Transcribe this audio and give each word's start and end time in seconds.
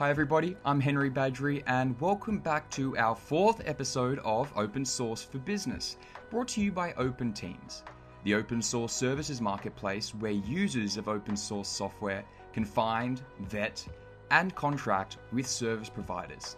Hi, 0.00 0.08
everybody, 0.08 0.56
I'm 0.64 0.80
Henry 0.80 1.10
Badgery, 1.10 1.62
and 1.66 2.00
welcome 2.00 2.38
back 2.38 2.70
to 2.70 2.96
our 2.96 3.14
fourth 3.14 3.60
episode 3.66 4.18
of 4.20 4.50
Open 4.56 4.82
Source 4.82 5.22
for 5.22 5.36
Business, 5.36 5.98
brought 6.30 6.48
to 6.48 6.62
you 6.62 6.72
by 6.72 6.94
Open 6.94 7.34
Teams, 7.34 7.82
the 8.24 8.34
open 8.34 8.62
source 8.62 8.94
services 8.94 9.42
marketplace 9.42 10.14
where 10.14 10.32
users 10.32 10.96
of 10.96 11.06
open 11.06 11.36
source 11.36 11.68
software 11.68 12.24
can 12.54 12.64
find, 12.64 13.20
vet, 13.40 13.86
and 14.30 14.54
contract 14.54 15.18
with 15.34 15.46
service 15.46 15.90
providers. 15.90 16.56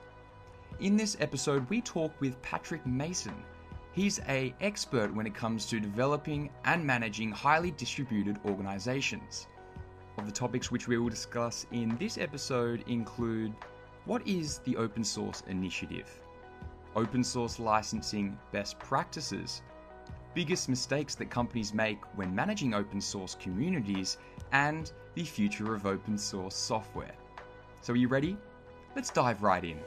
In 0.79 0.97
this 0.97 1.17
episode, 1.19 1.69
we 1.69 1.81
talk 1.81 2.13
with 2.21 2.41
Patrick 2.43 2.87
Masson. 2.87 3.35
He's 3.91 4.21
a 4.29 4.55
expert 4.61 5.13
when 5.13 5.27
it 5.27 5.35
comes 5.35 5.67
to 5.67 5.81
developing 5.81 6.49
and 6.65 6.87
managing 6.87 7.33
highly 7.33 7.73
distributed 7.73 8.39
organizations. 8.45 9.49
Of 10.19 10.27
the 10.27 10.33
topics 10.33 10.71
which 10.71 10.89
we 10.89 10.99
will 10.99 11.09
discuss 11.09 11.67
in 11.73 11.97
this 11.97 12.19
episode 12.19 12.85
include 12.87 13.55
what 14.05 14.27
is 14.27 14.59
the 14.59 14.77
open 14.77 15.05
source 15.05 15.43
initiative? 15.47 16.21
Open 16.95 17.25
source 17.25 17.59
licensing 17.59 18.39
best 18.53 18.79
practices, 18.79 19.63
biggest 20.35 20.69
mistakes 20.69 21.15
that 21.15 21.31
companies 21.31 21.73
make 21.73 21.99
when 22.17 22.35
managing 22.35 22.75
open 22.75 23.01
source 23.01 23.37
communities, 23.41 24.19
and 24.53 24.93
the 25.15 25.25
future 25.25 25.75
of 25.75 25.87
open 25.87 26.19
source 26.19 26.55
software. 26.55 27.15
So, 27.81 27.95
are 27.95 27.97
you 27.97 28.09
ready? 28.09 28.37
Let's 28.95 29.11
dive 29.11 29.43
right 29.43 29.65
in. 29.65 29.79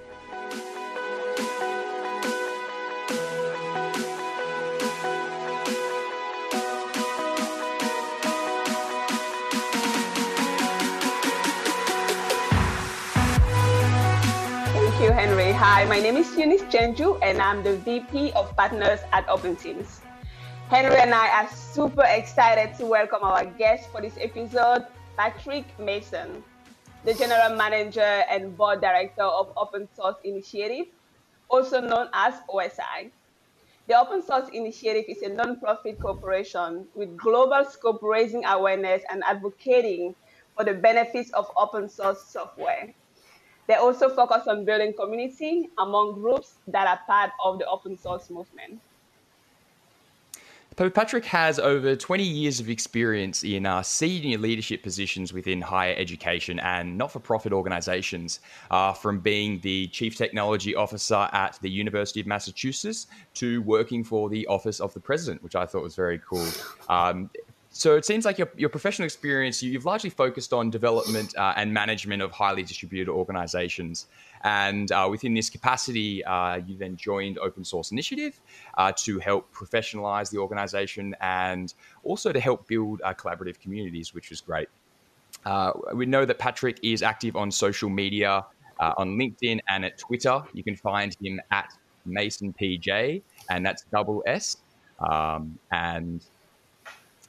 Hi, 15.75 15.84
my 15.84 15.99
name 15.99 16.15
is 16.15 16.34
Eunice 16.38 16.61
Chenju, 16.71 17.20
and 17.21 17.41
I'm 17.41 17.61
the 17.61 17.75
VP 17.75 18.31
of 18.31 18.55
Partners 18.55 19.02
at 19.11 19.27
Open 19.27 19.58
Teams. 19.58 20.00
Henry 20.69 20.95
and 20.95 21.13
I 21.13 21.27
are 21.27 21.50
super 21.50 22.05
excited 22.08 22.77
to 22.77 22.86
welcome 22.86 23.19
our 23.23 23.44
guest 23.44 23.91
for 23.91 24.00
this 24.00 24.16
episode, 24.17 24.88
Patrick 25.17 25.66
Masson, 25.77 26.41
the 27.03 27.13
General 27.13 27.58
Manager 27.58 28.23
and 28.31 28.55
Board 28.55 28.80
Director 28.80 29.23
of 29.23 29.52
Open 29.58 29.85
Source 29.94 30.16
Initiative, 30.23 30.85
also 31.50 31.81
known 31.81 32.07
as 32.13 32.35
OSI. 32.50 33.11
The 33.89 34.00
Open 34.00 34.23
Source 34.23 34.47
Initiative 34.53 35.03
is 35.09 35.23
a 35.23 35.30
nonprofit 35.30 36.00
corporation 36.00 36.88
with 36.95 37.17
global 37.17 37.66
scope 37.66 38.00
raising 38.02 38.45
awareness 38.45 39.03
and 39.11 39.25
advocating 39.25 40.16
for 40.55 40.63
the 40.63 40.73
benefits 40.73 41.31
of 41.31 41.52
open 41.57 41.89
source 41.89 42.23
software. 42.23 42.94
They 43.67 43.75
also 43.75 44.09
focus 44.09 44.47
on 44.47 44.66
building 44.66 44.94
community 44.94 45.69
among 45.77 46.21
groups 46.21 46.55
that 46.67 46.88
are 46.88 46.99
part 47.08 47.31
of 47.44 47.59
the 47.59 47.67
open 47.67 47.97
source 47.97 48.30
movement. 48.30 48.80
Patrick 50.75 51.23
has 51.25 51.57
over 51.57 51.95
20 51.95 52.22
years 52.22 52.59
of 52.59 52.69
experience 52.69 53.45
in 53.45 53.66
uh, 53.66 53.81
senior 53.81 54.38
leadership 54.38 54.83
positions 54.83 55.31
within 55.31 55.61
higher 55.61 55.95
education 55.97 56.59
and 56.59 56.97
not 56.97 57.13
for 57.13 57.19
profit 57.19 57.53
organizations, 57.53 58.41
uh, 58.72 58.91
from 58.91 59.19
being 59.19 59.59
the 59.61 59.88
chief 59.88 60.17
technology 60.17 60.75
officer 60.75 61.29
at 61.31 61.57
the 61.61 61.69
University 61.69 62.19
of 62.19 62.27
Massachusetts 62.27 63.07
to 63.35 63.61
working 63.61 64.03
for 64.03 64.29
the 64.29 64.45
Office 64.47 64.81
of 64.81 64.94
the 64.94 65.00
President, 65.00 65.41
which 65.41 65.55
I 65.55 65.66
thought 65.66 65.81
was 65.81 65.95
very 65.95 66.19
cool. 66.27 66.47
Um, 66.89 67.29
so 67.78 67.98
it 67.98 68.06
seems 68.06 68.23
like 68.23 68.38
your, 68.38 68.50
your 68.56 68.70
professional 68.70 69.06
experience, 69.06 69.62
you, 69.62 69.73
have 69.73 69.84
largely 69.84 70.09
focused 70.09 70.54
on 70.54 70.70
development 70.70 71.36
uh, 71.36 71.56
and 71.58 71.73
management 71.73 72.22
of 72.22 72.31
highly 72.31 72.64
distributed 72.64 73.12
organizations. 73.12 74.08
And 74.45 74.90
uh, 74.94 75.09
within 75.12 75.34
this 75.34 75.50
capacity, 75.50 76.23
uh, 76.23 76.62
you 76.66 76.78
then 76.78 76.96
joined 76.96 77.38
Open 77.38 77.66
Source 77.66 77.92
Initiative 77.92 78.40
uh, 78.78 78.94
to 79.00 79.20
help 79.20 79.53
professionalize 79.53 80.31
the 80.31 80.38
organization 80.38 81.18
and 81.20 81.74
also 82.06 82.31
to 82.31 82.40
help 82.40 82.66
build 82.66 83.02
uh, 83.03 83.14
collaborative 83.14 83.59
communities, 83.59 84.14
which 84.14 84.30
was 84.30 84.40
great. 84.40 84.69
Uh, 85.46 85.74
we 85.94 86.06
know 86.06 86.24
that 86.24 86.40
Patrick 86.40 86.80
is 86.81 87.03
active 87.03 87.35
on 87.35 87.52
social 87.52 87.90
media, 87.90 88.46
on 88.80 89.18
LinkedIn 89.18 89.59
and 89.68 89.84
at 89.84 89.97
Twitter. 89.97 90.41
You 90.53 90.64
can 90.64 90.78
find 90.78 91.14
him 91.22 91.41
at 91.52 91.74
MassonPJ, 92.08 93.22
and 93.50 93.66
that's 93.66 93.84
double 93.91 94.24
S. 94.25 94.56
Um, 95.00 95.59
and 95.72 96.25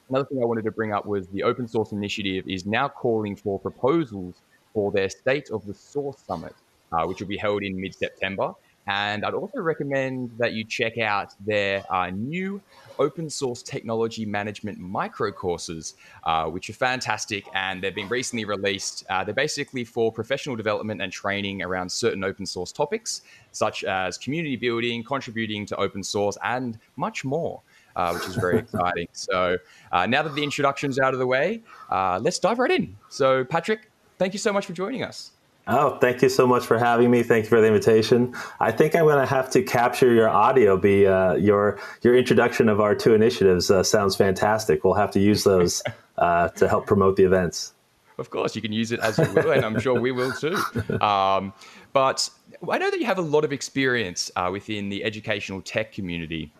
Another 0.09 0.25
thing 0.25 0.41
I 0.41 0.45
wanted 0.45 0.63
to 0.63 0.71
bring 0.71 0.93
up 0.93 1.05
was 1.05 1.27
the 1.27 1.43
Open 1.43 1.67
Source 1.67 1.91
Initiative 1.91 2.45
is 2.47 2.65
now 2.65 2.87
calling 2.87 3.35
for 3.35 3.59
proposals 3.59 4.35
for 4.73 4.89
their 4.91 5.09
State 5.09 5.49
of 5.51 5.65
the 5.65 5.73
Source 5.73 6.19
Summit, 6.25 6.55
uh, 6.93 7.05
which 7.05 7.19
will 7.19 7.27
be 7.27 7.35
held 7.35 7.61
in 7.61 7.79
mid 7.79 7.93
September. 7.93 8.53
And 8.89 9.25
I'd 9.25 9.33
also 9.33 9.59
recommend 9.59 10.31
that 10.37 10.53
you 10.53 10.63
check 10.63 10.97
out 10.97 11.33
their 11.45 11.83
uh, 11.93 12.09
new 12.09 12.61
open 12.99 13.29
source 13.29 13.61
technology 13.61 14.25
management 14.25 14.79
micro 14.79 15.29
courses, 15.29 15.95
uh, 16.23 16.45
which 16.45 16.69
are 16.69 16.73
fantastic 16.73 17.43
and 17.53 17.81
they've 17.81 17.93
been 17.93 18.07
recently 18.07 18.45
released. 18.45 19.05
Uh, 19.09 19.25
they're 19.25 19.33
basically 19.33 19.83
for 19.83 20.09
professional 20.09 20.55
development 20.55 21.01
and 21.01 21.11
training 21.11 21.61
around 21.61 21.91
certain 21.91 22.23
open 22.23 22.45
source 22.45 22.71
topics, 22.71 23.23
such 23.51 23.83
as 23.83 24.17
community 24.17 24.55
building, 24.55 25.03
contributing 25.03 25.65
to 25.65 25.75
open 25.75 26.01
source, 26.01 26.37
and 26.41 26.79
much 26.95 27.25
more 27.25 27.61
uh, 27.97 28.13
which 28.13 28.27
is 28.27 28.35
very 28.35 28.59
exciting. 28.63 29.07
So 29.11 29.57
uh, 29.91 30.05
now 30.05 30.23
that 30.23 30.35
the 30.35 30.43
introduction's 30.43 30.99
out 30.99 31.13
of 31.13 31.19
the 31.19 31.27
way, 31.27 31.63
uh, 31.89 32.19
let's 32.21 32.39
dive 32.39 32.59
right 32.59 32.71
in. 32.71 32.95
So, 33.09 33.43
Patrick, 33.43 33.91
thank 34.17 34.33
you 34.33 34.39
so 34.39 34.53
much 34.53 34.65
for 34.65 34.73
joining 34.73 35.03
us. 35.03 35.31
Oh, 35.69 35.97
thank 35.97 36.21
you 36.21 36.29
so 36.29 36.47
much 36.47 36.65
for 36.65 36.79
having 36.79 37.11
me. 37.11 37.23
Thank 37.23 37.43
you 37.43 37.49
for 37.49 37.59
the 37.59 37.67
invitation. 37.67 38.33
I 38.61 38.71
think 38.71 38.95
I'm 38.95 39.03
going 39.03 39.19
to 39.19 39.25
have 39.25 39.49
to 39.51 39.61
capture 39.61 40.13
your 40.13 40.29
audio. 40.29 40.77
Be 40.77 41.05
uh, 41.05 41.33
your 41.33 41.77
your 42.03 42.15
introduction 42.15 42.69
of 42.69 42.79
our 42.79 42.95
two 42.95 43.13
initiatives 43.13 43.69
uh, 43.69 43.83
sounds 43.83 44.15
fantastic. 44.15 44.85
We'll 44.85 44.93
have 44.93 45.11
to 45.11 45.19
use 45.19 45.43
those 45.43 45.83
uh, 46.17 46.47
to 46.49 46.69
help 46.69 46.85
promote 46.87 47.17
the 47.17 47.25
events. 47.25 47.73
Of 48.17 48.29
course, 48.29 48.55
you 48.55 48.61
can 48.61 48.71
use 48.71 48.93
it 48.93 49.01
as 49.01 49.17
you 49.17 49.29
will, 49.33 49.51
and 49.51 49.65
I'm 49.65 49.79
sure 49.79 49.99
we 49.99 50.11
will 50.11 50.31
too. 50.31 50.57
Um, 51.01 51.53
but 51.91 52.29
I 52.71 52.77
know 52.77 52.89
that 52.89 52.99
you 52.99 53.05
have 53.05 53.17
a 53.17 53.23
lot 53.23 53.43
of 53.43 53.51
experience 53.51 54.31
uh, 54.35 54.49
within 54.51 54.89
the 54.89 55.03
educational 55.03 55.61
tech 55.61 55.91
community. 55.91 56.53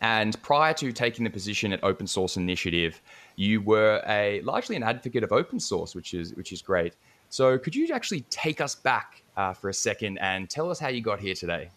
And 0.00 0.40
prior 0.42 0.74
to 0.74 0.92
taking 0.92 1.24
the 1.24 1.30
position 1.30 1.72
at 1.72 1.82
Open 1.82 2.06
Source 2.06 2.36
Initiative, 2.36 3.00
you 3.36 3.60
were 3.60 4.02
a 4.06 4.40
largely 4.42 4.76
an 4.76 4.82
advocate 4.82 5.22
of 5.22 5.32
open 5.32 5.58
source, 5.58 5.94
which 5.94 6.12
is 6.14 6.34
which 6.34 6.52
is 6.52 6.60
great. 6.62 6.94
So, 7.28 7.58
could 7.58 7.74
you 7.74 7.92
actually 7.92 8.20
take 8.30 8.60
us 8.60 8.74
back 8.74 9.22
uh, 9.36 9.52
for 9.52 9.68
a 9.68 9.74
second 9.74 10.18
and 10.18 10.48
tell 10.48 10.70
us 10.70 10.78
how 10.78 10.88
you 10.88 11.00
got 11.00 11.18
here 11.18 11.34
today? 11.34 11.70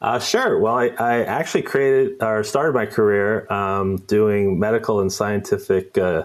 Uh, 0.00 0.18
sure. 0.18 0.58
Well, 0.58 0.74
I, 0.74 0.86
I, 0.98 1.24
actually 1.24 1.62
created 1.62 2.22
or 2.22 2.42
started 2.42 2.74
my 2.74 2.86
career 2.86 3.50
um, 3.52 3.98
doing 3.98 4.58
medical 4.58 5.00
and 5.00 5.12
scientific 5.12 5.98
uh, 5.98 6.24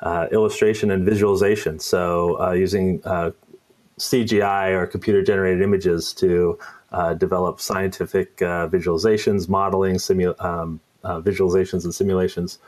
uh 0.00 0.26
illustration 0.32 0.90
and 0.90 1.04
visualization. 1.04 1.78
So, 1.78 2.40
uh, 2.40 2.52
using 2.52 3.02
uh, 3.04 3.32
CGI 3.98 4.70
or 4.72 4.86
computer 4.86 5.22
generated 5.22 5.62
images 5.62 6.12
to 6.14 6.58
uh, 6.92 7.14
develop 7.14 7.60
scientific 7.60 8.40
uh, 8.42 8.68
visualizations, 8.68 9.48
modeling, 9.48 9.96
simu- 9.96 10.40
um, 10.44 10.80
uh, 11.02 11.20
visualizations, 11.20 11.84
and 11.84 11.94
simulations. 11.94 12.58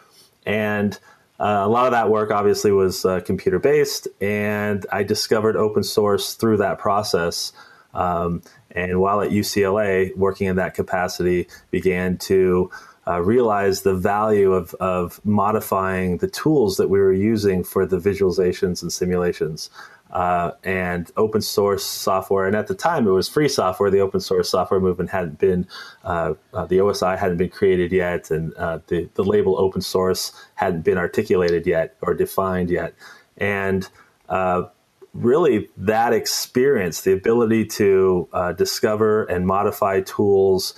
And 0.44 0.98
uh, 1.38 1.62
a 1.64 1.68
lot 1.68 1.86
of 1.86 1.92
that 1.92 2.10
work 2.10 2.30
obviously 2.30 2.72
was 2.72 3.04
uh, 3.04 3.20
computer 3.20 3.58
based, 3.58 4.08
and 4.20 4.86
I 4.90 5.02
discovered 5.02 5.56
open 5.56 5.82
source 5.82 6.34
through 6.34 6.58
that 6.58 6.78
process. 6.78 7.52
Um, 7.94 8.42
and 8.70 9.00
while 9.00 9.20
at 9.20 9.30
UCLA, 9.30 10.14
working 10.16 10.46
in 10.48 10.56
that 10.56 10.74
capacity, 10.74 11.48
began 11.70 12.18
to 12.18 12.70
uh, 13.06 13.22
realize 13.22 13.82
the 13.82 13.94
value 13.94 14.52
of, 14.52 14.74
of 14.74 15.24
modifying 15.24 16.18
the 16.18 16.28
tools 16.28 16.76
that 16.76 16.88
we 16.88 16.98
were 16.98 17.12
using 17.12 17.62
for 17.62 17.86
the 17.86 17.98
visualizations 17.98 18.82
and 18.82 18.92
simulations 18.92 19.70
uh, 20.10 20.52
and 20.62 21.10
open 21.16 21.40
source 21.40 21.84
software. 21.84 22.46
And 22.46 22.54
at 22.54 22.68
the 22.68 22.74
time, 22.74 23.06
it 23.06 23.10
was 23.10 23.28
free 23.28 23.48
software. 23.48 23.90
The 23.90 24.00
open 24.00 24.20
source 24.20 24.48
software 24.48 24.80
movement 24.80 25.10
hadn't 25.10 25.38
been, 25.38 25.66
uh, 26.04 26.34
uh, 26.52 26.66
the 26.66 26.78
OSI 26.78 27.18
hadn't 27.18 27.38
been 27.38 27.50
created 27.50 27.92
yet, 27.92 28.30
and 28.30 28.54
uh, 28.56 28.78
the, 28.86 29.08
the 29.14 29.24
label 29.24 29.58
open 29.58 29.80
source 29.80 30.32
hadn't 30.54 30.82
been 30.82 30.98
articulated 30.98 31.66
yet 31.66 31.96
or 32.00 32.14
defined 32.14 32.70
yet. 32.70 32.94
And 33.36 33.88
uh, 34.28 34.64
really, 35.12 35.68
that 35.76 36.12
experience, 36.12 37.02
the 37.02 37.12
ability 37.12 37.66
to 37.66 38.28
uh, 38.32 38.52
discover 38.52 39.24
and 39.24 39.46
modify 39.46 40.00
tools 40.02 40.74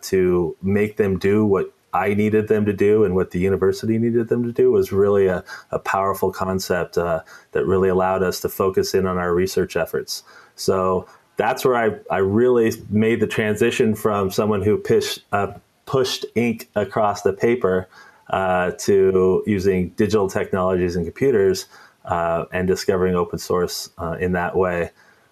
to 0.00 0.56
make 0.62 0.96
them 0.96 1.18
do 1.18 1.44
what 1.44 1.74
I 1.92 2.14
needed 2.14 2.48
them 2.48 2.64
to 2.66 2.72
do 2.72 3.04
and 3.04 3.14
what 3.14 3.30
the 3.30 3.38
university 3.38 3.98
needed 3.98 4.28
them 4.28 4.44
to 4.44 4.52
do 4.52 4.70
was 4.70 4.92
really 4.92 5.26
a, 5.26 5.44
a 5.70 5.78
powerful 5.78 6.30
concept 6.30 6.98
uh, 6.98 7.22
that 7.52 7.64
really 7.64 7.88
allowed 7.88 8.22
us 8.22 8.40
to 8.40 8.48
focus 8.48 8.94
in 8.94 9.06
on 9.06 9.16
our 9.18 9.34
research 9.34 9.76
efforts. 9.76 10.22
So 10.54 11.08
that's 11.36 11.64
where 11.64 11.76
I, 11.76 12.14
I 12.14 12.18
really 12.18 12.72
made 12.90 13.20
the 13.20 13.26
transition 13.26 13.94
from 13.94 14.30
someone 14.30 14.62
who 14.62 14.76
pushed, 14.76 15.24
uh, 15.32 15.52
pushed 15.86 16.26
ink 16.34 16.68
across 16.74 17.22
the 17.22 17.32
paper 17.32 17.88
uh, 18.30 18.72
to 18.72 19.42
using 19.46 19.90
digital 19.90 20.28
technologies 20.28 20.96
and 20.96 21.06
computers 21.06 21.66
uh, 22.04 22.44
and 22.52 22.66
discovering 22.66 23.14
open 23.14 23.38
source 23.38 23.90
uh, 23.98 24.16
in 24.20 24.32
that 24.32 24.56
way. 24.56 24.90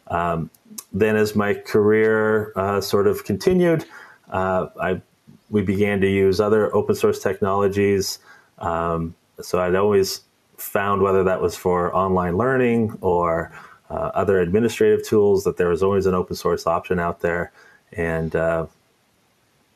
Um, 0.09 0.51
then, 0.93 1.17
as 1.17 1.35
my 1.35 1.55
career 1.55 2.53
uh, 2.57 2.81
sort 2.81 3.07
of 3.07 3.25
continued, 3.25 3.85
uh, 4.31 4.69
I 4.81 5.03
we 5.51 5.63
began 5.63 6.01
to 6.01 6.09
use 6.09 6.41
other 6.41 6.75
open 6.75 6.95
source 6.95 7.23
technologies. 7.23 8.19
Um, 8.59 9.15
so 9.41 9.61
I'd 9.61 9.75
always 9.75 10.23
found 10.57 11.03
whether 11.03 11.25
that 11.25 11.41
was 11.41 11.57
for 11.57 11.95
online 11.95 12.37
learning 12.37 12.97
or 13.01 13.53
uh, 13.91 14.11
other 14.15 14.41
administrative 14.41 15.07
tools 15.07 15.45
that 15.45 15.57
there 15.57 15.69
was 15.69 15.83
always 15.83 16.07
an 16.07 16.15
open 16.15 16.35
source 16.35 16.67
option 16.67 16.99
out 16.99 17.21
there, 17.21 17.53
and 17.93 18.35
uh, 18.35 18.67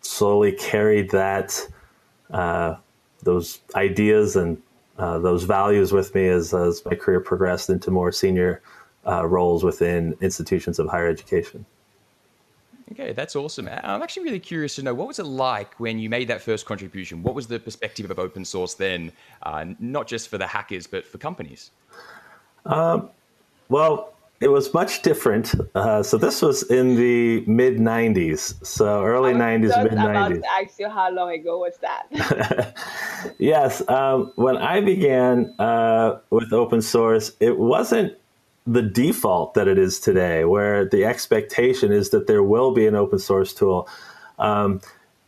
slowly 0.00 0.52
carried 0.52 1.10
that 1.10 1.66
uh, 2.30 2.74
those 3.22 3.60
ideas 3.74 4.36
and 4.36 4.60
uh, 4.98 5.18
those 5.18 5.44
values 5.44 5.92
with 5.92 6.14
me 6.14 6.28
as, 6.28 6.52
as 6.52 6.84
my 6.84 6.94
career 6.94 7.20
progressed 7.20 7.70
into 7.70 7.90
more 7.90 8.12
senior 8.12 8.60
uh, 9.06 9.26
roles 9.26 9.64
within 9.64 10.16
institutions 10.20 10.78
of 10.78 10.88
higher 10.88 11.08
education. 11.08 11.64
Okay, 12.92 13.12
that's 13.12 13.36
awesome. 13.36 13.68
I'm 13.68 14.02
actually 14.02 14.24
really 14.24 14.40
curious 14.40 14.74
to 14.76 14.82
know 14.82 14.94
what 14.94 15.06
was 15.06 15.20
it 15.20 15.26
like 15.26 15.78
when 15.78 15.98
you 15.98 16.10
made 16.10 16.26
that 16.28 16.42
first 16.42 16.66
contribution? 16.66 17.22
What 17.22 17.36
was 17.36 17.46
the 17.46 17.60
perspective 17.60 18.10
of 18.10 18.18
open 18.18 18.44
source 18.44 18.74
then, 18.74 19.12
uh, 19.42 19.64
not 19.78 20.08
just 20.08 20.28
for 20.28 20.38
the 20.38 20.46
hackers, 20.46 20.88
but 20.88 21.06
for 21.06 21.18
companies? 21.18 21.70
Um, 22.66 23.10
well, 23.68 24.14
it 24.40 24.48
was 24.48 24.74
much 24.74 25.02
different. 25.02 25.54
Uh, 25.74 26.02
so 26.02 26.16
this 26.16 26.42
was 26.42 26.62
in 26.64 26.96
the 26.96 27.44
mid 27.46 27.76
'90s, 27.76 28.66
so 28.66 29.04
early 29.04 29.34
'90s, 29.34 29.84
mid 29.84 29.92
'90s. 29.92 30.10
About 30.10 30.28
to 30.28 30.50
ask 30.50 30.78
you 30.80 30.88
how 30.88 31.10
long 31.12 31.30
ago 31.30 31.58
was 31.58 31.74
that? 31.82 32.74
yes, 33.38 33.86
um, 33.88 34.32
when 34.36 34.56
I 34.56 34.80
began 34.80 35.54
uh, 35.58 36.18
with 36.30 36.52
open 36.52 36.82
source, 36.82 37.32
it 37.38 37.58
wasn't 37.58 38.16
the 38.70 38.82
default 38.82 39.54
that 39.54 39.66
it 39.66 39.78
is 39.78 39.98
today, 39.98 40.44
where 40.44 40.84
the 40.84 41.04
expectation 41.04 41.92
is 41.92 42.10
that 42.10 42.28
there 42.28 42.42
will 42.42 42.70
be 42.72 42.86
an 42.86 42.94
open 42.94 43.18
source 43.18 43.52
tool. 43.52 43.88
Um, 44.38 44.80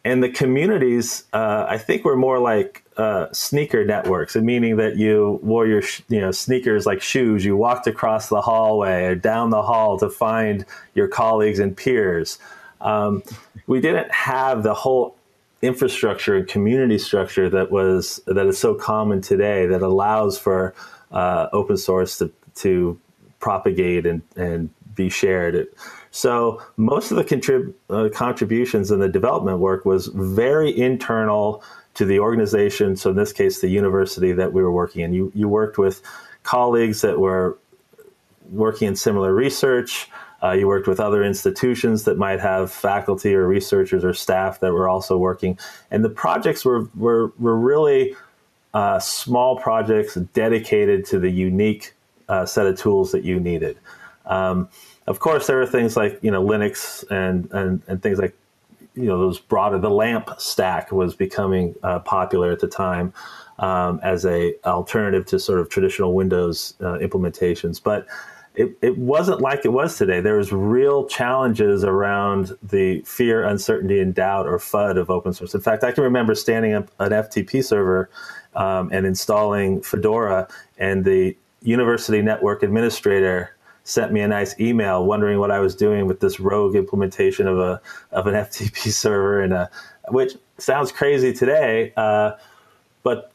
and 0.04 0.22
the 0.22 0.28
communities, 0.28 1.24
uh, 1.32 1.66
I 1.68 1.78
think, 1.78 2.04
were 2.04 2.16
more 2.16 2.38
like 2.38 2.84
uh, 2.96 3.26
sneaker 3.32 3.84
networks, 3.84 4.36
meaning 4.36 4.76
that 4.76 4.96
you 4.96 5.40
wore 5.42 5.66
your 5.66 5.82
you 6.08 6.20
know 6.20 6.30
sneakers 6.30 6.86
like 6.86 7.02
shoes. 7.02 7.44
You 7.44 7.56
walked 7.56 7.86
across 7.88 8.28
the 8.28 8.40
hallway 8.40 9.04
or 9.04 9.14
down 9.16 9.50
the 9.50 9.62
hall 9.62 9.98
to 9.98 10.08
find 10.08 10.64
your 10.94 11.08
colleagues 11.08 11.58
and 11.58 11.76
peers. 11.76 12.38
Um, 12.80 13.22
we 13.66 13.80
didn't 13.80 14.10
have 14.12 14.62
the 14.62 14.74
whole 14.74 15.16
infrastructure 15.62 16.36
and 16.36 16.48
community 16.48 16.98
structure 16.98 17.48
that 17.50 17.70
was 17.70 18.20
that 18.26 18.46
is 18.46 18.58
so 18.58 18.74
common 18.74 19.20
today 19.20 19.66
that 19.66 19.82
allows 19.82 20.38
for 20.38 20.74
uh, 21.10 21.48
open 21.52 21.76
source 21.76 22.18
to 22.18 22.32
to 22.56 23.00
propagate 23.42 24.06
and 24.06 24.22
and 24.36 24.70
be 24.94 25.10
shared. 25.10 25.66
So 26.10 26.62
most 26.76 27.10
of 27.10 27.16
the 27.16 27.24
contrib- 27.24 27.74
uh, 27.90 28.08
contributions 28.14 28.90
in 28.90 29.00
the 29.00 29.08
development 29.08 29.58
work 29.58 29.84
was 29.84 30.06
very 30.06 30.70
internal 30.78 31.62
to 31.94 32.04
the 32.04 32.20
organization. 32.20 32.96
So 32.96 33.10
in 33.10 33.16
this 33.16 33.32
case, 33.32 33.60
the 33.60 33.68
university 33.68 34.32
that 34.32 34.52
we 34.52 34.62
were 34.62 34.72
working 34.72 35.02
in. 35.02 35.12
You 35.12 35.32
you 35.34 35.48
worked 35.48 35.76
with 35.76 36.00
colleagues 36.42 37.02
that 37.02 37.18
were 37.18 37.58
working 38.50 38.88
in 38.88 38.96
similar 38.96 39.34
research. 39.34 40.08
Uh, 40.42 40.52
you 40.52 40.66
worked 40.66 40.88
with 40.88 40.98
other 40.98 41.22
institutions 41.22 42.04
that 42.04 42.18
might 42.18 42.40
have 42.40 42.70
faculty 42.70 43.32
or 43.34 43.46
researchers 43.46 44.04
or 44.04 44.12
staff 44.12 44.58
that 44.60 44.72
were 44.72 44.88
also 44.88 45.16
working, 45.16 45.58
and 45.90 46.04
the 46.04 46.10
projects 46.10 46.64
were 46.64 46.88
were 46.94 47.32
were 47.38 47.56
really 47.56 48.14
uh, 48.74 48.98
small 48.98 49.56
projects 49.56 50.14
dedicated 50.34 51.04
to 51.04 51.18
the 51.18 51.30
unique 51.30 51.94
uh, 52.28 52.46
set 52.46 52.66
of 52.66 52.78
tools 52.78 53.12
that 53.12 53.24
you 53.24 53.40
needed. 53.40 53.78
Um, 54.26 54.68
of 55.06 55.18
course, 55.18 55.46
there 55.46 55.60
are 55.60 55.66
things 55.66 55.96
like 55.96 56.18
you 56.22 56.30
know 56.30 56.44
Linux 56.44 57.04
and 57.10 57.50
and, 57.52 57.82
and 57.88 58.02
things 58.02 58.18
like 58.18 58.36
you 58.94 59.06
know 59.06 59.18
those 59.18 59.38
broader. 59.38 59.78
The 59.78 59.90
LAMP 59.90 60.30
stack 60.38 60.92
was 60.92 61.14
becoming 61.14 61.74
uh, 61.82 62.00
popular 62.00 62.52
at 62.52 62.60
the 62.60 62.68
time 62.68 63.12
um, 63.58 64.00
as 64.02 64.24
a 64.24 64.54
alternative 64.64 65.26
to 65.26 65.38
sort 65.38 65.60
of 65.60 65.68
traditional 65.68 66.14
Windows 66.14 66.74
uh, 66.80 66.98
implementations, 66.98 67.82
but. 67.82 68.06
It, 68.54 68.76
it 68.82 68.98
wasn't 68.98 69.40
like 69.40 69.64
it 69.64 69.70
was 69.70 69.96
today. 69.96 70.20
There 70.20 70.36
was 70.36 70.52
real 70.52 71.06
challenges 71.06 71.84
around 71.84 72.54
the 72.62 73.00
fear, 73.00 73.42
uncertainty, 73.44 73.98
and 73.98 74.14
doubt 74.14 74.46
or 74.46 74.58
FUD 74.58 74.98
of 74.98 75.08
open 75.08 75.32
source. 75.32 75.54
In 75.54 75.62
fact, 75.62 75.82
I 75.82 75.90
can 75.90 76.04
remember 76.04 76.34
standing 76.34 76.74
up 76.74 76.90
an 76.98 77.12
FTP 77.12 77.64
server 77.64 78.10
um, 78.54 78.90
and 78.92 79.06
installing 79.06 79.80
Fedora, 79.80 80.48
and 80.76 81.02
the 81.02 81.34
university 81.62 82.22
network 82.22 82.62
administrator 82.62 83.56
sent 83.84 84.12
me 84.12 84.20
a 84.20 84.28
nice 84.28 84.58
email 84.60 85.04
wondering 85.04 85.38
what 85.38 85.50
I 85.50 85.58
was 85.58 85.74
doing 85.74 86.06
with 86.06 86.20
this 86.20 86.38
rogue 86.38 86.76
implementation 86.76 87.46
of 87.48 87.58
a 87.58 87.80
of 88.10 88.26
an 88.26 88.34
FTP 88.46 88.92
server 88.92 89.40
and 89.40 89.52
a 89.52 89.70
which 90.08 90.34
sounds 90.58 90.92
crazy 90.92 91.32
today, 91.32 91.92
uh, 91.96 92.32
but 93.02 93.32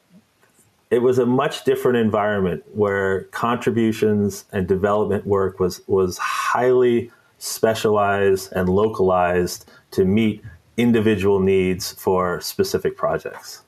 it 0.89 0.99
was 0.99 1.19
a 1.19 1.25
much 1.25 1.63
different 1.63 1.97
environment 1.97 2.63
where 2.73 3.23
contributions 3.25 4.45
and 4.51 4.67
development 4.67 5.25
work 5.25 5.59
was 5.59 5.81
was 5.87 6.17
highly 6.17 7.11
specialized 7.39 8.51
and 8.53 8.69
localized 8.69 9.69
to 9.91 10.05
meet 10.05 10.43
individual 10.77 11.39
needs 11.39 11.91
for 11.93 12.39
specific 12.41 12.95
projects. 12.95 13.63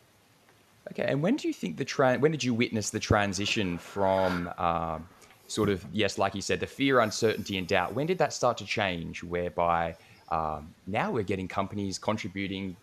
Okay, 0.99 1.11
and 1.11 1.21
when 1.21 1.35
do 1.35 1.47
you 1.47 1.53
think 1.53 1.77
the 1.77 1.85
tra- 1.85 2.17
when 2.17 2.31
did 2.31 2.43
you 2.43 2.53
witness 2.53 2.89
the 2.89 2.99
transition 2.99 3.77
from 3.77 4.51
um, 4.57 5.07
sort 5.47 5.69
of 5.69 5.85
yes, 5.93 6.17
like 6.17 6.35
you 6.35 6.41
said, 6.41 6.59
the 6.59 6.67
fear, 6.67 6.99
uncertainty, 6.99 7.57
and 7.57 7.67
doubt? 7.67 7.93
When 7.93 8.05
did 8.05 8.17
that 8.17 8.33
start 8.33 8.57
to 8.57 8.65
change? 8.65 9.23
Whereby 9.23 9.95
um, 10.29 10.73
now 10.87 11.11
we're 11.11 11.23
getting 11.23 11.47
companies 11.47 11.97
contributing 11.97 12.75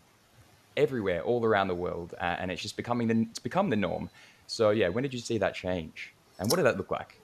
everywhere, 0.77 1.23
all 1.23 1.45
around 1.45 1.69
the 1.69 1.75
world, 1.75 2.15
uh, 2.21 2.37
and 2.39 2.51
it's 2.51 2.63
just 2.63 2.77
becoming 2.77 3.07
the 3.07 3.27
it's 3.31 3.39
become 3.39 3.69
the 3.69 3.77
norm. 3.77 4.09
So 4.47 4.71
yeah, 4.71 4.89
when 4.89 5.03
did 5.03 5.13
you 5.13 5.21
see 5.21 5.39
that 5.39 5.55
change, 5.55 6.13
and 6.39 6.51
what 6.51 6.57
did 6.57 6.65
that 6.65 6.79
look 6.79 6.91
like? 6.91 7.21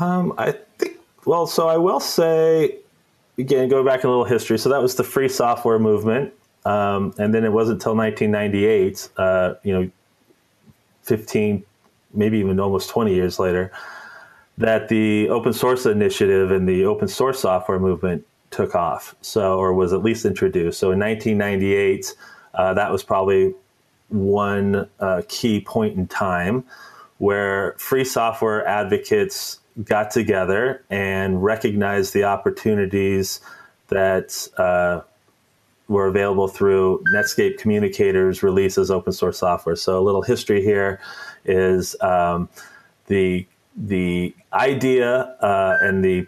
Um, 0.00 0.32
I 0.38 0.52
think 0.78 0.98
well, 1.26 1.46
so 1.46 1.68
I 1.68 1.76
will 1.76 2.00
say 2.00 2.78
again, 3.36 3.68
go 3.68 3.84
back 3.84 4.04
a 4.04 4.08
little 4.08 4.24
history. 4.24 4.58
So 4.58 4.70
that 4.70 4.80
was 4.80 4.94
the 4.94 5.04
free 5.04 5.28
software 5.28 5.78
movement. 5.78 6.32
Um, 6.64 7.14
and 7.18 7.34
then 7.34 7.44
it 7.44 7.52
wasn't 7.52 7.80
until 7.80 7.94
1998, 7.94 9.08
uh, 9.16 9.54
you 9.62 9.72
know, 9.72 9.90
15, 11.02 11.62
maybe 12.14 12.38
even 12.38 12.58
almost 12.58 12.88
20 12.90 13.14
years 13.14 13.38
later, 13.38 13.70
that 14.56 14.88
the 14.88 15.28
open 15.28 15.52
source 15.52 15.84
initiative 15.84 16.50
and 16.50 16.68
the 16.68 16.84
open 16.84 17.08
source 17.08 17.40
software 17.40 17.78
movement 17.78 18.24
took 18.50 18.74
off. 18.74 19.14
So, 19.20 19.58
or 19.58 19.74
was 19.74 19.92
at 19.92 20.02
least 20.02 20.24
introduced. 20.24 20.78
So 20.78 20.92
in 20.92 20.98
1998, 21.00 22.14
uh, 22.54 22.74
that 22.74 22.90
was 22.90 23.02
probably 23.02 23.54
one 24.08 24.88
uh, 25.00 25.22
key 25.28 25.60
point 25.60 25.98
in 25.98 26.06
time 26.06 26.64
where 27.18 27.74
free 27.78 28.04
software 28.04 28.66
advocates 28.66 29.58
got 29.82 30.10
together 30.10 30.82
and 30.88 31.42
recognized 31.42 32.14
the 32.14 32.24
opportunities 32.24 33.40
that 33.88 34.48
uh, 34.56 35.00
were 35.88 36.06
available 36.06 36.48
through 36.48 37.02
Netscape 37.14 37.58
Communicators 37.58 38.42
release 38.42 38.78
as 38.78 38.90
open 38.90 39.12
source 39.12 39.38
software. 39.38 39.76
So 39.76 39.98
a 39.98 40.02
little 40.02 40.22
history 40.22 40.62
here 40.62 41.00
is 41.44 41.96
um, 42.00 42.48
the 43.06 43.46
the 43.76 44.34
idea 44.52 45.36
uh, 45.40 45.76
and 45.80 46.04
the 46.04 46.26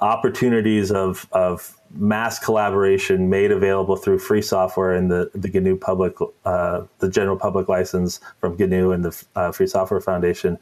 opportunities 0.00 0.90
of, 0.90 1.28
of 1.30 1.78
mass 1.94 2.38
collaboration 2.38 3.30
made 3.30 3.52
available 3.52 3.96
through 3.96 4.18
free 4.18 4.42
software 4.42 4.92
and 4.92 5.10
the, 5.10 5.30
the 5.34 5.48
GNU 5.48 5.76
public, 5.76 6.16
uh, 6.44 6.82
the 6.98 7.08
general 7.08 7.36
public 7.36 7.68
license 7.68 8.20
from 8.40 8.56
GNU 8.56 8.90
and 8.90 9.04
the 9.04 9.24
uh, 9.36 9.52
Free 9.52 9.68
Software 9.68 10.00
Foundation 10.00 10.58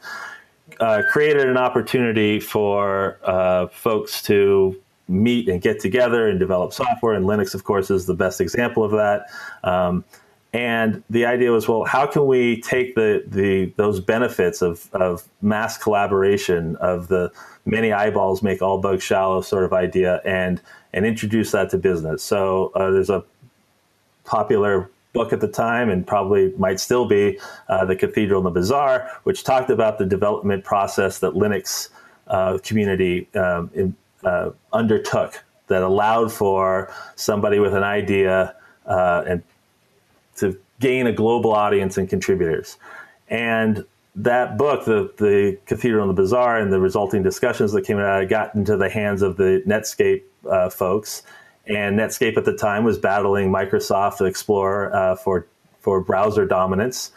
uh, 0.79 1.01
created 1.09 1.47
an 1.47 1.57
opportunity 1.57 2.39
for 2.39 3.17
uh, 3.23 3.67
folks 3.67 4.21
to 4.23 4.79
meet 5.11 5.49
and 5.49 5.61
get 5.61 5.79
together 5.79 6.27
and 6.27 6.39
develop 6.39 6.73
software. 6.73 7.13
And 7.13 7.25
Linux, 7.25 7.53
of 7.53 7.63
course, 7.63 7.91
is 7.91 8.05
the 8.05 8.15
best 8.15 8.41
example 8.41 8.83
of 8.83 8.91
that. 8.91 9.27
Um, 9.63 10.03
and 10.53 11.03
the 11.09 11.25
idea 11.25 11.51
was, 11.51 11.67
well, 11.67 11.85
how 11.85 12.05
can 12.05 12.25
we 12.27 12.59
take 12.61 12.95
the, 12.95 13.23
the 13.25 13.71
those 13.77 14.01
benefits 14.01 14.61
of, 14.61 14.89
of 14.93 15.23
mass 15.41 15.77
collaboration, 15.77 16.75
of 16.77 17.07
the 17.07 17.31
many 17.65 17.93
eyeballs 17.93 18.43
make 18.43 18.61
all 18.61 18.79
bugs 18.79 19.03
shallow 19.03 19.41
sort 19.41 19.63
of 19.63 19.71
idea, 19.71 20.19
and 20.25 20.61
and 20.91 21.05
introduce 21.05 21.51
that 21.51 21.69
to 21.69 21.77
business? 21.77 22.21
So 22.21 22.71
uh, 22.75 22.91
there's 22.91 23.09
a 23.09 23.23
popular 24.25 24.89
book 25.13 25.31
at 25.31 25.39
the 25.39 25.47
time, 25.47 25.89
and 25.89 26.05
probably 26.05 26.53
might 26.57 26.79
still 26.79 27.05
be, 27.05 27.39
uh, 27.69 27.85
the 27.85 27.95
Cathedral 27.95 28.39
and 28.39 28.45
the 28.45 28.59
Bazaar, 28.59 29.09
which 29.23 29.43
talked 29.43 29.69
about 29.69 29.99
the 29.99 30.05
development 30.05 30.63
process 30.63 31.19
that 31.19 31.33
Linux 31.33 31.89
uh, 32.27 32.57
community 32.63 33.27
um, 33.35 33.69
in, 33.73 33.95
uh, 34.23 34.51
undertook 34.73 35.43
that 35.67 35.81
allowed 35.81 36.31
for 36.31 36.93
somebody 37.15 37.59
with 37.59 37.73
an 37.73 37.83
idea 37.83 38.55
uh, 38.85 39.23
and 39.27 39.43
to 40.37 40.57
gain 40.79 41.07
a 41.07 41.13
global 41.13 41.53
audience 41.53 41.97
and 41.97 42.09
contributors. 42.09 42.77
And 43.29 43.85
that 44.15 44.57
book, 44.57 44.85
the 44.85 45.13
the 45.17 45.57
Cathedral 45.65 46.07
and 46.07 46.17
the 46.17 46.21
Bazaar, 46.21 46.57
and 46.57 46.73
the 46.73 46.79
resulting 46.79 47.23
discussions 47.23 47.71
that 47.71 47.83
came 47.83 47.97
out, 47.97 48.27
got 48.27 48.53
into 48.55 48.75
the 48.75 48.89
hands 48.89 49.21
of 49.21 49.37
the 49.37 49.63
Netscape 49.65 50.23
uh, 50.49 50.69
folks, 50.69 51.23
and 51.65 51.97
Netscape 51.97 52.35
at 52.35 52.43
the 52.43 52.55
time 52.55 52.83
was 52.83 52.97
battling 52.97 53.51
Microsoft 53.51 54.25
Explorer 54.27 54.93
uh, 54.93 55.15
for 55.15 55.47
for 55.79 56.01
browser 56.01 56.45
dominance. 56.45 57.11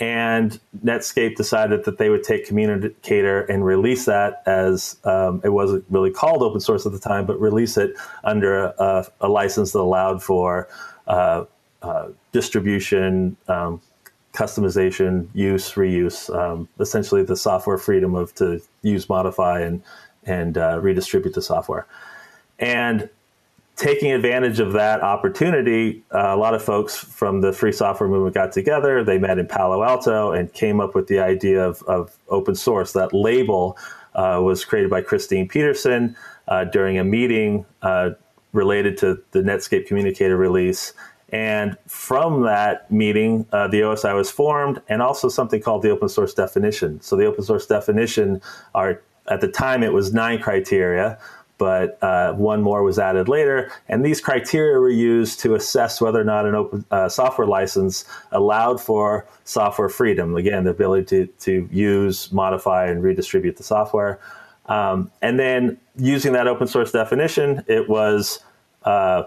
And 0.00 0.58
Netscape 0.84 1.36
decided 1.36 1.84
that 1.84 1.98
they 1.98 2.08
would 2.08 2.24
take 2.24 2.46
Communicator 2.46 3.42
and 3.42 3.64
release 3.64 4.06
that 4.06 4.42
as 4.44 4.96
um, 5.04 5.40
it 5.44 5.50
wasn't 5.50 5.84
really 5.88 6.10
called 6.10 6.42
open 6.42 6.60
source 6.60 6.84
at 6.84 6.92
the 6.92 6.98
time, 6.98 7.26
but 7.26 7.40
release 7.40 7.76
it 7.76 7.94
under 8.24 8.64
a, 8.78 9.06
a 9.20 9.28
license 9.28 9.72
that 9.72 9.78
allowed 9.78 10.22
for 10.22 10.68
uh, 11.06 11.44
uh, 11.82 12.08
distribution, 12.32 13.36
um, 13.46 13.80
customization, 14.32 15.28
use, 15.32 15.72
reuse, 15.74 16.34
um, 16.34 16.68
essentially 16.80 17.22
the 17.22 17.36
software 17.36 17.78
freedom 17.78 18.16
of 18.16 18.34
to 18.34 18.60
use, 18.82 19.08
modify, 19.08 19.60
and 19.60 19.82
and 20.26 20.58
uh, 20.58 20.80
redistribute 20.80 21.34
the 21.34 21.42
software. 21.42 21.86
And 22.58 23.10
taking 23.76 24.12
advantage 24.12 24.60
of 24.60 24.72
that 24.72 25.02
opportunity, 25.02 26.04
uh, 26.14 26.34
a 26.34 26.36
lot 26.36 26.54
of 26.54 26.62
folks 26.62 26.96
from 26.96 27.40
the 27.40 27.52
free 27.52 27.72
software 27.72 28.08
movement 28.08 28.34
got 28.34 28.52
together. 28.52 29.02
They 29.02 29.18
met 29.18 29.38
in 29.38 29.46
Palo 29.46 29.82
Alto 29.82 30.32
and 30.32 30.52
came 30.52 30.80
up 30.80 30.94
with 30.94 31.08
the 31.08 31.18
idea 31.18 31.66
of, 31.66 31.82
of 31.82 32.16
open 32.28 32.54
source. 32.54 32.92
That 32.92 33.12
label 33.12 33.76
uh, 34.14 34.40
was 34.42 34.64
created 34.64 34.90
by 34.90 35.02
Christine 35.02 35.48
Peterson 35.48 36.16
uh, 36.46 36.64
during 36.64 36.98
a 36.98 37.04
meeting 37.04 37.66
uh, 37.82 38.10
related 38.52 38.96
to 38.98 39.20
the 39.32 39.40
Netscape 39.40 39.86
Communicator 39.86 40.36
release. 40.36 40.92
And 41.30 41.76
from 41.88 42.42
that 42.42 42.88
meeting, 42.92 43.46
uh, 43.50 43.66
the 43.66 43.80
OSI 43.80 44.14
was 44.14 44.30
formed, 44.30 44.80
and 44.88 45.02
also 45.02 45.28
something 45.28 45.60
called 45.60 45.82
the 45.82 45.90
open 45.90 46.08
source 46.08 46.32
definition. 46.32 47.00
So 47.00 47.16
the 47.16 47.24
open 47.24 47.42
source 47.42 47.66
definition 47.66 48.40
are 48.72 49.02
at 49.26 49.40
the 49.40 49.48
time 49.48 49.82
it 49.82 49.92
was 49.92 50.12
nine 50.12 50.38
criteria 50.38 51.18
but 51.58 52.02
uh, 52.02 52.32
one 52.32 52.62
more 52.62 52.82
was 52.82 52.98
added 52.98 53.28
later. 53.28 53.70
And 53.88 54.04
these 54.04 54.20
criteria 54.20 54.78
were 54.78 54.90
used 54.90 55.40
to 55.40 55.54
assess 55.54 56.00
whether 56.00 56.20
or 56.20 56.24
not 56.24 56.46
an 56.46 56.54
open 56.54 56.84
uh, 56.90 57.08
software 57.08 57.46
license 57.46 58.04
allowed 58.32 58.80
for 58.80 59.26
software 59.44 59.88
freedom. 59.88 60.36
Again, 60.36 60.64
the 60.64 60.70
ability 60.70 61.04
to, 61.06 61.26
to 61.26 61.68
use, 61.70 62.32
modify, 62.32 62.86
and 62.86 63.02
redistribute 63.02 63.56
the 63.56 63.62
software. 63.62 64.20
Um, 64.66 65.10
and 65.22 65.38
then 65.38 65.78
using 65.96 66.32
that 66.32 66.48
open 66.48 66.66
source 66.66 66.90
definition, 66.90 67.64
it 67.68 67.88
was 67.88 68.40
uh, 68.84 69.24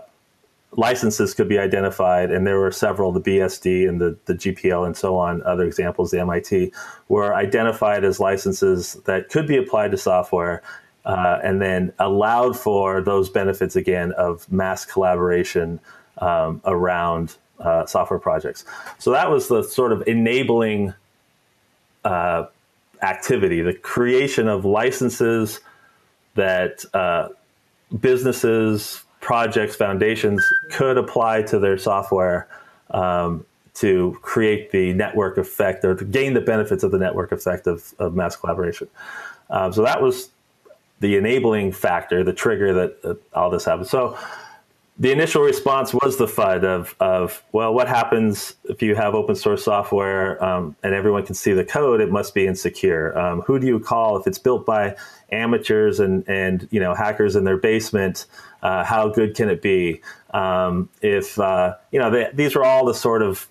licenses 0.72 1.34
could 1.34 1.48
be 1.48 1.58
identified, 1.58 2.32
and 2.32 2.46
there 2.46 2.60
were 2.60 2.72
several, 2.72 3.12
the 3.12 3.22
BSD 3.22 3.88
and 3.88 4.02
the, 4.02 4.18
the 4.26 4.34
GPL 4.34 4.86
and 4.86 4.98
so 4.98 5.18
on, 5.18 5.42
other 5.44 5.64
examples, 5.64 6.12
the 6.12 6.20
MIT, 6.20 6.74
were 7.08 7.34
identified 7.34 8.04
as 8.04 8.20
licenses 8.20 8.94
that 9.06 9.30
could 9.30 9.48
be 9.48 9.58
applied 9.58 9.92
to 9.92 9.98
software 9.98 10.62
uh, 11.08 11.40
and 11.42 11.62
then 11.62 11.94
allowed 12.00 12.60
for 12.60 13.02
those 13.02 13.30
benefits 13.30 13.78
again 13.78 14.12
of 14.12 14.50
mass 14.52 14.86
collaboration 14.86 15.80
um, 16.18 16.62
around 16.66 17.38
uh, 17.60 17.86
software 17.86 18.20
projects. 18.20 18.66
So 19.00 19.12
that 19.12 19.32
was 19.32 19.48
the 19.48 19.64
sort 19.64 19.94
of 19.94 20.06
enabling 20.06 20.94
uh, 22.04 22.48
activity, 23.02 23.62
the 23.62 23.74
creation 23.74 24.50
of 24.50 24.66
licenses 24.66 25.62
that 26.36 26.84
uh, 26.94 27.30
businesses, 28.02 29.02
projects, 29.22 29.78
foundations 29.78 30.46
could 30.72 30.98
apply 30.98 31.44
to 31.44 31.58
their 31.58 31.78
software. 31.78 32.48
Um, 32.92 33.46
to 33.74 34.18
create 34.24 34.72
the 34.72 34.92
network 34.94 35.38
effect 35.38 35.86
or 35.86 35.94
to 35.94 36.04
gain 36.04 36.34
the 36.34 36.42
benefits 36.42 36.82
of 36.82 36.90
the 36.90 36.98
network 36.98 37.32
effect 37.32 37.68
of, 37.68 37.94
of 38.00 38.16
mass 38.16 38.36
collaboration. 38.36 38.88
Um, 39.52 39.72
so 39.72 39.84
that 39.84 40.02
was 40.02 40.32
the 41.00 41.18
enabling 41.18 41.72
factor, 41.72 42.24
the 42.24 42.34
trigger 42.34 42.74
that, 42.74 43.02
that 43.04 43.20
all 43.34 43.50
this 43.50 43.66
happened. 43.66 43.88
So 43.88 44.18
the 45.00 45.12
initial 45.12 45.44
response 45.44 45.94
was 45.94 46.18
the 46.18 46.26
FUD 46.26 46.64
of, 46.64 46.96
of 47.00 47.44
well, 47.52 47.72
what 47.72 47.88
happens 47.88 48.56
if 48.64 48.82
you 48.82 48.96
have 48.96 49.14
open 49.14 49.36
source 49.36 49.64
software 49.64 50.44
um, 50.44 50.76
and 50.82 50.96
everyone 50.96 51.24
can 51.24 51.36
see 51.36 51.54
the 51.54 51.64
code? 51.64 52.02
It 52.02 52.10
must 52.10 52.34
be 52.34 52.48
insecure. 52.48 53.18
Um, 53.18 53.42
who 53.42 53.60
do 53.60 53.68
you 53.68 53.80
call 53.80 54.18
if 54.18 54.26
it's 54.26 54.40
built 54.40 54.66
by 54.66 54.96
amateurs 55.32 56.00
and, 56.00 56.28
and 56.28 56.68
you 56.72 56.80
know 56.80 56.96
hackers 56.96 57.36
in 57.36 57.44
their 57.44 57.58
basement? 57.58 58.26
Uh, 58.64 58.84
how 58.84 59.08
good 59.08 59.36
can 59.36 59.50
it 59.50 59.62
be? 59.62 60.02
Um, 60.34 60.90
if 61.02 61.38
uh, 61.38 61.76
you 61.92 62.00
know 62.00 62.10
they, 62.10 62.30
these 62.34 62.56
are 62.56 62.64
all 62.64 62.86
the 62.86 62.96
sort 62.96 63.22
of 63.22 63.48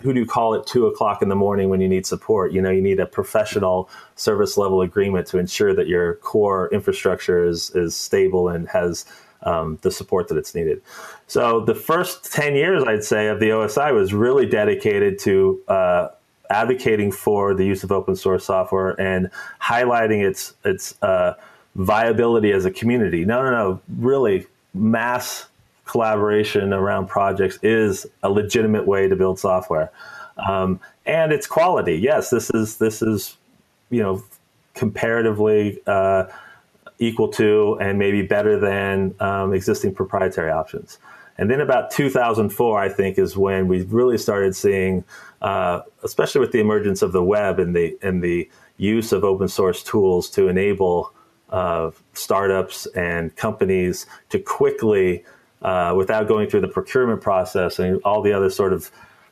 who 0.00 0.12
do 0.12 0.20
you 0.20 0.26
call 0.26 0.54
at 0.54 0.66
two 0.66 0.86
o'clock 0.86 1.22
in 1.22 1.28
the 1.28 1.34
morning 1.36 1.68
when 1.68 1.80
you 1.80 1.88
need 1.88 2.06
support? 2.06 2.52
You 2.52 2.62
know, 2.62 2.70
you 2.70 2.82
need 2.82 3.00
a 3.00 3.06
professional 3.06 3.90
service 4.16 4.56
level 4.56 4.80
agreement 4.80 5.26
to 5.28 5.38
ensure 5.38 5.74
that 5.74 5.88
your 5.88 6.14
core 6.16 6.68
infrastructure 6.72 7.44
is 7.44 7.70
is 7.70 7.96
stable 7.96 8.48
and 8.48 8.68
has 8.68 9.04
um, 9.42 9.78
the 9.82 9.90
support 9.90 10.28
that 10.28 10.36
it's 10.36 10.54
needed. 10.54 10.82
So 11.26 11.60
the 11.60 11.74
first 11.74 12.32
ten 12.32 12.54
years, 12.54 12.84
I'd 12.84 13.04
say, 13.04 13.28
of 13.28 13.40
the 13.40 13.50
OSI 13.50 13.92
was 13.92 14.14
really 14.14 14.46
dedicated 14.46 15.18
to 15.20 15.60
uh, 15.68 16.08
advocating 16.50 17.12
for 17.12 17.54
the 17.54 17.64
use 17.64 17.82
of 17.82 17.92
open 17.92 18.16
source 18.16 18.44
software 18.44 18.98
and 19.00 19.30
highlighting 19.60 20.26
its 20.26 20.54
its 20.64 21.00
uh, 21.02 21.34
viability 21.74 22.52
as 22.52 22.64
a 22.64 22.70
community. 22.70 23.24
No, 23.24 23.42
no, 23.42 23.50
no, 23.50 23.80
really 23.98 24.46
mass 24.74 25.46
collaboration 25.88 26.72
around 26.72 27.08
projects 27.08 27.58
is 27.62 28.06
a 28.22 28.30
legitimate 28.30 28.86
way 28.86 29.08
to 29.08 29.16
build 29.16 29.40
software. 29.40 29.90
Um, 30.48 30.78
and 31.04 31.32
its 31.32 31.46
quality. 31.46 31.96
Yes, 31.96 32.30
this 32.30 32.50
is 32.50 32.76
this 32.76 33.02
is 33.02 33.36
you 33.90 34.02
know 34.02 34.22
comparatively 34.74 35.80
uh, 35.86 36.26
equal 37.00 37.28
to 37.28 37.76
and 37.80 37.98
maybe 37.98 38.22
better 38.22 38.58
than 38.60 39.14
um, 39.18 39.52
existing 39.52 39.94
proprietary 39.94 40.50
options. 40.50 40.98
And 41.38 41.50
then 41.50 41.60
about 41.60 41.92
2004, 41.92 42.80
I 42.80 42.88
think, 42.88 43.16
is 43.16 43.36
when 43.36 43.68
we 43.68 43.82
really 43.82 44.18
started 44.18 44.56
seeing, 44.56 45.04
uh, 45.40 45.82
especially 46.02 46.40
with 46.40 46.50
the 46.50 46.58
emergence 46.58 47.00
of 47.00 47.12
the 47.12 47.22
web 47.22 47.58
and 47.58 47.74
the 47.74 47.96
and 48.02 48.22
the 48.22 48.48
use 48.76 49.12
of 49.12 49.24
open 49.24 49.48
source 49.48 49.82
tools 49.82 50.30
to 50.30 50.48
enable 50.48 51.12
uh, 51.50 51.90
startups 52.12 52.86
and 52.86 53.34
companies 53.36 54.06
to 54.28 54.38
quickly 54.38 55.24
uh, 55.62 55.94
without 55.96 56.28
going 56.28 56.48
through 56.48 56.60
the 56.60 56.68
procurement 56.68 57.20
process 57.20 57.78
and 57.78 58.00
all 58.04 58.22
the 58.22 58.32
other 58.32 58.50
sort 58.50 58.72
of 58.72 58.90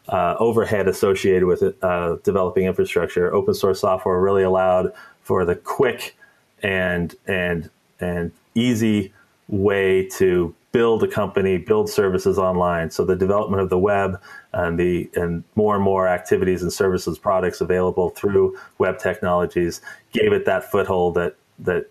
uh, 0.09 0.37
overhead 0.39 0.89
associated 0.89 1.45
with 1.45 1.63
it, 1.63 1.77
uh, 1.83 2.17
developing 2.23 2.67
infrastructure. 2.67 3.33
Open 3.35 3.55
source 3.55 3.81
software 3.81 4.21
really 4.21 4.43
allowed 4.43 4.93
for 5.23 5.45
the 5.45 5.57
quick 5.57 6.17
and 6.63 7.15
and 7.27 7.71
and 8.01 8.33
easy 8.55 9.13
way 9.49 10.07
to 10.09 10.55
build 10.73 11.03
a 11.03 11.09
company, 11.09 11.57
build 11.57 11.89
services 11.89 12.39
online. 12.39 12.91
So 12.91 13.05
the 13.05 13.17
development 13.17 13.63
of 13.63 13.71
the 13.71 13.79
web 13.79 14.21
and 14.53 14.79
the 14.79 15.09
and 15.15 15.43
more 15.55 15.75
and 15.75 15.83
more 15.83 16.07
activities 16.07 16.63
and 16.63 16.73
services 16.73 17.19
products 17.19 17.61
available 17.61 18.11
through 18.11 18.59
web 18.79 18.99
technologies 18.99 19.81
gave 20.13 20.33
it 20.33 20.45
that 20.45 20.71
foothold 20.71 21.15
that 21.15 21.37
that 21.61 21.91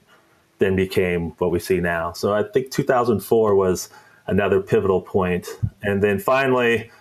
then 0.60 0.75
became 0.75 1.32
what 1.39 1.51
we 1.51 1.60
see 1.60 1.80
now. 1.80 2.13
So 2.13 2.34
I 2.34 2.44
think 2.44 2.72
2004 2.72 3.56
was 3.56 3.89
another 4.27 4.62
pivotal 4.62 5.01
point. 5.01 5.48
And 5.82 6.01
then 6.01 6.20
finally, 6.20 6.91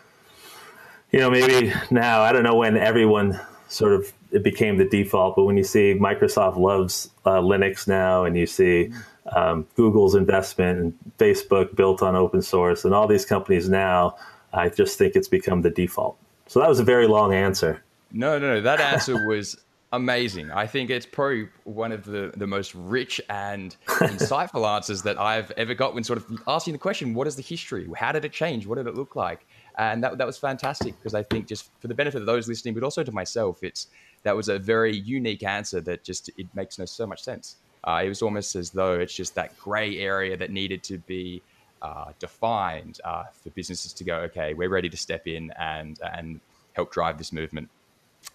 you 1.10 1.20
know, 1.20 1.30
maybe 1.30 1.72
now, 1.90 2.22
I 2.22 2.32
don't 2.32 2.42
know 2.42 2.56
when 2.56 2.76
everyone 2.76 3.40
sort 3.68 3.92
of 3.92 4.12
it 4.30 4.42
became 4.42 4.78
the 4.78 4.84
default, 4.84 5.36
but 5.36 5.44
when 5.44 5.56
you 5.56 5.62
see 5.62 5.94
Microsoft 5.94 6.56
loves 6.56 7.10
uh, 7.24 7.40
Linux 7.40 7.86
now, 7.86 8.24
and 8.24 8.36
you 8.36 8.46
see 8.46 8.92
um, 9.34 9.66
Google's 9.76 10.16
investment 10.16 10.78
and 10.80 10.98
Facebook 11.18 11.76
built 11.76 12.02
on 12.02 12.16
open 12.16 12.42
source, 12.42 12.84
and 12.84 12.92
all 12.92 13.06
these 13.06 13.24
companies 13.24 13.68
now, 13.68 14.16
I 14.52 14.70
just 14.70 14.98
think 14.98 15.14
it's 15.14 15.28
become 15.28 15.62
the 15.62 15.70
default. 15.70 16.18
So 16.48 16.58
that 16.60 16.68
was 16.68 16.80
a 16.80 16.84
very 16.84 17.06
long 17.06 17.32
answer. 17.32 17.82
No, 18.10 18.38
no, 18.38 18.54
no. 18.54 18.60
That 18.60 18.80
answer 18.80 19.26
was 19.26 19.56
amazing. 19.96 20.50
I 20.50 20.66
think 20.66 20.90
it's 20.90 21.06
probably 21.06 21.48
one 21.64 21.92
of 21.92 22.04
the, 22.04 22.32
the 22.36 22.46
most 22.46 22.74
rich 22.74 23.20
and 23.28 23.76
insightful 23.86 24.68
answers 24.68 25.02
that 25.02 25.18
I've 25.18 25.50
ever 25.52 25.74
got 25.74 25.94
when 25.94 26.04
sort 26.04 26.18
of 26.18 26.42
asking 26.46 26.72
the 26.72 26.78
question, 26.78 27.14
what 27.14 27.26
is 27.26 27.36
the 27.36 27.42
history? 27.42 27.88
How 27.96 28.12
did 28.12 28.24
it 28.24 28.32
change? 28.32 28.66
What 28.66 28.76
did 28.76 28.86
it 28.86 28.94
look 28.94 29.16
like? 29.16 29.46
And 29.78 30.02
that, 30.04 30.18
that 30.18 30.26
was 30.26 30.38
fantastic 30.38 30.96
because 30.98 31.14
I 31.14 31.22
think 31.22 31.46
just 31.46 31.70
for 31.80 31.88
the 31.88 31.94
benefit 31.94 32.20
of 32.20 32.26
those 32.26 32.48
listening, 32.48 32.74
but 32.74 32.82
also 32.82 33.02
to 33.02 33.12
myself, 33.12 33.62
it's 33.62 33.88
that 34.22 34.34
was 34.34 34.48
a 34.48 34.58
very 34.58 34.96
unique 34.96 35.42
answer 35.42 35.80
that 35.82 36.04
just 36.04 36.30
it 36.36 36.46
makes 36.54 36.78
no 36.78 36.84
so 36.84 37.06
much 37.06 37.22
sense. 37.22 37.56
Uh, 37.86 38.02
it 38.04 38.08
was 38.08 38.22
almost 38.22 38.56
as 38.56 38.70
though 38.70 38.94
it's 38.94 39.14
just 39.14 39.34
that 39.34 39.56
gray 39.58 39.98
area 39.98 40.36
that 40.36 40.50
needed 40.50 40.82
to 40.84 40.98
be 40.98 41.42
uh, 41.82 42.12
defined 42.18 43.00
uh, 43.04 43.24
for 43.32 43.50
businesses 43.50 43.92
to 43.92 44.04
go, 44.04 44.16
okay, 44.20 44.54
we're 44.54 44.70
ready 44.70 44.88
to 44.88 44.96
step 44.96 45.26
in 45.26 45.52
and 45.58 45.98
and 46.14 46.40
help 46.72 46.92
drive 46.92 47.18
this 47.18 47.32
movement. 47.32 47.68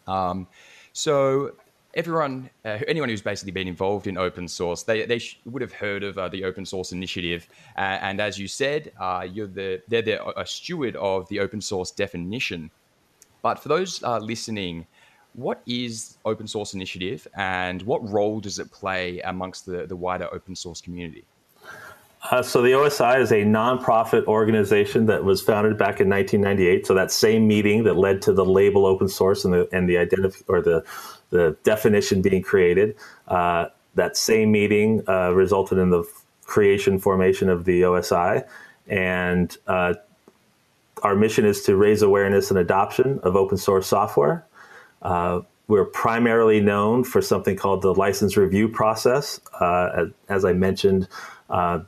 Um, 0.08 0.48
so 1.00 1.54
everyone, 1.94 2.50
uh, 2.66 2.80
anyone 2.86 3.08
who's 3.08 3.22
basically 3.22 3.54
been 3.54 3.70
involved 3.70 4.06
in 4.06 4.18
open 4.18 4.50
source, 4.50 4.84
they, 4.84 5.06
they 5.06 5.20
sh- 5.20 5.40
would 5.46 5.62
have 5.62 5.72
heard 5.72 6.04
of 6.04 6.18
uh, 6.18 6.28
the 6.28 6.44
Open 6.44 6.66
Source 6.66 6.92
Initiative. 6.92 7.48
Uh, 7.78 8.00
and 8.02 8.20
as 8.20 8.38
you 8.38 8.50
said, 8.50 8.92
uh, 9.00 9.26
you're 9.32 9.48
the, 9.48 9.82
they're 9.88 10.02
the, 10.02 10.40
a 10.40 10.46
steward 10.46 10.98
of 10.98 11.26
the 11.30 11.40
open 11.40 11.62
source 11.62 11.90
definition. 11.92 12.70
But 13.42 13.60
for 13.60 13.70
those 13.70 14.04
uh, 14.04 14.20
listening, 14.20 14.88
what 15.36 15.62
is 15.66 16.18
Open 16.26 16.48
Source 16.48 16.74
Initiative 16.74 17.26
and 17.38 17.82
what 17.84 18.08
role 18.10 18.42
does 18.42 18.60
it 18.60 18.70
play 18.70 19.22
amongst 19.22 19.66
the, 19.66 19.86
the 19.86 19.96
wider 19.96 20.28
open 20.34 20.54
source 20.54 20.82
community? 20.82 21.24
Uh, 22.22 22.42
so 22.42 22.62
the 22.62 22.72
OSI 22.72 23.22
is 23.22 23.32
a 23.32 23.44
nonprofit 23.44 24.26
organization 24.26 25.06
that 25.06 25.24
was 25.24 25.42
founded 25.42 25.78
back 25.78 26.02
in 26.02 26.10
1998. 26.10 26.86
So 26.86 26.94
that 26.94 27.12
same 27.12 27.48
meeting 27.48 27.84
that 27.84 27.96
led 27.96 28.22
to 28.24 28.34
the 28.34 28.44
label 28.44 28.86
open 28.86 29.08
source 29.08 29.46
and 29.46 29.54
the 29.54 29.70
and 29.72 29.88
the 29.88 29.96
identif- 29.96 30.44
or 30.48 30.62
the 30.62 30.84
the 31.30 31.56
definition 31.64 32.22
being 32.22 32.42
created. 32.42 32.96
Uh, 33.28 33.68
that 33.96 34.18
same 34.18 34.52
meeting 34.52 35.04
uh, 35.08 35.32
resulted 35.32 35.78
in 35.78 35.90
the 35.90 36.04
creation 36.44 37.00
formation 37.00 37.50
of 37.50 37.66
the 37.66 37.82
OSI, 37.82 38.46
and 38.88 39.58
uh, 39.68 39.94
our 41.04 41.16
mission 41.16 41.46
is 41.46 41.64
to 41.64 41.76
raise 41.76 42.02
awareness 42.02 42.50
and 42.50 42.60
adoption 42.60 43.20
of 43.24 43.36
open 43.36 43.58
source 43.58 43.88
software. 43.88 44.46
Uh, 45.02 45.42
we're 45.68 45.86
primarily 45.86 46.60
known 46.60 47.04
for 47.04 47.22
something 47.22 47.56
called 47.56 47.82
the 47.82 47.94
license 47.94 48.36
review 48.36 48.68
process. 48.68 49.40
Uh, 49.60 49.90
as, 49.96 50.08
as, 50.28 50.46
I 50.46 50.54
mentioned, 50.54 51.08
uh, 51.50 51.82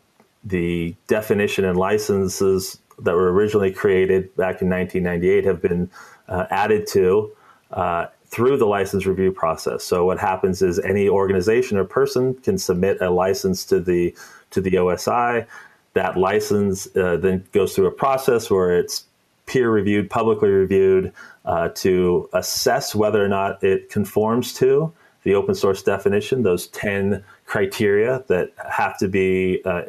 the 0.44 0.96
definition 1.08 1.66
and 1.66 1.78
licenses 1.78 2.80
that 3.00 3.16
were 3.16 3.32
originally 3.32 3.72
created 3.72 4.36
back 4.36 4.62
in 4.62 4.70
1998 4.70 5.46
have 5.46 5.62
been 5.62 5.90
uh, 6.28 6.46
added 6.50 6.88
to 6.88 7.32
uh, 7.72 8.08
through 8.28 8.58
the 8.58 8.66
license 8.66 9.06
review 9.06 9.32
process. 9.32 9.84
So 9.84 10.06
what 10.06 10.18
happens 10.18 10.62
is 10.62 10.80
any 10.80 11.10
organization 11.10 11.78
or 11.78 11.84
person 11.84 12.36
can 12.36 12.58
submit 12.58 13.02
a 13.02 13.10
license 13.10 13.66
to 13.66 13.80
the 13.80 14.16
to 14.52 14.62
the 14.62 14.72
OSI. 14.72 15.46
That 15.94 16.18
license 16.18 16.88
uh, 16.96 17.18
then 17.18 17.46
goes 17.52 17.76
through 17.76 17.88
a 17.88 17.92
process 17.92 18.50
where 18.50 18.78
it's 18.78 19.06
peer 19.46 19.70
reviewed, 19.70 20.10
publicly 20.10 20.50
reviewed 20.50 21.12
uh, 21.44 21.70
to 21.76 22.30
assess 22.32 22.96
whether 22.96 23.24
or 23.24 23.28
not 23.28 23.62
it 23.64 23.90
conforms 23.90 24.54
to 24.54 24.94
the 25.24 25.36
open 25.36 25.54
source 25.54 25.84
definition, 25.84 26.44
those 26.44 26.68
10 26.68 27.24
criteria 27.46 28.24
that 28.28 28.52
have 28.70 28.98
to 28.98 29.08
be 29.08 29.62
uh, 29.66 29.82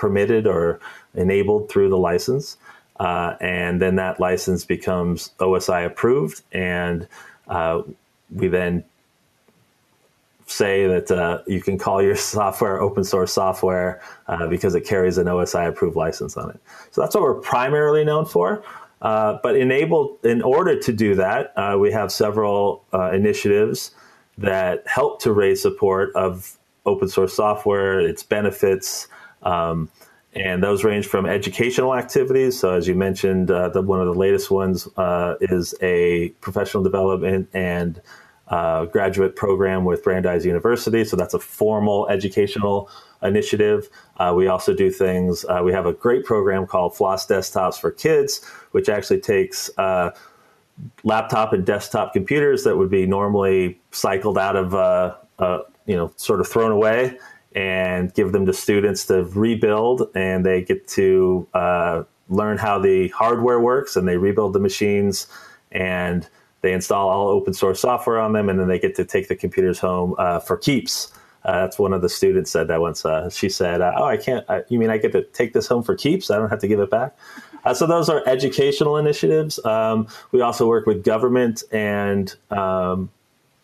permitted 0.00 0.46
or 0.46 0.80
enabled 1.14 1.68
through 1.68 1.90
the 1.90 1.98
license. 1.98 2.56
Uh, 2.98 3.36
and 3.40 3.80
then 3.80 3.96
that 3.96 4.18
license 4.18 4.64
becomes 4.64 5.30
OSI 5.38 5.86
approved, 5.86 6.42
and 6.52 7.06
uh, 7.48 7.82
we 8.30 8.48
then 8.48 8.84
say 10.46 10.86
that 10.86 11.10
uh, 11.10 11.42
you 11.46 11.62
can 11.62 11.78
call 11.78 12.02
your 12.02 12.16
software 12.34 12.80
open 12.80 13.04
source 13.04 13.32
software 13.32 14.02
uh, 14.26 14.46
because 14.48 14.74
it 14.74 14.82
carries 14.82 15.16
an 15.16 15.26
OSI 15.26 15.68
approved 15.68 15.96
license 15.96 16.36
on 16.36 16.50
it. 16.50 16.60
So 16.90 17.00
that's 17.00 17.14
what 17.14 17.22
we're 17.22 17.40
primarily 17.40 18.04
known 18.04 18.26
for. 18.26 18.62
Uh, 19.00 19.38
but 19.42 19.56
enabled 19.56 20.18
in 20.24 20.42
order 20.42 20.78
to 20.78 20.92
do 20.92 21.14
that, 21.14 21.54
uh, 21.56 21.78
we 21.78 21.90
have 21.90 22.12
several 22.12 22.84
initiatives 22.92 23.92
that 24.36 24.86
help 24.86 25.22
to 25.22 25.32
raise 25.32 25.62
support 25.62 26.14
of 26.14 26.58
open 26.84 27.08
source 27.08 27.32
software, 27.34 28.00
its 28.00 28.22
benefits, 28.22 29.08
um, 29.42 29.90
and 30.32 30.62
those 30.62 30.84
range 30.84 31.06
from 31.06 31.26
educational 31.26 31.94
activities. 31.94 32.58
So, 32.58 32.74
as 32.74 32.86
you 32.86 32.94
mentioned, 32.94 33.50
uh, 33.50 33.68
the, 33.70 33.82
one 33.82 34.00
of 34.00 34.06
the 34.06 34.14
latest 34.14 34.50
ones 34.50 34.88
uh, 34.96 35.34
is 35.40 35.74
a 35.82 36.28
professional 36.40 36.82
development 36.82 37.48
and 37.52 38.00
uh, 38.48 38.84
graduate 38.86 39.36
program 39.36 39.84
with 39.84 40.04
Brandeis 40.04 40.44
University. 40.44 41.04
So, 41.04 41.16
that's 41.16 41.34
a 41.34 41.40
formal 41.40 42.08
educational 42.08 42.88
initiative. 43.22 43.88
Uh, 44.18 44.32
we 44.36 44.46
also 44.46 44.72
do 44.72 44.90
things, 44.90 45.44
uh, 45.48 45.60
we 45.64 45.72
have 45.72 45.86
a 45.86 45.92
great 45.92 46.24
program 46.24 46.66
called 46.66 46.96
Floss 46.96 47.26
Desktops 47.26 47.80
for 47.80 47.90
Kids, 47.90 48.44
which 48.70 48.88
actually 48.88 49.20
takes 49.20 49.68
uh, 49.78 50.10
laptop 51.02 51.52
and 51.52 51.66
desktop 51.66 52.12
computers 52.12 52.64
that 52.64 52.76
would 52.76 52.88
be 52.88 53.04
normally 53.04 53.78
cycled 53.90 54.38
out 54.38 54.56
of, 54.56 54.72
you 55.86 55.96
know, 55.96 56.12
sort 56.16 56.40
of 56.40 56.48
thrown 56.48 56.70
away 56.70 57.18
and 57.54 58.14
give 58.14 58.32
them 58.32 58.46
to 58.46 58.52
students 58.52 59.06
to 59.06 59.24
rebuild, 59.24 60.08
and 60.14 60.46
they 60.46 60.62
get 60.62 60.86
to 60.88 61.46
uh, 61.54 62.04
learn 62.28 62.58
how 62.58 62.78
the 62.78 63.08
hardware 63.08 63.60
works, 63.60 63.96
and 63.96 64.06
they 64.06 64.16
rebuild 64.16 64.52
the 64.52 64.60
machines, 64.60 65.26
and 65.72 66.28
they 66.62 66.72
install 66.72 67.08
all 67.08 67.28
open 67.28 67.54
source 67.54 67.80
software 67.80 68.20
on 68.20 68.32
them, 68.32 68.48
and 68.48 68.58
then 68.60 68.68
they 68.68 68.78
get 68.78 68.94
to 68.96 69.04
take 69.04 69.28
the 69.28 69.36
computers 69.36 69.78
home 69.78 70.14
uh, 70.18 70.38
for 70.38 70.56
keeps. 70.56 71.12
Uh, 71.44 71.62
that's 71.62 71.78
one 71.78 71.92
of 71.92 72.02
the 72.02 72.08
students 72.08 72.50
said 72.50 72.68
that 72.68 72.80
once. 72.80 73.04
Uh, 73.04 73.30
she 73.30 73.48
said, 73.48 73.80
uh, 73.80 73.92
"Oh, 73.96 74.04
I 74.04 74.16
can't. 74.16 74.44
you 74.68 74.78
mean 74.78 74.90
I 74.90 74.98
get 74.98 75.12
to 75.12 75.22
take 75.22 75.54
this 75.54 75.66
home 75.66 75.82
for 75.82 75.96
keeps? 75.96 76.30
I 76.30 76.36
don't 76.36 76.50
have 76.50 76.60
to 76.60 76.68
give 76.68 76.80
it 76.80 76.90
back." 76.90 77.16
Uh, 77.64 77.74
so 77.74 77.86
those 77.86 78.08
are 78.08 78.22
educational 78.26 78.96
initiatives. 78.96 79.62
Um, 79.64 80.06
we 80.32 80.40
also 80.40 80.66
work 80.66 80.86
with 80.86 81.02
government 81.04 81.62
and 81.72 82.34
um, 82.50 83.10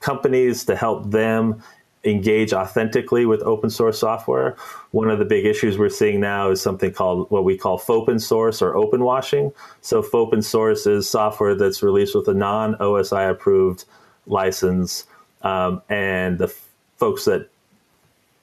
companies 0.00 0.64
to 0.64 0.76
help 0.76 1.10
them 1.10 1.62
engage 2.06 2.52
authentically 2.52 3.26
with 3.26 3.42
open 3.42 3.68
source 3.68 3.98
software. 3.98 4.56
One 4.92 5.10
of 5.10 5.18
the 5.18 5.24
big 5.24 5.44
issues 5.44 5.76
we're 5.76 5.88
seeing 5.88 6.20
now 6.20 6.50
is 6.50 6.60
something 6.60 6.92
called 6.92 7.30
what 7.30 7.44
we 7.44 7.58
call 7.58 7.78
fauxpen 7.78 8.20
source 8.20 8.62
or 8.62 8.76
open 8.76 9.02
washing. 9.02 9.52
So 9.80 10.02
fauxpen 10.02 10.44
source 10.44 10.86
is 10.86 11.08
software 11.10 11.54
that's 11.54 11.82
released 11.82 12.14
with 12.14 12.28
a 12.28 12.34
non 12.34 12.76
OSI 12.76 13.30
approved 13.30 13.84
license, 14.26 15.04
um, 15.42 15.82
and 15.88 16.38
the 16.38 16.46
f- 16.46 16.68
folks 16.96 17.24
that 17.26 17.50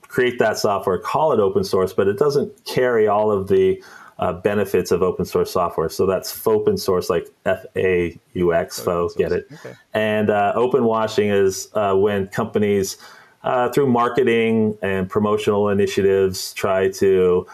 create 0.08 0.38
that 0.39 0.58
software 0.60 0.99
call 0.99 1.34
it 1.34 1.39
open 1.39 1.63
source, 1.63 1.91
but 1.93 2.08
it 2.08 2.19
doesn't 2.19 2.65
carry 2.65 3.08
all 3.08 3.32
of 3.32 3.47
the 3.47 3.82
uh, 4.19 4.34
benefits 4.34 4.91
of 4.91 5.02
open 5.02 5.26
source 5.26 5.52
software. 5.52 5.89
So 5.89 6.06
that's 6.06 6.32
fauxpen 6.32 6.78
source, 6.78 7.10
like 7.10 7.28
F 7.45 7.65
A 7.76 8.17
U 8.34 8.54
X, 8.54 8.80
fo, 8.80 9.10
get 9.17 9.32
it? 9.32 9.47
Okay. 9.52 9.73
And 9.93 10.30
uh, 10.30 10.54
open 10.56 10.84
washing 10.84 11.30
is 11.30 11.69
uh, 11.73 11.95
when 11.95 12.28
companies 12.28 12.97
uh, 13.43 13.69
through 13.69 13.88
marketing 13.88 14.77
and 14.82 15.10
promotional 15.10 15.69
initiatives, 15.69 16.53
try 16.53 16.89
to 16.89 17.45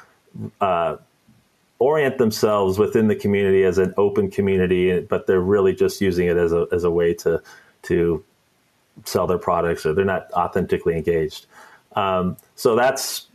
uh, 0.62 0.98
orient 1.80 2.18
themselves 2.18 2.78
within 2.78 3.08
the 3.08 3.16
community 3.16 3.64
as 3.64 3.78
an 3.78 3.94
open 3.98 4.30
community, 4.30 5.00
but 5.00 5.26
they're 5.28 5.40
really 5.40 5.74
just 5.74 6.02
using 6.02 6.28
it 6.28 6.38
as 6.38 6.52
a, 6.52 6.68
as 6.72 6.84
a 6.84 6.92
way 6.92 7.14
to, 7.14 7.42
to 7.84 8.24
sell 9.06 9.26
their 9.26 9.38
products 9.38 9.86
or 9.86 9.94
they're 9.94 10.06
not 10.06 10.32
authentically 10.34 10.96
engaged. 10.96 11.48
Um, 11.96 12.38
so 12.56 12.76
that's 12.76 13.28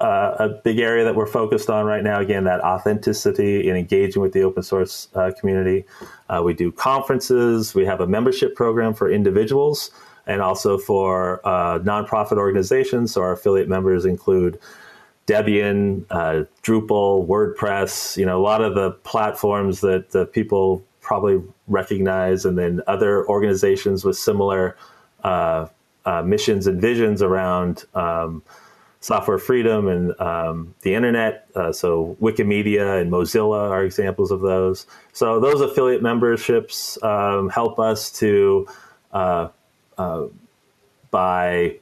uh, 0.00 0.36
a 0.38 0.48
big 0.48 0.78
area 0.78 1.04
that 1.04 1.16
we're 1.16 1.26
focused 1.26 1.68
on 1.68 1.84
right 1.84 2.04
now. 2.04 2.20
Again, 2.20 2.44
that 2.44 2.60
authenticity 2.60 3.68
and 3.68 3.76
engaging 3.76 4.22
with 4.22 4.32
the 4.32 4.42
open 4.42 4.62
source 4.62 5.08
uh, 5.14 5.32
community. 5.40 5.84
Uh, 6.28 6.42
we 6.44 6.54
do 6.54 6.70
conferences. 6.70 7.74
We 7.74 7.84
have 7.86 8.00
a 8.00 8.06
membership 8.06 8.54
program 8.54 8.94
for 8.94 9.10
individuals 9.10 9.90
and 10.28 10.42
also 10.42 10.78
for 10.78 11.40
uh, 11.44 11.78
nonprofit 11.80 12.36
organizations. 12.36 13.12
So 13.12 13.22
our 13.22 13.32
affiliate 13.32 13.68
members 13.68 14.04
include 14.04 14.60
Debian, 15.26 16.04
uh, 16.10 16.44
Drupal, 16.62 17.26
WordPress, 17.26 18.16
you 18.16 18.24
know, 18.24 18.38
a 18.38 18.44
lot 18.44 18.62
of 18.62 18.74
the 18.74 18.92
platforms 18.92 19.80
that 19.80 20.14
uh, 20.14 20.26
people 20.26 20.84
probably 21.00 21.42
recognize, 21.66 22.44
and 22.44 22.56
then 22.58 22.82
other 22.86 23.26
organizations 23.26 24.04
with 24.04 24.16
similar 24.16 24.76
uh, 25.24 25.66
uh, 26.04 26.22
missions 26.22 26.66
and 26.66 26.80
visions 26.80 27.22
around 27.22 27.84
um, 27.94 28.42
software 29.00 29.38
freedom 29.38 29.88
and 29.88 30.18
um, 30.20 30.74
the 30.82 30.94
internet. 30.94 31.48
Uh, 31.54 31.72
so 31.72 32.16
Wikimedia 32.20 33.00
and 33.00 33.10
Mozilla 33.10 33.70
are 33.70 33.84
examples 33.84 34.30
of 34.30 34.40
those. 34.40 34.86
So 35.12 35.40
those 35.40 35.60
affiliate 35.60 36.02
memberships 36.02 37.02
um, 37.02 37.48
help 37.48 37.78
us 37.78 38.10
to 38.18 38.66
uh, 39.98 40.26
by 41.10 41.78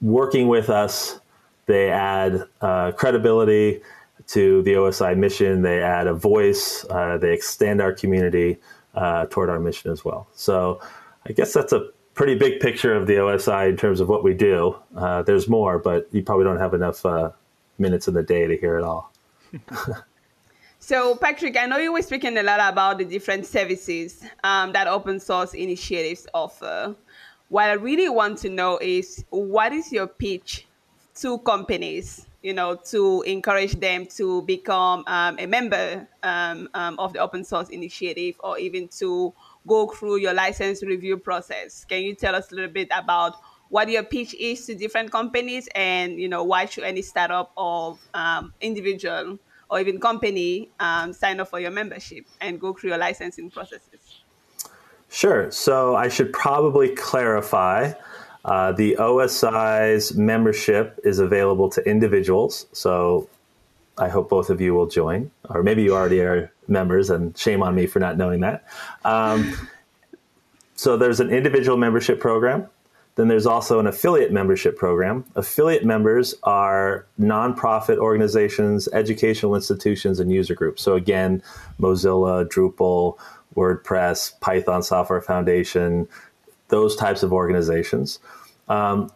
working 0.00 0.48
with 0.48 0.70
us, 0.70 1.20
they 1.66 1.90
add 1.90 2.44
uh, 2.60 2.92
credibility 2.92 3.80
to 4.28 4.62
the 4.62 4.74
OSI 4.74 5.16
mission. 5.16 5.62
They 5.62 5.82
add 5.82 6.06
a 6.06 6.14
voice. 6.14 6.84
Uh, 6.88 7.18
they 7.18 7.32
extend 7.32 7.80
our 7.80 7.92
community 7.92 8.58
uh, 8.94 9.26
toward 9.26 9.50
our 9.50 9.60
mission 9.60 9.90
as 9.90 10.04
well. 10.04 10.28
So 10.34 10.80
I 11.26 11.32
guess 11.32 11.52
that's 11.52 11.72
a 11.72 11.88
pretty 12.14 12.36
big 12.36 12.60
picture 12.60 12.94
of 12.94 13.06
the 13.06 13.14
OSI 13.14 13.68
in 13.68 13.76
terms 13.76 14.00
of 14.00 14.08
what 14.08 14.22
we 14.22 14.34
do. 14.34 14.76
Uh, 14.96 15.22
there's 15.22 15.48
more, 15.48 15.78
but 15.78 16.08
you 16.12 16.22
probably 16.22 16.44
don't 16.44 16.58
have 16.58 16.74
enough 16.74 17.04
uh, 17.04 17.30
minutes 17.78 18.08
in 18.08 18.14
the 18.14 18.22
day 18.22 18.46
to 18.46 18.56
hear 18.56 18.78
it 18.78 18.84
all. 18.84 19.12
So, 20.86 21.16
Patrick, 21.16 21.56
I 21.56 21.64
know 21.64 21.78
you 21.78 21.94
were 21.94 22.02
speaking 22.02 22.36
a 22.36 22.42
lot 22.42 22.60
about 22.60 22.98
the 22.98 23.06
different 23.06 23.46
services 23.46 24.22
um, 24.44 24.70
that 24.72 24.86
open 24.86 25.18
source 25.18 25.54
initiatives 25.54 26.26
offer. 26.34 26.94
What 27.48 27.70
I 27.70 27.72
really 27.72 28.10
want 28.10 28.36
to 28.40 28.50
know 28.50 28.76
is 28.82 29.24
what 29.30 29.72
is 29.72 29.90
your 29.90 30.06
pitch 30.06 30.66
to 31.22 31.38
companies, 31.38 32.26
you 32.42 32.52
know, 32.52 32.76
to 32.90 33.22
encourage 33.22 33.80
them 33.80 34.04
to 34.16 34.42
become 34.42 35.04
um, 35.06 35.38
a 35.38 35.46
member 35.46 36.06
um, 36.22 36.68
um 36.74 36.98
of 36.98 37.14
the 37.14 37.18
open 37.20 37.44
source 37.44 37.70
initiative 37.70 38.34
or 38.40 38.58
even 38.58 38.86
to 38.98 39.32
go 39.66 39.86
through 39.86 40.16
your 40.16 40.34
license 40.34 40.82
review 40.82 41.16
process? 41.16 41.86
Can 41.86 42.02
you 42.02 42.14
tell 42.14 42.34
us 42.34 42.52
a 42.52 42.54
little 42.54 42.70
bit 42.70 42.88
about 42.92 43.36
what 43.70 43.88
your 43.88 44.02
pitch 44.02 44.34
is 44.34 44.66
to 44.66 44.74
different 44.74 45.10
companies 45.10 45.66
and, 45.74 46.20
you 46.20 46.28
know, 46.28 46.44
why 46.44 46.66
should 46.66 46.84
any 46.84 47.00
startup 47.00 47.52
or 47.56 47.98
um, 48.12 48.52
individual 48.60 49.38
or 49.74 49.80
even 49.80 49.98
company 49.98 50.70
um, 50.78 51.12
sign 51.12 51.40
up 51.40 51.48
for 51.48 51.58
your 51.58 51.72
membership 51.72 52.24
and 52.40 52.60
go 52.60 52.72
through 52.72 52.90
your 52.90 52.98
licensing 52.98 53.50
processes? 53.50 54.20
Sure. 55.10 55.50
So 55.50 55.96
I 55.96 56.08
should 56.08 56.32
probably 56.32 56.94
clarify. 56.94 57.92
Uh, 58.44 58.70
the 58.70 58.94
OSI's 59.00 60.14
membership 60.14 61.00
is 61.02 61.18
available 61.18 61.68
to 61.70 61.82
individuals. 61.88 62.66
So 62.72 63.28
I 63.98 64.08
hope 64.08 64.28
both 64.28 64.48
of 64.48 64.60
you 64.60 64.74
will 64.74 64.86
join, 64.86 65.32
or 65.48 65.64
maybe 65.64 65.82
you 65.82 65.94
already 65.94 66.20
are 66.20 66.52
members, 66.68 67.10
and 67.10 67.36
shame 67.36 67.60
on 67.62 67.74
me 67.74 67.86
for 67.86 67.98
not 67.98 68.16
knowing 68.16 68.40
that. 68.40 68.64
Um, 69.04 69.68
so 70.76 70.96
there's 70.96 71.18
an 71.18 71.30
individual 71.30 71.76
membership 71.76 72.20
program. 72.20 72.68
Then 73.16 73.28
there's 73.28 73.46
also 73.46 73.78
an 73.78 73.86
affiliate 73.86 74.32
membership 74.32 74.76
program. 74.76 75.24
Affiliate 75.36 75.84
members 75.84 76.34
are 76.42 77.06
nonprofit 77.20 77.98
organizations, 77.98 78.88
educational 78.92 79.54
institutions, 79.54 80.18
and 80.18 80.32
user 80.32 80.54
groups. 80.54 80.82
So 80.82 80.94
again, 80.94 81.42
Mozilla, 81.80 82.44
Drupal, 82.46 83.16
WordPress, 83.54 84.40
Python 84.40 84.82
Software 84.82 85.20
Foundation, 85.20 86.08
those 86.68 86.96
types 86.96 87.22
of 87.22 87.32
organizations. 87.32 88.18
Um, 88.68 89.12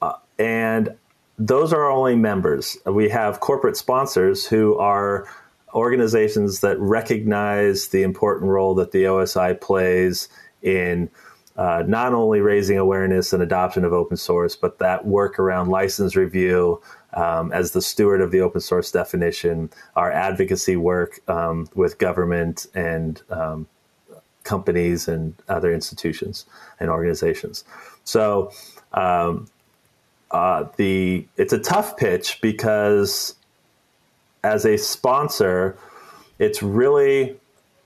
uh, 0.00 0.14
and 0.38 0.96
those 1.38 1.72
are 1.72 1.90
only 1.90 2.16
members. 2.16 2.78
We 2.86 3.10
have 3.10 3.40
corporate 3.40 3.76
sponsors 3.76 4.46
who 4.46 4.78
are 4.78 5.26
organizations 5.74 6.60
that 6.60 6.78
recognize 6.78 7.88
the 7.88 8.02
important 8.02 8.50
role 8.50 8.74
that 8.76 8.92
the 8.92 9.04
OSI 9.04 9.60
plays 9.60 10.28
in 10.62 11.10
uh, 11.56 11.82
not 11.86 12.14
only 12.14 12.40
raising 12.40 12.78
awareness 12.78 13.32
and 13.32 13.42
adoption 13.42 13.84
of 13.84 13.92
open 13.92 14.16
source, 14.16 14.56
but 14.56 14.78
that 14.78 15.06
work 15.06 15.38
around 15.38 15.68
license 15.68 16.16
review 16.16 16.80
um, 17.14 17.52
as 17.52 17.72
the 17.72 17.82
steward 17.82 18.20
of 18.20 18.30
the 18.30 18.40
open 18.40 18.60
source 18.60 18.90
definition, 18.90 19.70
our 19.96 20.10
advocacy 20.10 20.76
work 20.76 21.20
um, 21.28 21.68
with 21.74 21.98
government 21.98 22.66
and 22.74 23.22
um, 23.30 23.66
companies 24.44 25.08
and 25.08 25.34
other 25.48 25.72
institutions 25.72 26.46
and 26.80 26.88
organizations. 26.88 27.64
So 28.04 28.50
um, 28.92 29.46
uh, 30.30 30.64
the 30.76 31.26
it's 31.36 31.52
a 31.52 31.58
tough 31.58 31.96
pitch 31.96 32.40
because 32.40 33.34
as 34.42 34.64
a 34.64 34.76
sponsor, 34.76 35.76
it's 36.38 36.62
really 36.62 37.36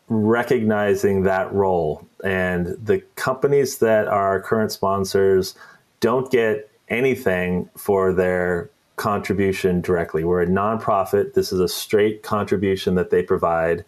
recognizing 0.09 1.25
that 1.25 1.53
role. 1.53 2.07
And 2.27 2.77
the 2.85 3.03
companies 3.15 3.79
that 3.79 4.09
are 4.09 4.41
current 4.41 4.73
sponsors 4.73 5.55
don't 6.01 6.29
get 6.29 6.69
anything 6.89 7.71
for 7.77 8.13
their 8.13 8.69
contribution 8.97 9.81
directly. 9.81 10.25
We're 10.25 10.43
a 10.43 10.47
nonprofit. 10.47 11.35
This 11.35 11.53
is 11.53 11.61
a 11.61 11.69
straight 11.69 12.25
contribution 12.25 12.97
that 12.97 13.11
they 13.11 13.23
provide. 13.23 13.85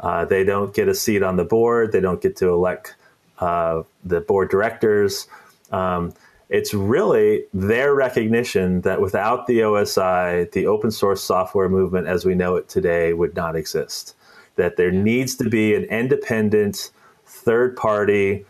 Uh, 0.00 0.24
they 0.24 0.42
don't 0.42 0.72
get 0.72 0.88
a 0.88 0.94
seat 0.94 1.22
on 1.22 1.36
the 1.36 1.44
board. 1.44 1.92
They 1.92 2.00
don't 2.00 2.22
get 2.22 2.34
to 2.36 2.48
elect 2.48 2.94
uh, 3.40 3.82
the 4.02 4.22
board 4.22 4.48
directors. 4.48 5.28
Um, 5.70 6.14
it's 6.48 6.72
really 6.72 7.44
their 7.52 7.94
recognition 7.94 8.80
that 8.82 9.02
without 9.02 9.46
the 9.46 9.58
OSI, 9.60 10.50
the 10.52 10.66
open 10.66 10.90
source 10.92 11.22
software 11.22 11.68
movement 11.68 12.06
as 12.06 12.24
we 12.24 12.34
know 12.34 12.56
it 12.56 12.70
today 12.70 13.12
would 13.12 13.36
not 13.36 13.54
exist. 13.54 14.14
That 14.56 14.78
there 14.78 14.90
needs 14.90 15.36
to 15.36 15.50
be 15.50 15.74
an 15.74 15.84
independent 15.84 16.90
third 17.32 17.76
party 17.76 18.44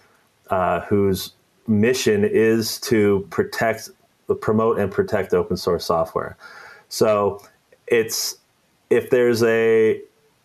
uh, 0.51 0.81
whose 0.81 1.33
mission 1.66 2.25
is 2.25 2.81
to 2.81 3.27
protect, 3.31 3.88
promote, 4.40 4.79
and 4.79 4.90
protect 4.90 5.33
open 5.33 5.57
source 5.57 5.85
software. 5.85 6.37
So 6.88 7.40
it's 7.87 8.37
if 8.90 9.09
there's 9.09 9.42
a 9.45 10.03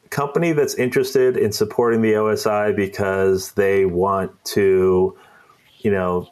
company 0.10 0.54
that's 0.54 0.76
interested 0.76 1.36
in 1.36 1.52
supporting 1.52 2.02
the 2.02 2.14
OSI 2.14 2.76
because 2.76 3.52
they 3.54 3.86
want 3.86 4.32
to, 4.46 5.18
you 5.80 5.92
know, 5.92 6.30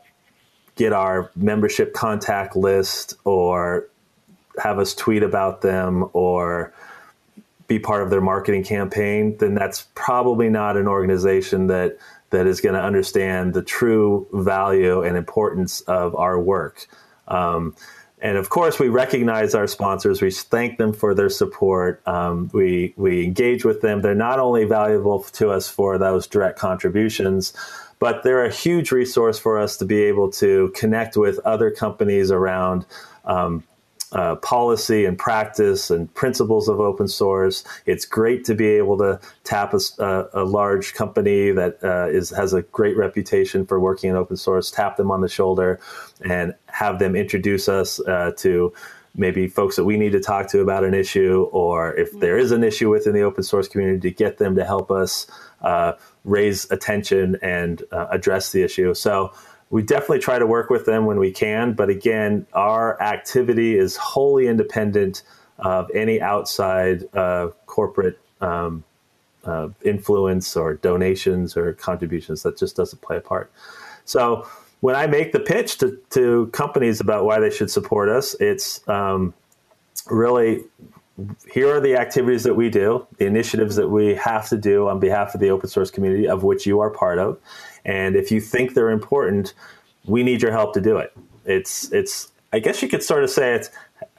get 0.76 0.94
our 0.94 1.32
membership 1.36 1.94
contact 1.94 2.56
list 2.56 3.16
or 3.26 3.90
have 4.64 4.80
us 4.80 4.94
tweet 4.94 5.24
about 5.24 5.62
them 5.62 6.10
or 6.14 6.74
be 7.68 7.80
part 7.80 8.04
of 8.04 8.10
their 8.10 8.22
marketing 8.22 8.64
campaign, 8.64 9.38
then 9.38 9.56
that's 9.56 9.88
probably 9.96 10.50
not 10.50 10.78
an 10.78 10.88
organization 10.88 11.68
that 11.68 11.98
that 12.30 12.48
is 12.48 12.60
going 12.60 12.76
to 12.76 12.82
understand 12.82 13.54
the 13.54 13.62
true 13.62 14.28
value 14.34 15.02
and 15.04 15.16
importance 15.16 15.82
of 15.82 16.16
our 16.16 16.40
work. 16.40 16.88
Um, 17.28 17.76
and 18.20 18.38
of 18.38 18.50
course, 18.50 18.80
we 18.80 18.90
recognize 18.90 19.54
our 19.54 19.68
sponsors. 19.68 20.22
We 20.22 20.32
thank 20.32 20.78
them 20.78 20.94
for 20.94 21.14
their 21.14 21.30
support. 21.30 22.02
Um, 22.08 22.50
we 22.54 22.94
we 22.98 23.24
engage 23.24 23.66
with 23.66 23.82
them. 23.82 24.02
They're 24.02 24.16
not 24.16 24.40
only 24.40 24.66
valuable 24.66 25.24
to 25.24 25.52
us 25.52 25.70
for 25.70 25.98
those 25.98 26.26
direct 26.26 26.58
contributions, 26.58 27.54
but 28.00 28.24
they're 28.24 28.46
a 28.46 28.52
huge 28.52 28.92
resource 28.92 29.38
for 29.38 29.60
us 29.60 29.78
to 29.78 29.86
be 29.86 30.04
able 30.04 30.32
to 30.32 30.72
connect 30.76 31.18
with 31.18 31.40
other 31.40 31.72
companies 31.72 32.32
around 32.32 32.86
um, 33.26 33.64
uh, 34.16 34.36
policy 34.38 35.04
and 35.04 35.18
practice 35.18 35.92
and 35.92 36.12
principles 36.14 36.70
of 36.70 36.80
open 36.80 37.08
source. 37.08 37.66
It's 37.86 38.06
great 38.06 38.46
to 38.46 38.56
be 38.56 38.68
able 38.68 38.98
to 39.00 39.20
tap 39.44 39.74
a, 39.74 40.30
a 40.34 40.46
large 40.46 40.94
company 40.94 41.52
that 41.52 41.84
uh, 41.84 42.08
is, 42.10 42.30
has 42.30 42.54
a 42.54 42.62
great 42.62 42.96
reputation 42.96 43.66
for 43.66 43.78
working 43.78 44.10
in 44.10 44.16
open 44.16 44.38
source, 44.38 44.72
tap 44.72 44.96
them 44.96 45.12
on 45.12 45.20
the 45.20 45.28
shoulder, 45.28 45.82
and 46.22 46.56
have 46.68 46.98
them 46.98 47.14
introduce 47.16 47.68
us 47.68 48.00
uh, 48.08 48.32
to 48.38 48.74
maybe 49.18 49.48
folks 49.48 49.76
that 49.76 49.84
we 49.84 49.98
need 49.98 50.14
to 50.14 50.20
talk 50.20 50.48
to 50.48 50.62
about 50.62 50.84
an 50.86 50.94
issue, 50.94 51.48
or 51.52 51.94
if 51.96 52.18
there 52.20 52.38
is 52.38 52.52
an 52.52 52.64
issue 52.64 52.90
within 52.90 53.14
the 53.14 53.22
open 53.22 53.44
source 53.44 53.68
community, 53.68 54.00
to 54.00 54.12
get 54.12 54.38
them 54.38 54.56
to 54.56 54.64
help 54.64 54.92
us 54.92 55.28
uh, 55.62 55.94
raise 56.24 56.70
attention 56.72 57.38
and 57.42 57.84
uh, 57.92 58.08
address 58.12 58.52
the 58.52 58.64
issue. 58.64 58.94
So 58.94 59.34
we 59.76 59.84
definitely 59.84 60.20
try 60.20 60.40
to 60.40 60.48
work 60.48 60.70
with 60.70 60.86
them 60.86 61.06
when 61.06 61.20
we 61.20 61.32
can. 61.32 61.74
But 61.74 61.90
again, 61.90 62.48
our 62.54 62.98
activity 63.02 63.78
is 63.78 63.98
wholly 63.98 64.48
independent 64.48 65.22
of 65.60 65.92
any 65.94 66.22
outside 66.22 67.04
uh, 67.14 67.50
corporate 67.66 68.18
um, 68.40 68.86
uh, 69.44 69.68
influence 69.84 70.56
or 70.56 70.76
donations 70.76 71.58
or 71.58 71.74
contributions. 71.74 72.44
That 72.44 72.58
just 72.58 72.78
doesn't 72.78 73.02
play 73.02 73.18
a 73.18 73.20
part. 73.20 73.52
So 74.06 74.48
when 74.80 74.96
I 74.96 75.08
make 75.08 75.34
the 75.34 75.42
pitch 75.42 75.78
to, 75.80 76.00
to 76.12 76.48
companies 76.54 77.02
about 77.02 77.26
why 77.26 77.42
they 77.42 77.50
should 77.50 77.70
support 77.70 78.08
us, 78.08 78.34
it's 78.40 78.80
um, 78.88 79.34
really 80.10 80.64
here 81.52 81.76
are 81.76 81.82
the 81.82 81.96
activities 81.96 82.44
that 82.44 82.56
we 82.56 82.70
do, 82.70 83.06
the 83.18 83.26
initiatives 83.26 83.76
that 83.76 83.90
we 83.90 84.16
have 84.16 84.48
to 84.50 84.58
do 84.58 84.88
on 84.88 85.00
behalf 85.00 85.34
of 85.34 85.42
the 85.42 85.50
open 85.50 85.70
source 85.70 85.92
community, 85.92 86.28
of 86.28 86.44
which 86.44 86.66
you 86.66 86.80
are 86.80 86.90
part 86.90 87.20
of. 87.20 87.38
And 87.86 88.16
if 88.16 88.32
you 88.32 88.42
think 88.42 88.74
they're 88.74 88.90
important, 88.90 89.54
we 90.06 90.24
need 90.24 90.42
your 90.42 90.52
help 90.52 90.74
to 90.74 90.82
do 90.82 90.98
it. 90.98 91.16
It's 91.46 91.92
it's 91.92 92.32
I 92.52 92.60
guess 92.60 92.82
you 92.82 92.88
could 92.88 93.04
sort 93.04 93.24
of 93.24 93.30
say 93.30 93.54
it's 93.54 93.70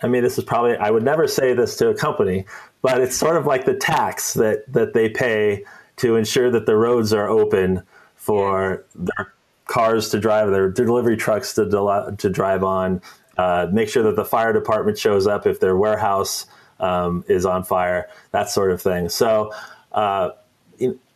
I 0.02 0.08
mean 0.08 0.22
this 0.22 0.38
is 0.38 0.44
probably 0.44 0.76
I 0.76 0.90
would 0.90 1.02
never 1.02 1.26
say 1.26 1.52
this 1.52 1.76
to 1.76 1.88
a 1.88 1.94
company, 1.94 2.44
but 2.82 3.00
it's 3.00 3.16
sort 3.16 3.36
of 3.36 3.46
like 3.46 3.64
the 3.64 3.74
tax 3.74 4.34
that 4.34 4.70
that 4.72 4.94
they 4.94 5.08
pay 5.08 5.64
to 5.96 6.16
ensure 6.16 6.50
that 6.50 6.66
the 6.66 6.76
roads 6.76 7.12
are 7.12 7.28
open 7.28 7.82
for 8.14 8.84
their 8.94 9.34
cars 9.66 10.08
to 10.10 10.20
drive, 10.20 10.50
their 10.50 10.70
delivery 10.70 11.16
trucks 11.16 11.54
to 11.54 12.14
to 12.18 12.30
drive 12.30 12.62
on, 12.62 13.02
uh, 13.36 13.68
make 13.72 13.88
sure 13.88 14.02
that 14.04 14.16
the 14.16 14.24
fire 14.24 14.52
department 14.52 14.98
shows 14.98 15.26
up 15.26 15.46
if 15.46 15.60
their 15.60 15.76
warehouse 15.76 16.46
um, 16.80 17.24
is 17.28 17.46
on 17.46 17.64
fire, 17.64 18.08
that 18.30 18.48
sort 18.48 18.70
of 18.70 18.80
thing. 18.80 19.08
So, 19.08 19.52
uh, 19.92 20.30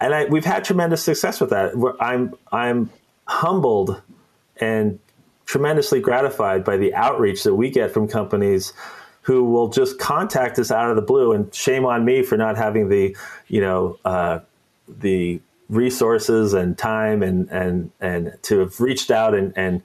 and 0.01 0.15
I, 0.15 0.25
we've 0.27 0.45
had 0.45 0.65
tremendous 0.65 1.03
success 1.03 1.41
with 1.41 1.51
that. 1.51 1.73
I'm 2.01 2.35
I'm 2.51 2.91
humbled 3.27 4.01
and 4.57 4.99
tremendously 5.47 6.01
gratified 6.01 6.65
by 6.65 6.77
the 6.77 6.95
outreach 6.95 7.43
that 7.43 7.55
we 7.55 7.71
get 7.71 7.91
from 7.91 8.09
companies 8.09 8.73
who 9.23 9.45
will 9.45 9.69
just 9.69 9.99
contact 9.99 10.59
us 10.59 10.71
out 10.71 10.91
of 10.91 10.97
the 10.97 11.03
blue. 11.03 11.33
And 11.33 11.55
shame 11.55 11.85
on 11.85 12.05
me 12.05 12.23
for 12.23 12.37
not 12.37 12.57
having 12.57 12.89
the 12.89 13.17
you 13.49 13.61
know 13.61 13.99
uh, 14.05 14.41
the 14.89 15.41
resources 15.69 16.53
and 16.55 16.77
time 16.77 17.23
and 17.23 17.49
and 17.51 17.91
and 18.01 18.37
to 18.43 18.59
have 18.61 18.81
reached 18.81 19.11
out 19.11 19.35
and 19.35 19.53
and 19.57 19.83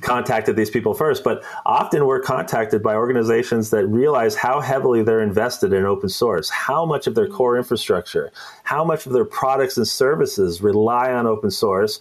contacted 0.00 0.56
these 0.56 0.70
people 0.70 0.94
first, 0.94 1.24
but 1.24 1.42
often 1.64 2.06
we're 2.06 2.20
contacted 2.20 2.82
by 2.82 2.94
organizations 2.94 3.70
that 3.70 3.86
realize 3.86 4.34
how 4.34 4.60
heavily 4.60 5.02
they're 5.02 5.22
invested 5.22 5.72
in 5.72 5.84
open 5.84 6.08
source, 6.08 6.48
how 6.50 6.84
much 6.84 7.06
of 7.06 7.14
their 7.14 7.28
core 7.28 7.56
infrastructure, 7.56 8.32
how 8.64 8.84
much 8.84 9.06
of 9.06 9.12
their 9.12 9.24
products 9.24 9.76
and 9.76 9.86
services 9.86 10.60
rely 10.60 11.12
on 11.12 11.26
open 11.26 11.50
source. 11.50 12.00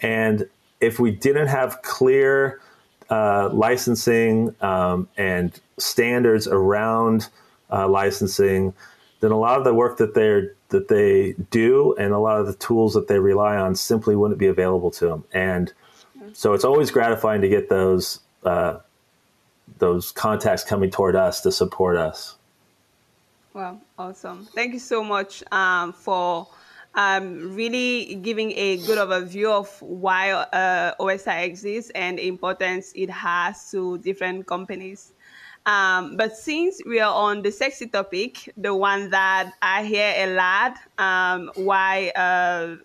And 0.00 0.48
if 0.80 0.98
we 0.98 1.10
didn't 1.10 1.48
have 1.48 1.82
clear 1.82 2.60
uh, 3.10 3.50
licensing 3.52 4.54
um, 4.60 5.08
and 5.16 5.58
standards 5.78 6.46
around 6.46 7.28
uh, 7.70 7.88
licensing, 7.88 8.74
then 9.20 9.30
a 9.30 9.38
lot 9.38 9.58
of 9.58 9.64
the 9.64 9.74
work 9.74 9.98
that 9.98 10.14
they 10.14 10.48
that 10.68 10.88
they 10.88 11.34
do 11.50 11.94
and 11.94 12.12
a 12.12 12.18
lot 12.18 12.40
of 12.40 12.46
the 12.46 12.54
tools 12.54 12.94
that 12.94 13.06
they 13.06 13.20
rely 13.20 13.56
on 13.56 13.74
simply 13.74 14.16
wouldn't 14.16 14.40
be 14.40 14.48
available 14.48 14.90
to 14.90 15.06
them. 15.06 15.24
And 15.32 15.72
so 16.36 16.52
it's 16.52 16.64
always 16.64 16.90
gratifying 16.90 17.40
to 17.40 17.48
get 17.48 17.70
those 17.70 18.20
uh, 18.44 18.76
those 19.78 20.12
contacts 20.12 20.62
coming 20.62 20.90
toward 20.90 21.16
us 21.16 21.40
to 21.40 21.50
support 21.50 21.96
us. 21.96 22.36
Well, 23.54 23.80
awesome! 23.98 24.46
Thank 24.54 24.74
you 24.74 24.78
so 24.78 25.02
much 25.02 25.42
um, 25.50 25.94
for 25.94 26.46
um, 26.94 27.56
really 27.56 28.16
giving 28.16 28.52
a 28.52 28.76
good 28.84 28.98
overview 28.98 29.50
of 29.50 29.80
why 29.80 30.32
uh, 30.32 30.94
OSI 31.00 31.44
exists 31.44 31.90
and 31.94 32.18
the 32.18 32.28
importance 32.28 32.92
it 32.94 33.08
has 33.08 33.70
to 33.70 33.96
different 33.98 34.46
companies. 34.46 35.14
Um, 35.64 36.18
but 36.18 36.36
since 36.36 36.82
we 36.86 37.00
are 37.00 37.12
on 37.12 37.40
the 37.42 37.50
sexy 37.50 37.86
topic, 37.86 38.52
the 38.58 38.74
one 38.74 39.08
that 39.08 39.52
I 39.62 39.84
hear 39.84 40.12
a 40.16 40.34
lot, 40.36 40.76
um, 40.98 41.50
why 41.56 42.12
uh, 42.14 42.76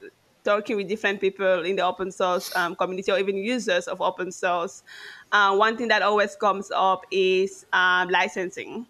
talking 0.44 0.76
with 0.76 0.88
different 0.88 1.22
people 1.22 1.64
in 1.64 1.76
the 1.76 1.86
open 1.86 2.12
source 2.12 2.56
um, 2.56 2.76
community 2.76 3.12
or 3.12 3.20
even 3.20 3.38
users 3.38 3.88
of 3.88 4.02
open 4.02 4.32
source, 4.32 4.84
uh, 5.32 5.56
one 5.56 5.78
thing 5.78 5.88
that 5.88 6.02
always 6.02 6.36
comes 6.36 6.72
up 6.74 7.06
is 7.12 7.66
um, 7.74 8.10
licensing. 8.10 8.86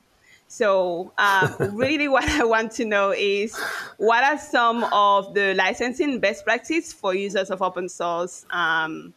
So, 0.48 1.14
um, 1.18 1.56
really, 1.78 2.10
what 2.10 2.28
I 2.28 2.44
want 2.44 2.74
to 2.74 2.86
know 2.86 3.12
is 3.12 3.58
what 3.98 4.24
are 4.24 4.38
some 4.38 4.84
of 4.92 5.34
the 5.34 5.54
licensing 5.54 6.20
best 6.20 6.44
practices 6.44 6.92
for 6.92 7.16
users 7.16 7.50
of 7.50 7.62
open 7.62 7.88
source, 7.88 8.46
um, 8.50 9.14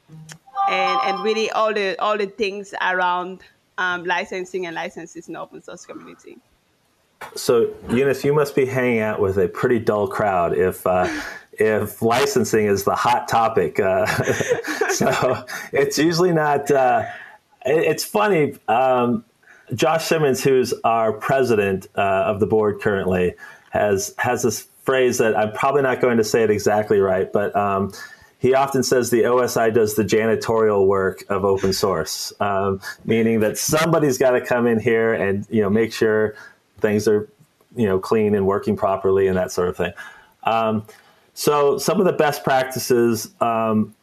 and 0.70 1.00
and 1.04 1.24
really 1.24 1.50
all 1.50 1.74
the 1.74 1.98
all 1.98 2.16
the 2.16 2.26
things 2.26 2.72
around 2.80 3.42
um, 3.78 4.04
licensing 4.04 4.66
and 4.66 4.76
licenses 4.76 5.26
in 5.26 5.34
the 5.34 5.40
open 5.40 5.60
source 5.60 5.84
community. 5.84 6.38
So, 7.34 7.74
Eunice, 7.90 8.24
you 8.24 8.32
must 8.32 8.54
be 8.54 8.66
hanging 8.66 9.00
out 9.00 9.18
with 9.18 9.38
a 9.38 9.48
pretty 9.48 9.78
dull 9.78 10.06
crowd 10.06 10.56
if 10.56 10.86
uh, 10.86 11.08
if 11.58 12.02
licensing 12.02 12.66
is 12.66 12.84
the 12.84 12.94
hot 12.94 13.28
topic. 13.28 13.80
Uh, 13.80 14.06
so, 14.90 15.44
it's 15.72 15.98
usually 15.98 16.32
not. 16.32 16.70
Uh, 16.70 17.06
it, 17.64 17.84
it's 17.84 18.04
funny. 18.04 18.54
Um, 18.68 19.24
Josh 19.74 20.04
Simmons, 20.04 20.42
who's 20.42 20.74
our 20.84 21.12
president 21.12 21.86
uh, 21.96 22.00
of 22.00 22.40
the 22.40 22.46
board 22.46 22.80
currently, 22.80 23.34
has 23.70 24.14
has 24.18 24.42
this 24.42 24.66
phrase 24.82 25.18
that 25.18 25.36
I'm 25.36 25.52
probably 25.52 25.82
not 25.82 26.00
going 26.00 26.18
to 26.18 26.24
say 26.24 26.42
it 26.42 26.50
exactly 26.50 27.00
right, 27.00 27.32
but 27.32 27.56
um, 27.56 27.92
he 28.38 28.54
often 28.54 28.82
says 28.82 29.08
the 29.08 29.22
OSI 29.22 29.72
does 29.72 29.94
the 29.94 30.02
janitorial 30.04 30.86
work 30.86 31.24
of 31.30 31.46
open 31.46 31.72
source, 31.72 32.32
um, 32.40 32.80
meaning 33.04 33.40
that 33.40 33.56
somebody's 33.56 34.18
got 34.18 34.32
to 34.32 34.40
come 34.42 34.66
in 34.66 34.78
here 34.78 35.14
and 35.14 35.46
you 35.48 35.62
know 35.62 35.70
make 35.70 35.92
sure 35.92 36.34
things 36.78 37.08
are 37.08 37.28
you 37.74 37.86
know 37.86 37.98
clean 37.98 38.34
and 38.34 38.46
working 38.46 38.76
properly 38.76 39.28
and 39.28 39.38
that 39.38 39.50
sort 39.50 39.68
of 39.68 39.76
thing. 39.76 39.92
So 41.34 41.78
some 41.78 41.98
of 42.00 42.06
the 42.06 42.12
best 42.12 42.44
practices, 42.44 43.30
um, 43.40 43.94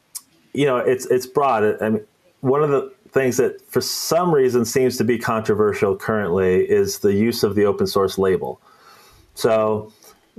you 0.54 0.66
know, 0.66 0.78
it's 0.78 1.06
it's 1.06 1.26
broad. 1.26 1.82
I 1.82 1.90
mean, 1.90 2.06
one 2.42 2.62
of 2.62 2.70
the 2.70 2.94
things 3.12 3.38
that 3.38 3.62
for 3.70 3.82
some 3.82 4.34
reason 4.34 4.66
seems 4.66 4.98
to 4.98 5.04
be 5.04 5.18
controversial 5.18 5.96
currently 5.96 6.70
is 6.70 7.00
the 7.00 7.14
use 7.14 7.44
of 7.44 7.56
the 7.56 7.66
open 7.66 7.88
source 7.88 8.18
label. 8.18 8.62
So 9.34 9.92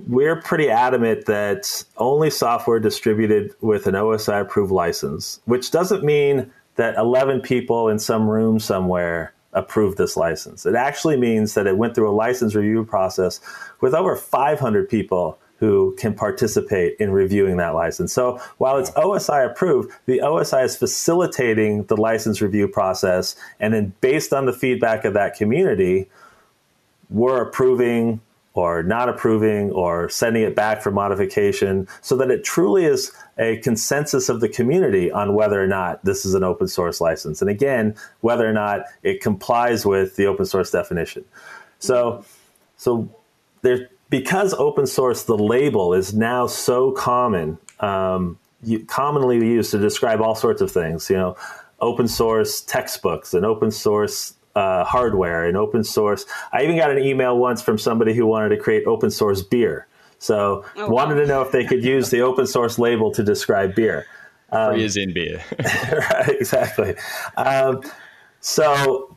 we're 0.08 0.40
pretty 0.40 0.70
adamant 0.70 1.26
that 1.26 1.84
only 1.96 2.30
software 2.30 2.80
distributed 2.80 3.54
with 3.60 3.86
an 3.86 3.94
OSI 3.94 4.40
approved 4.40 4.72
license, 4.72 5.40
which 5.44 5.70
doesn't 5.70 6.02
mean 6.02 6.50
that 6.76 6.96
11 6.96 7.42
people 7.42 7.88
in 7.88 7.98
some 7.98 8.28
room 8.28 8.58
somewhere 8.58 9.34
approved 9.52 9.98
this 9.98 10.16
license. 10.16 10.64
It 10.64 10.74
actually 10.74 11.18
means 11.18 11.52
that 11.54 11.66
it 11.66 11.76
went 11.76 11.94
through 11.94 12.08
a 12.08 12.12
license 12.12 12.54
review 12.54 12.84
process 12.84 13.40
with 13.80 13.92
over 13.92 14.16
500 14.16 14.88
people 14.88 15.38
who 15.62 15.94
can 15.96 16.12
participate 16.12 16.96
in 16.98 17.12
reviewing 17.12 17.56
that 17.56 17.72
license. 17.72 18.12
So 18.12 18.40
while 18.58 18.78
it's 18.78 18.90
OSI 18.90 19.48
approved, 19.48 19.92
the 20.06 20.18
OSI 20.18 20.64
is 20.64 20.76
facilitating 20.76 21.84
the 21.84 21.96
license 21.96 22.42
review 22.42 22.66
process. 22.66 23.36
And 23.60 23.72
then 23.72 23.92
based 24.00 24.32
on 24.32 24.46
the 24.46 24.52
feedback 24.52 25.04
of 25.04 25.14
that 25.14 25.36
community, 25.36 26.10
we're 27.10 27.40
approving 27.40 28.20
or 28.54 28.82
not 28.82 29.08
approving 29.08 29.70
or 29.70 30.08
sending 30.08 30.42
it 30.42 30.56
back 30.56 30.82
for 30.82 30.90
modification 30.90 31.86
so 32.00 32.16
that 32.16 32.28
it 32.28 32.42
truly 32.42 32.84
is 32.84 33.12
a 33.38 33.58
consensus 33.58 34.28
of 34.28 34.40
the 34.40 34.48
community 34.48 35.12
on 35.12 35.32
whether 35.32 35.62
or 35.62 35.68
not 35.68 36.04
this 36.04 36.26
is 36.26 36.34
an 36.34 36.42
open 36.42 36.66
source 36.66 37.00
license. 37.00 37.40
And 37.40 37.48
again, 37.48 37.94
whether 38.20 38.48
or 38.48 38.52
not 38.52 38.80
it 39.04 39.20
complies 39.20 39.86
with 39.86 40.16
the 40.16 40.26
open 40.26 40.44
source 40.44 40.72
definition. 40.72 41.24
So, 41.78 42.24
so 42.76 43.08
there, 43.62 43.88
because 44.12 44.52
open 44.52 44.86
source, 44.86 45.22
the 45.22 45.38
label 45.38 45.94
is 45.94 46.12
now 46.12 46.46
so 46.46 46.92
common, 46.92 47.56
um, 47.80 48.38
commonly 48.86 49.38
used 49.38 49.70
to 49.70 49.78
describe 49.78 50.20
all 50.20 50.34
sorts 50.34 50.60
of 50.60 50.70
things, 50.70 51.08
you 51.08 51.16
know, 51.16 51.34
open 51.80 52.06
source 52.06 52.60
textbooks 52.60 53.32
and 53.32 53.46
open 53.46 53.70
source 53.70 54.34
uh, 54.54 54.84
hardware 54.84 55.46
and 55.46 55.56
open 55.56 55.82
source. 55.82 56.26
I 56.52 56.62
even 56.62 56.76
got 56.76 56.90
an 56.90 56.98
email 56.98 57.38
once 57.38 57.62
from 57.62 57.78
somebody 57.78 58.12
who 58.12 58.26
wanted 58.26 58.50
to 58.50 58.58
create 58.58 58.86
open 58.86 59.10
source 59.10 59.40
beer. 59.40 59.86
So 60.18 60.66
oh, 60.76 60.90
wanted 60.90 61.14
wow. 61.14 61.20
to 61.22 61.26
know 61.26 61.40
if 61.40 61.50
they 61.50 61.64
could 61.64 61.82
use 61.82 62.10
the 62.10 62.20
open 62.20 62.46
source 62.46 62.78
label 62.78 63.12
to 63.12 63.22
describe 63.22 63.74
beer. 63.74 64.06
Um, 64.50 64.74
Free 64.74 64.84
is 64.84 64.98
in 64.98 65.14
beer. 65.14 65.42
right, 65.58 66.36
exactly. 66.38 66.96
Um, 67.38 67.80
so 68.40 69.16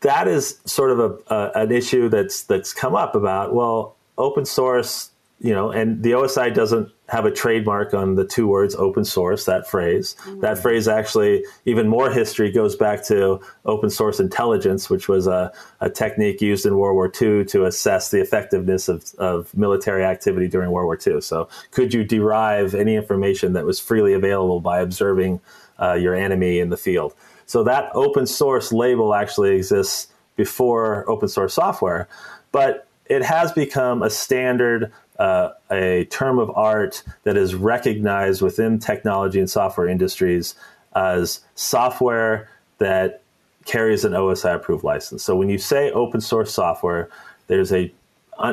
that 0.00 0.28
is 0.28 0.58
sort 0.64 0.90
of 0.90 0.98
a, 1.00 1.34
a, 1.34 1.62
an 1.62 1.72
issue 1.72 2.08
that's 2.08 2.42
that's 2.44 2.72
come 2.72 2.94
up 2.94 3.14
about 3.14 3.54
well, 3.54 3.96
open 4.16 4.44
source 4.44 5.10
you 5.40 5.52
know, 5.52 5.70
and 5.70 6.02
the 6.02 6.12
OSI 6.12 6.52
doesn't 6.52 6.90
have 7.08 7.24
a 7.24 7.30
trademark 7.30 7.94
on 7.94 8.16
the 8.16 8.24
two 8.24 8.48
words 8.48 8.74
open 8.74 9.04
source, 9.04 9.44
that 9.44 9.68
phrase. 9.68 10.16
Mm-hmm. 10.20 10.40
That 10.40 10.58
phrase 10.58 10.88
actually, 10.88 11.44
even 11.64 11.86
more 11.86 12.10
history 12.10 12.50
goes 12.50 12.74
back 12.74 13.04
to 13.06 13.40
open 13.64 13.88
source 13.88 14.18
intelligence, 14.18 14.90
which 14.90 15.08
was 15.08 15.28
a, 15.28 15.52
a 15.80 15.88
technique 15.90 16.40
used 16.42 16.66
in 16.66 16.76
World 16.76 16.96
War 16.96 17.06
II 17.06 17.44
to 17.46 17.66
assess 17.66 18.10
the 18.10 18.20
effectiveness 18.20 18.88
of, 18.88 19.14
of 19.18 19.56
military 19.56 20.04
activity 20.04 20.48
during 20.48 20.72
World 20.72 20.86
War 20.86 20.98
II. 21.06 21.20
So, 21.20 21.48
could 21.70 21.94
you 21.94 22.02
derive 22.02 22.74
any 22.74 22.96
information 22.96 23.52
that 23.52 23.64
was 23.64 23.78
freely 23.78 24.14
available 24.14 24.60
by 24.60 24.80
observing 24.80 25.40
uh, 25.80 25.94
your 25.94 26.16
enemy 26.16 26.58
in 26.58 26.70
the 26.70 26.76
field? 26.76 27.14
So, 27.48 27.64
that 27.64 27.90
open 27.94 28.26
source 28.26 28.72
label 28.72 29.14
actually 29.14 29.56
exists 29.56 30.06
before 30.36 31.08
open 31.10 31.28
source 31.28 31.54
software, 31.54 32.08
but 32.52 32.86
it 33.06 33.22
has 33.22 33.50
become 33.50 34.02
a 34.02 34.10
standard 34.10 34.92
uh, 35.18 35.50
a 35.70 36.04
term 36.04 36.38
of 36.38 36.50
art 36.54 37.02
that 37.24 37.36
is 37.36 37.54
recognized 37.54 38.40
within 38.40 38.78
technology 38.78 39.40
and 39.40 39.50
software 39.50 39.88
industries 39.88 40.54
as 40.94 41.40
software 41.56 42.48
that 42.78 43.22
carries 43.64 44.04
an 44.04 44.12
OSI 44.12 44.54
approved 44.54 44.84
license. 44.84 45.24
So 45.24 45.34
when 45.34 45.48
you 45.48 45.58
say 45.58 45.90
open 45.90 46.20
source 46.20 46.52
software, 46.52 47.10
there's 47.48 47.72
a 47.72 47.92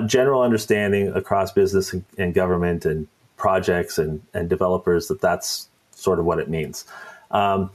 general 0.07 0.41
understanding 0.41 1.09
across 1.09 1.51
business 1.51 1.93
and, 2.17 2.33
government 2.33 2.85
and 2.85 3.07
projects 3.37 3.99
and, 3.99 4.21
and 4.33 4.49
developers 4.49 5.07
that 5.07 5.21
that's 5.21 5.69
sort 5.91 6.19
of 6.19 6.25
what 6.25 6.39
it 6.39 6.49
means. 6.49 6.85
Um, 7.29 7.69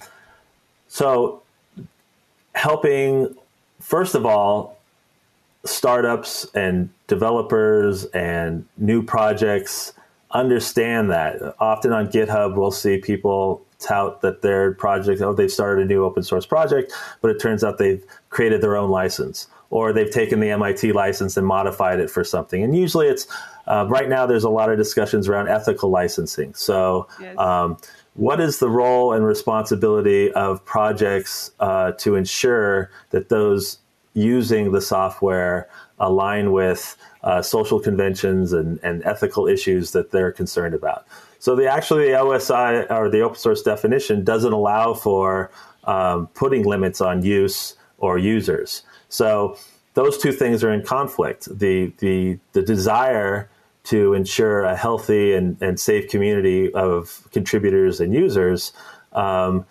so 0.90 1.40
helping, 2.55 3.37
first 3.79 4.16
of 4.16 4.26
all, 4.26 4.76
startups 5.64 6.46
and 6.53 6.90
developers 7.07 8.07
and 8.07 8.66
new 8.76 9.00
projects 9.00 9.92
understand 10.33 11.11
that. 11.11 11.55
Often 11.61 11.92
on 11.92 12.09
GitHub, 12.09 12.57
we'll 12.57 12.72
see 12.72 12.98
people 12.98 13.62
tout 13.79 14.20
that 14.22 14.42
their 14.42 14.74
project, 14.74 15.22
oh, 15.22 15.33
they've 15.33 15.50
started 15.50 15.85
a 15.85 15.87
new 15.87 16.05
open 16.05 16.24
source 16.24 16.44
project, 16.44 16.92
but 17.22 17.31
it 17.31 17.38
turns 17.38 17.62
out 17.62 17.79
they've 17.79 18.05
created 18.31 18.61
their 18.61 18.76
own 18.76 18.90
license 18.90 19.46
or 19.70 19.92
they've 19.92 20.11
taken 20.11 20.40
the 20.40 20.50
MIT 20.50 20.90
license 20.90 21.37
and 21.37 21.46
modified 21.46 22.00
it 22.00 22.11
for 22.11 22.24
something. 22.24 22.64
And 22.64 22.76
usually 22.76 23.07
it's, 23.07 23.29
uh, 23.68 23.87
right 23.88 24.09
now, 24.09 24.26
there's 24.26 24.42
a 24.42 24.50
lot 24.50 24.72
of 24.72 24.76
discussions 24.76 25.29
around 25.29 25.46
ethical 25.46 25.88
licensing. 25.90 26.53
So, 26.55 27.07
yes. 27.20 27.38
um, 27.38 27.76
what 28.20 28.38
is 28.38 28.59
the 28.59 28.68
role 28.68 29.14
and 29.14 29.24
responsibility 29.24 30.30
of 30.33 30.62
projects 30.66 31.52
uh, 31.59 31.92
to 31.92 32.16
ensure 32.16 32.90
that 33.12 33.30
those 33.30 33.78
using 34.12 34.72
the 34.72 34.80
software 34.83 35.70
align 35.98 36.52
with 36.52 36.98
uh, 37.22 37.40
social 37.40 37.80
conventions 37.80 38.52
and, 38.52 38.78
and 38.83 39.02
ethical 39.04 39.46
issues 39.48 39.92
that 39.92 40.11
they're 40.11 40.33
concerned 40.33 40.74
about. 40.74 41.06
So 41.38 41.56
the 41.56 41.66
actually 41.66 42.11
the 42.11 42.18
OSI 42.18 42.90
or 42.90 43.09
the 43.09 43.22
open 43.22 43.38
source 43.38 43.62
definition 43.62 44.22
doesn't 44.22 44.52
allow 44.52 44.92
for 44.92 45.50
um, 45.85 46.26
putting 46.35 46.64
limits 46.64 47.00
on 47.00 47.22
use 47.22 47.74
or 47.96 48.18
users. 48.18 48.83
So 49.09 49.56
those 49.94 50.18
two 50.18 50.33
things 50.33 50.62
are 50.62 50.70
in 50.70 50.83
conflict. 50.83 51.48
The 51.59 51.94
the 52.00 52.38
the 52.52 52.61
desire 52.61 53.48
to 53.84 54.14
ensure 54.14 54.62
a 54.62 54.76
healthy 54.76 55.32
and, 55.32 55.60
and 55.62 55.80
safe 55.80 56.08
community 56.10 56.72
of 56.74 57.26
contributors 57.32 58.00
and 58.00 58.14
users 58.14 58.72
um, 59.12 59.64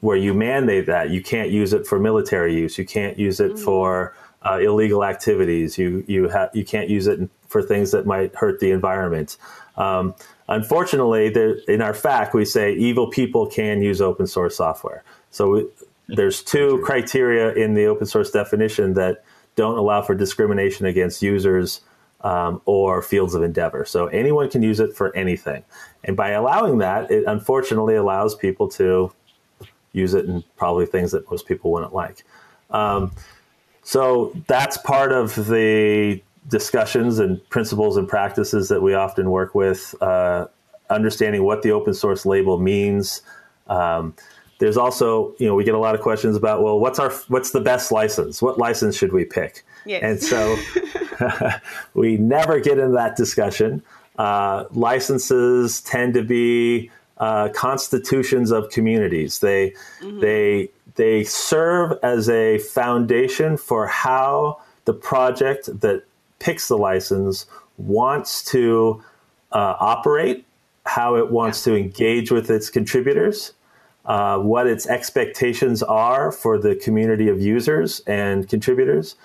where 0.00 0.16
you 0.16 0.34
mandate 0.34 0.86
that 0.86 1.10
you 1.10 1.22
can't 1.22 1.50
use 1.50 1.72
it 1.72 1.86
for 1.86 1.98
military 1.98 2.54
use, 2.54 2.78
you 2.78 2.84
can't 2.84 3.18
use 3.18 3.40
it 3.40 3.52
mm-hmm. 3.52 3.64
for 3.64 4.14
uh, 4.42 4.58
illegal 4.58 5.04
activities, 5.04 5.76
you 5.76 6.04
you 6.06 6.28
have 6.28 6.50
you 6.54 6.64
can't 6.64 6.88
use 6.88 7.06
it 7.06 7.28
for 7.48 7.62
things 7.62 7.90
that 7.90 8.06
might 8.06 8.34
hurt 8.36 8.60
the 8.60 8.70
environment. 8.70 9.36
Um, 9.76 10.14
unfortunately, 10.48 11.30
there, 11.30 11.56
in 11.68 11.82
our 11.82 11.94
fact, 11.94 12.34
we 12.34 12.44
say 12.44 12.72
evil 12.72 13.10
people 13.10 13.46
can 13.46 13.82
use 13.82 14.00
open 14.00 14.26
source 14.26 14.56
software. 14.56 15.02
So 15.30 15.50
we, 15.50 15.66
there's 16.08 16.42
two 16.42 16.80
criteria 16.84 17.52
in 17.54 17.74
the 17.74 17.86
open 17.86 18.06
source 18.06 18.30
definition 18.30 18.94
that 18.94 19.24
don't 19.56 19.78
allow 19.78 20.02
for 20.02 20.14
discrimination 20.14 20.86
against 20.86 21.22
users 21.22 21.80
um, 22.26 22.60
or 22.64 23.02
fields 23.02 23.36
of 23.36 23.42
endeavor. 23.44 23.84
So 23.84 24.08
anyone 24.08 24.50
can 24.50 24.60
use 24.60 24.80
it 24.80 24.96
for 24.96 25.14
anything. 25.14 25.62
And 26.02 26.16
by 26.16 26.30
allowing 26.30 26.78
that, 26.78 27.08
it 27.08 27.24
unfortunately 27.26 27.94
allows 27.94 28.34
people 28.34 28.68
to 28.70 29.12
use 29.92 30.12
it 30.12 30.24
in 30.24 30.42
probably 30.56 30.86
things 30.86 31.12
that 31.12 31.30
most 31.30 31.46
people 31.46 31.70
wouldn't 31.70 31.94
like. 31.94 32.24
Um, 32.70 33.12
so 33.84 34.32
that's 34.48 34.76
part 34.78 35.12
of 35.12 35.36
the 35.46 36.20
discussions 36.48 37.20
and 37.20 37.48
principles 37.48 37.96
and 37.96 38.08
practices 38.08 38.68
that 38.70 38.82
we 38.82 38.92
often 38.94 39.30
work 39.30 39.54
with, 39.54 39.94
uh, 40.00 40.48
understanding 40.90 41.44
what 41.44 41.62
the 41.62 41.70
open 41.70 41.94
source 41.94 42.26
label 42.26 42.58
means. 42.58 43.22
Um, 43.68 44.14
there's 44.58 44.76
also, 44.76 45.32
you 45.38 45.46
know, 45.46 45.54
we 45.54 45.62
get 45.62 45.76
a 45.76 45.78
lot 45.78 45.94
of 45.94 46.00
questions 46.00 46.34
about, 46.36 46.60
well, 46.60 46.80
what's 46.80 46.98
our, 46.98 47.12
what's 47.28 47.52
the 47.52 47.60
best 47.60 47.92
license? 47.92 48.42
What 48.42 48.58
license 48.58 48.96
should 48.96 49.12
we 49.12 49.24
pick? 49.24 49.64
Yes. 49.86 50.02
And 50.02 50.22
so 50.22 50.56
we 51.94 52.16
never 52.16 52.60
get 52.60 52.78
into 52.78 52.92
that 52.92 53.16
discussion. 53.16 53.82
Uh, 54.18 54.64
licenses 54.72 55.80
tend 55.80 56.14
to 56.14 56.22
be 56.22 56.90
uh, 57.18 57.48
constitutions 57.50 58.50
of 58.50 58.70
communities. 58.70 59.38
They 59.38 59.70
mm-hmm. 60.00 60.20
they 60.20 60.70
they 60.96 61.24
serve 61.24 61.98
as 62.02 62.28
a 62.28 62.58
foundation 62.58 63.56
for 63.56 63.86
how 63.86 64.60
the 64.84 64.94
project 64.94 65.80
that 65.80 66.04
picks 66.38 66.68
the 66.68 66.78
license 66.78 67.46
wants 67.76 68.44
to 68.44 69.02
uh, 69.52 69.76
operate, 69.78 70.46
how 70.84 71.16
it 71.16 71.30
wants 71.30 71.64
to 71.64 71.76
engage 71.76 72.30
with 72.30 72.50
its 72.50 72.70
contributors, 72.70 73.52
uh, 74.06 74.38
what 74.38 74.66
its 74.66 74.86
expectations 74.86 75.82
are 75.82 76.32
for 76.32 76.58
the 76.58 76.74
community 76.76 77.28
of 77.28 77.40
users 77.40 78.00
and 78.06 78.48
contributors. 78.48 79.16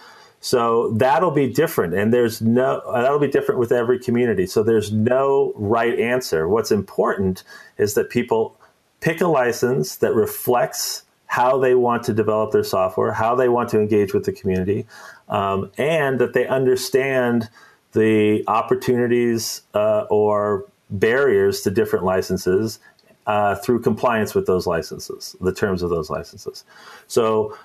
So 0.43 0.89
that'll 0.93 1.31
be 1.31 1.47
different, 1.47 1.93
and 1.93 2.11
there's 2.11 2.41
no 2.41 2.81
that'll 2.91 3.19
be 3.19 3.27
different 3.27 3.59
with 3.59 3.71
every 3.71 3.99
community. 3.99 4.47
So 4.47 4.63
there's 4.63 4.91
no 4.91 5.53
right 5.55 5.97
answer. 5.99 6.49
What's 6.49 6.71
important 6.71 7.43
is 7.77 7.93
that 7.93 8.09
people 8.09 8.57
pick 9.01 9.21
a 9.21 9.27
license 9.27 9.97
that 9.97 10.15
reflects 10.15 11.03
how 11.27 11.59
they 11.59 11.75
want 11.75 12.03
to 12.03 12.13
develop 12.13 12.51
their 12.51 12.63
software, 12.63 13.13
how 13.13 13.35
they 13.35 13.49
want 13.49 13.69
to 13.69 13.79
engage 13.79 14.13
with 14.13 14.25
the 14.25 14.31
community, 14.33 14.85
um, 15.29 15.71
and 15.77 16.19
that 16.19 16.33
they 16.33 16.47
understand 16.47 17.47
the 17.93 18.43
opportunities 18.47 19.61
uh, 19.75 20.05
or 20.09 20.65
barriers 20.89 21.61
to 21.61 21.69
different 21.69 22.03
licenses 22.03 22.79
uh, 23.27 23.55
through 23.55 23.79
compliance 23.79 24.33
with 24.33 24.47
those 24.47 24.65
licenses, 24.65 25.35
the 25.39 25.53
terms 25.53 25.83
of 25.83 25.89
those 25.89 26.09
licenses. 26.09 26.65
So 27.07 27.55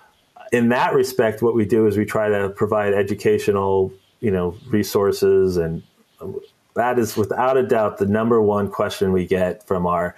in 0.52 0.68
that 0.70 0.94
respect, 0.94 1.42
what 1.42 1.54
we 1.54 1.64
do 1.64 1.86
is 1.86 1.96
we 1.96 2.04
try 2.04 2.28
to 2.28 2.48
provide 2.50 2.94
educational, 2.94 3.92
you 4.20 4.30
know, 4.30 4.56
resources, 4.68 5.56
and 5.56 5.82
that 6.74 6.98
is 6.98 7.16
without 7.16 7.56
a 7.56 7.62
doubt 7.62 7.98
the 7.98 8.06
number 8.06 8.40
one 8.40 8.70
question 8.70 9.12
we 9.12 9.26
get 9.26 9.66
from 9.66 9.86
our 9.86 10.14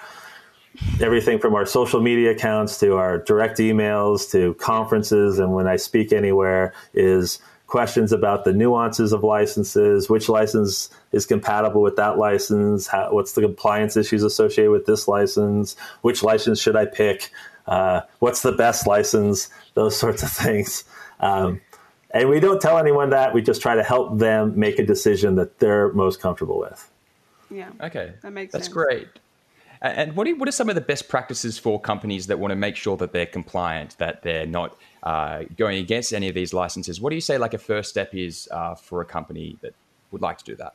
everything 1.01 1.41
from 1.41 1.55
our 1.57 1.67
social 1.67 2.01
media 2.01 2.31
accounts 2.31 2.79
to 2.79 2.95
our 2.95 3.19
direct 3.19 3.59
emails 3.59 4.31
to 4.31 4.55
conferences 4.55 5.41
and 5.41 5.53
when 5.53 5.67
I 5.67 5.75
speak 5.75 6.13
anywhere 6.13 6.73
is 6.95 7.41
questions 7.69 8.13
about 8.13 8.45
the 8.45 8.53
nuances 8.53 9.13
of 9.13 9.23
licenses, 9.23 10.09
which 10.09 10.29
license 10.29 10.89
is 11.13 11.27
compatible 11.27 11.83
with 11.83 11.97
that 11.97 12.17
license, 12.17 12.87
how, 12.87 13.13
what's 13.13 13.33
the 13.33 13.43
compliance 13.43 13.97
issues 13.97 14.23
associated 14.23 14.71
with 14.71 14.87
this 14.87 15.07
license, 15.07 15.77
which 16.01 16.23
license 16.23 16.61
should 16.61 16.77
I 16.77 16.87
pick, 16.87 17.31
uh, 17.69 18.01
what's 18.19 18.43
the 18.43 18.53
best 18.53 18.87
license, 18.87 19.49
those 19.75 19.97
sorts 20.05 20.23
of 20.23 20.31
things. 20.31 20.85
Um, 21.21 21.61
and 22.11 22.29
we 22.29 22.41
don't 22.41 22.61
tell 22.61 22.79
anyone 22.79 23.11
that. 23.11 23.35
We 23.35 23.43
just 23.43 23.61
try 23.61 23.75
to 23.75 23.83
help 23.83 24.19
them 24.19 24.59
make 24.59 24.79
a 24.79 24.87
decision 24.87 25.37
that 25.37 25.59
they're 25.59 25.93
most 25.93 26.21
comfortable 26.21 26.59
with. 26.59 26.91
Yeah. 27.51 27.71
Okay. 27.81 28.15
That 28.23 28.33
makes 28.33 28.53
sense. 28.53 28.67
That's 28.67 28.67
sense. 28.67 28.75
great. 28.75 29.09
And 29.81 30.17
what 30.17 30.27
are, 30.27 30.35
what 30.35 30.49
are 30.49 30.53
some 30.53 30.69
of 30.69 30.75
the 30.75 30.81
best 30.81 31.09
practices 31.09 31.59
for 31.59 31.81
companies 31.81 32.27
that 32.27 32.39
want 32.39 32.51
to 32.51 32.57
make 32.57 32.75
sure 32.75 32.97
that 32.97 33.13
they're 33.13 33.27
compliant, 33.27 33.97
that 33.99 34.23
they're 34.23 34.47
not 34.47 34.77
uh, 35.05 35.45
going 35.57 35.79
against 35.79 36.13
any 36.13 36.29
of 36.29 36.35
these 36.35 36.53
licenses? 36.53 37.01
What 37.01 37.11
do 37.11 37.15
you 37.15 37.21
say, 37.21 37.39
like 37.39 37.55
a 37.55 37.59
first 37.59 37.91
step 37.91 38.15
is 38.15 38.49
uh, 38.51 38.75
for 38.75 39.03
a 39.03 39.05
company 39.05 39.57
that 39.61 39.75
would 40.11 40.23
like 40.23 40.39
to 40.39 40.45
do 40.45 40.57
that? 40.57 40.75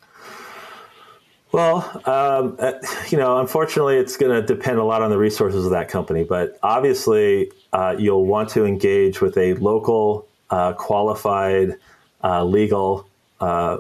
Well, 1.54 2.02
um, 2.06 2.56
uh, 2.58 2.74
you 3.10 3.18
know, 3.20 3.38
unfortunately, 3.38 3.98
it's 3.98 4.18
going 4.18 4.32
to 4.32 4.46
depend 4.46 4.80
a 4.80 4.84
lot 4.84 5.04
on 5.04 5.12
the 5.12 5.20
resources 5.20 5.66
of 5.66 5.72
that 5.72 5.88
company. 5.88 6.24
But 6.24 6.58
obviously, 6.64 7.52
uh, 7.72 7.96
you'll 7.98 8.26
want 8.26 8.50
to 8.50 8.66
engage 8.66 9.22
with 9.22 9.38
a 9.38 9.54
local, 9.54 10.28
uh, 10.50 10.74
qualified, 10.74 11.78
uh, 12.24 12.44
legal 12.44 13.08
uh, 13.40 13.78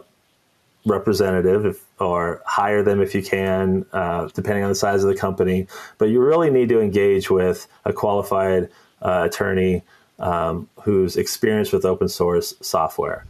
representative, 0.85 1.65
if, 1.65 1.83
or 1.99 2.43
hire 2.45 2.83
them 2.83 3.01
if 3.01 3.15
you 3.15 3.23
can, 3.23 3.87
uh, 3.91 4.27
depending 4.35 4.63
on 4.63 4.69
the 4.69 4.75
size 4.75 5.03
of 5.03 5.09
the 5.09 5.19
company. 5.19 5.65
But 5.97 6.09
you 6.09 6.21
really 6.21 6.51
need 6.51 6.69
to 6.69 6.79
engage 6.79 7.31
with 7.31 7.65
a 7.85 7.91
qualified 7.91 8.69
attorney 9.01 9.81
um, 10.19 10.69
who's 10.83 11.17
experienced 11.17 11.73
with 11.73 11.85
open 11.85 12.07
source 12.07 12.53
software. 12.61 13.25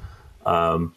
Um, 0.45 0.93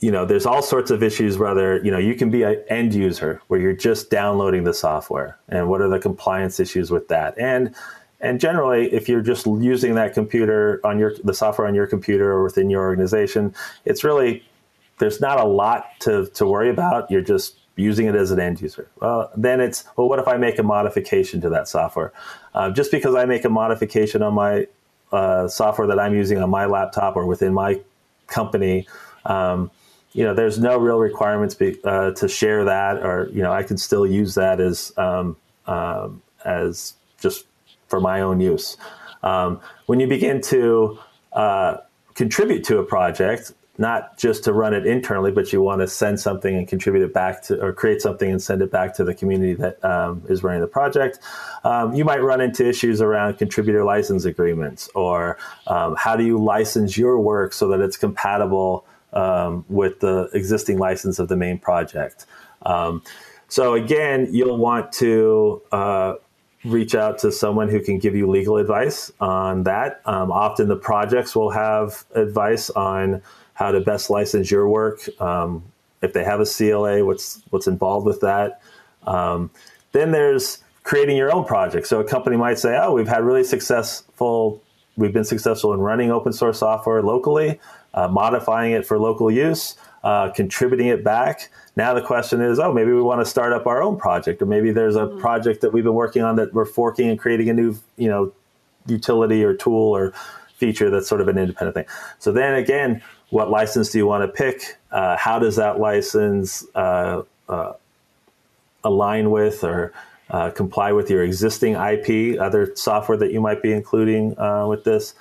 you 0.00 0.12
know, 0.12 0.24
there's 0.24 0.46
all 0.46 0.62
sorts 0.62 0.90
of 0.90 1.02
issues 1.02 1.38
whether, 1.38 1.82
you 1.84 1.90
know, 1.90 1.98
you 1.98 2.14
can 2.14 2.30
be 2.30 2.42
an 2.44 2.62
end 2.68 2.94
user 2.94 3.42
where 3.48 3.58
you're 3.58 3.72
just 3.72 4.10
downloading 4.10 4.64
the 4.64 4.74
software 4.74 5.38
and 5.48 5.68
what 5.68 5.80
are 5.80 5.88
the 5.88 5.98
compliance 5.98 6.60
issues 6.60 6.90
with 6.90 7.08
that. 7.08 7.38
And 7.38 7.74
and 8.20 8.40
generally, 8.40 8.92
if 8.92 9.08
you're 9.08 9.22
just 9.22 9.46
using 9.46 9.94
that 9.94 10.12
computer 10.12 10.80
on 10.84 10.98
your 10.98 11.14
the 11.22 11.34
software 11.34 11.68
on 11.68 11.74
your 11.74 11.86
computer 11.86 12.32
or 12.32 12.42
within 12.42 12.68
your 12.70 12.82
organization, 12.82 13.54
it's 13.84 14.02
really 14.02 14.44
there's 14.98 15.20
not 15.20 15.38
a 15.38 15.44
lot 15.44 15.86
to, 16.00 16.26
to 16.34 16.46
worry 16.46 16.70
about. 16.70 17.10
You're 17.10 17.22
just 17.22 17.56
using 17.76 18.06
it 18.06 18.16
as 18.16 18.32
an 18.32 18.40
end 18.40 18.60
user. 18.60 18.88
Well, 19.00 19.30
then 19.36 19.60
it's 19.60 19.84
well, 19.96 20.08
what 20.08 20.18
if 20.18 20.26
I 20.26 20.36
make 20.36 20.58
a 20.58 20.64
modification 20.64 21.40
to 21.42 21.48
that 21.50 21.68
software? 21.68 22.12
Uh, 22.54 22.70
just 22.70 22.90
because 22.90 23.14
I 23.14 23.24
make 23.24 23.44
a 23.44 23.48
modification 23.48 24.22
on 24.22 24.34
my 24.34 24.66
uh, 25.12 25.48
software 25.48 25.86
that 25.86 25.98
I'm 25.98 26.14
using 26.14 26.38
on 26.38 26.50
my 26.50 26.66
laptop 26.66 27.16
or 27.16 27.24
within 27.24 27.54
my 27.54 27.80
company, 28.26 28.86
um, 29.24 29.70
you 30.12 30.24
know, 30.24 30.34
there's 30.34 30.58
no 30.58 30.78
real 30.78 30.98
requirements 30.98 31.54
be, 31.54 31.78
uh, 31.84 32.12
to 32.12 32.28
share 32.28 32.64
that, 32.64 33.04
or 33.04 33.28
you 33.32 33.42
know, 33.42 33.52
I 33.52 33.62
can 33.62 33.76
still 33.76 34.06
use 34.06 34.34
that 34.34 34.60
as 34.60 34.92
um, 34.96 35.36
um, 35.66 36.22
as 36.44 36.94
just 37.20 37.46
for 37.88 38.00
my 38.00 38.20
own 38.20 38.40
use. 38.40 38.76
Um, 39.22 39.60
when 39.86 40.00
you 40.00 40.06
begin 40.06 40.40
to 40.42 40.98
uh, 41.32 41.78
contribute 42.14 42.64
to 42.64 42.78
a 42.78 42.84
project, 42.84 43.52
not 43.78 44.18
just 44.18 44.44
to 44.44 44.52
run 44.52 44.74
it 44.74 44.86
internally, 44.86 45.30
but 45.30 45.52
you 45.52 45.62
want 45.62 45.80
to 45.80 45.86
send 45.86 46.18
something 46.18 46.56
and 46.56 46.66
contribute 46.66 47.04
it 47.04 47.14
back 47.14 47.42
to, 47.42 47.60
or 47.64 47.72
create 47.72 48.02
something 48.02 48.28
and 48.28 48.42
send 48.42 48.60
it 48.60 48.72
back 48.72 48.94
to 48.94 49.04
the 49.04 49.14
community 49.14 49.54
that 49.54 49.82
um, 49.84 50.22
is 50.28 50.42
running 50.42 50.60
the 50.60 50.66
project. 50.66 51.20
Um, 51.62 51.94
you 51.94 52.04
might 52.04 52.20
run 52.22 52.40
into 52.40 52.68
issues 52.68 53.00
around 53.00 53.38
contributor 53.38 53.84
license 53.84 54.24
agreements, 54.24 54.90
or 54.94 55.38
um, 55.68 55.94
how 55.96 56.16
do 56.16 56.24
you 56.24 56.42
license 56.42 56.98
your 56.98 57.20
work 57.20 57.52
so 57.52 57.68
that 57.68 57.80
it's 57.80 57.96
compatible 57.96 58.84
um, 59.12 59.64
with 59.68 60.00
the 60.00 60.28
existing 60.34 60.78
license 60.78 61.18
of 61.18 61.28
the 61.28 61.36
main 61.36 61.58
project. 61.58 62.26
Um, 62.62 63.02
so 63.48 63.74
again, 63.74 64.28
you'll 64.30 64.58
want 64.58 64.92
to 64.94 65.62
uh, 65.72 66.14
reach 66.64 66.94
out 66.94 67.18
to 67.18 67.32
someone 67.32 67.68
who 67.68 67.80
can 67.80 67.98
give 67.98 68.14
you 68.14 68.28
legal 68.28 68.56
advice 68.56 69.10
on 69.20 69.62
that. 69.64 70.02
Um, 70.04 70.30
often 70.30 70.68
the 70.68 70.76
projects 70.76 71.34
will 71.34 71.50
have 71.50 72.04
advice 72.14 72.68
on 72.70 73.22
how 73.54 73.72
to 73.72 73.80
best 73.80 74.10
license 74.10 74.50
your 74.50 74.68
work. 74.68 75.00
Um, 75.20 75.64
if 76.02 76.12
they 76.12 76.22
have 76.24 76.40
a 76.40 76.46
CLA, 76.46 77.04
what's 77.04 77.42
what's 77.50 77.66
involved 77.66 78.06
with 78.06 78.20
that. 78.20 78.60
Um, 79.04 79.50
then 79.92 80.12
there's 80.12 80.58
creating 80.84 81.16
your 81.16 81.34
own 81.34 81.44
project. 81.44 81.86
So 81.86 82.00
a 82.00 82.04
company 82.04 82.36
might 82.36 82.58
say, 82.58 82.78
"Oh, 82.80 82.92
we've 82.92 83.08
had 83.08 83.24
really 83.24 83.42
successful. 83.42 84.62
We've 84.96 85.12
been 85.12 85.24
successful 85.24 85.72
in 85.72 85.80
running 85.80 86.10
open 86.12 86.32
source 86.32 86.58
software 86.58 87.02
locally 87.02 87.58
uh, 87.94 88.08
modifying 88.08 88.72
it 88.72 88.86
for 88.86 88.98
local 88.98 89.30
use, 89.30 89.76
uh, 90.04 90.30
contributing 90.30 90.86
it 90.86 91.02
back. 91.02 91.50
Now 91.76 91.94
the 91.94 92.02
question 92.02 92.40
is, 92.40 92.58
oh, 92.58 92.72
maybe 92.72 92.92
we 92.92 93.02
want 93.02 93.20
to 93.20 93.24
start 93.24 93.52
up 93.52 93.66
our 93.66 93.82
own 93.82 93.96
project, 93.96 94.42
or 94.42 94.46
maybe 94.46 94.70
there's 94.70 94.96
a 94.96 95.06
mm-hmm. 95.06 95.20
project 95.20 95.60
that 95.60 95.72
we've 95.72 95.84
been 95.84 95.94
working 95.94 96.22
on 96.22 96.36
that 96.36 96.52
we're 96.52 96.64
forking 96.64 97.08
and 97.08 97.18
creating 97.18 97.48
a 97.50 97.52
new, 97.52 97.76
you 97.96 98.08
know, 98.08 98.32
utility 98.86 99.44
or 99.44 99.54
tool 99.54 99.96
or 99.96 100.12
feature 100.54 100.90
that's 100.90 101.08
sort 101.08 101.20
of 101.20 101.28
an 101.28 101.38
independent 101.38 101.74
thing. 101.74 101.86
So 102.18 102.32
then 102.32 102.54
again, 102.54 103.02
what 103.30 103.50
license 103.50 103.90
do 103.90 103.98
you 103.98 104.06
want 104.06 104.22
to 104.22 104.28
pick? 104.28 104.78
Uh, 104.90 105.16
how 105.16 105.38
does 105.38 105.56
that 105.56 105.78
license 105.78 106.64
uh, 106.74 107.22
uh, 107.48 107.72
align 108.82 109.30
with 109.30 109.62
or 109.62 109.92
uh, 110.30 110.50
comply 110.50 110.92
with 110.92 111.10
your 111.10 111.22
existing 111.22 111.74
IP, 111.74 112.40
other 112.40 112.74
software 112.74 113.18
that 113.18 113.32
you 113.32 113.40
might 113.40 113.62
be 113.62 113.72
including 113.72 114.34
with 114.66 114.84
this? 114.84 115.14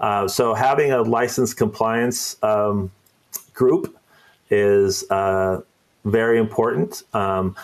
Uh, 0.00 0.28
so 0.28 0.54
having 0.54 0.92
a 0.92 1.02
license 1.02 1.54
compliance 1.54 2.36
um, 2.42 2.90
group 3.52 3.96
is 4.50 5.08
uh, 5.10 5.60
very 6.04 6.38
important. 6.38 7.02
Um, 7.12 7.56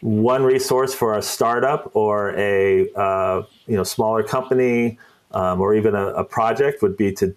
one 0.00 0.42
resource 0.42 0.94
for 0.94 1.18
a 1.18 1.22
startup 1.22 1.90
or 1.94 2.34
a 2.36 2.90
uh, 2.94 3.42
you 3.66 3.76
know 3.76 3.84
smaller 3.84 4.22
company 4.22 4.98
um, 5.32 5.60
or 5.60 5.74
even 5.74 5.94
a, 5.94 6.06
a, 6.08 6.24
project 6.24 6.82
would 6.82 6.96
be 6.96 7.12
to 7.12 7.34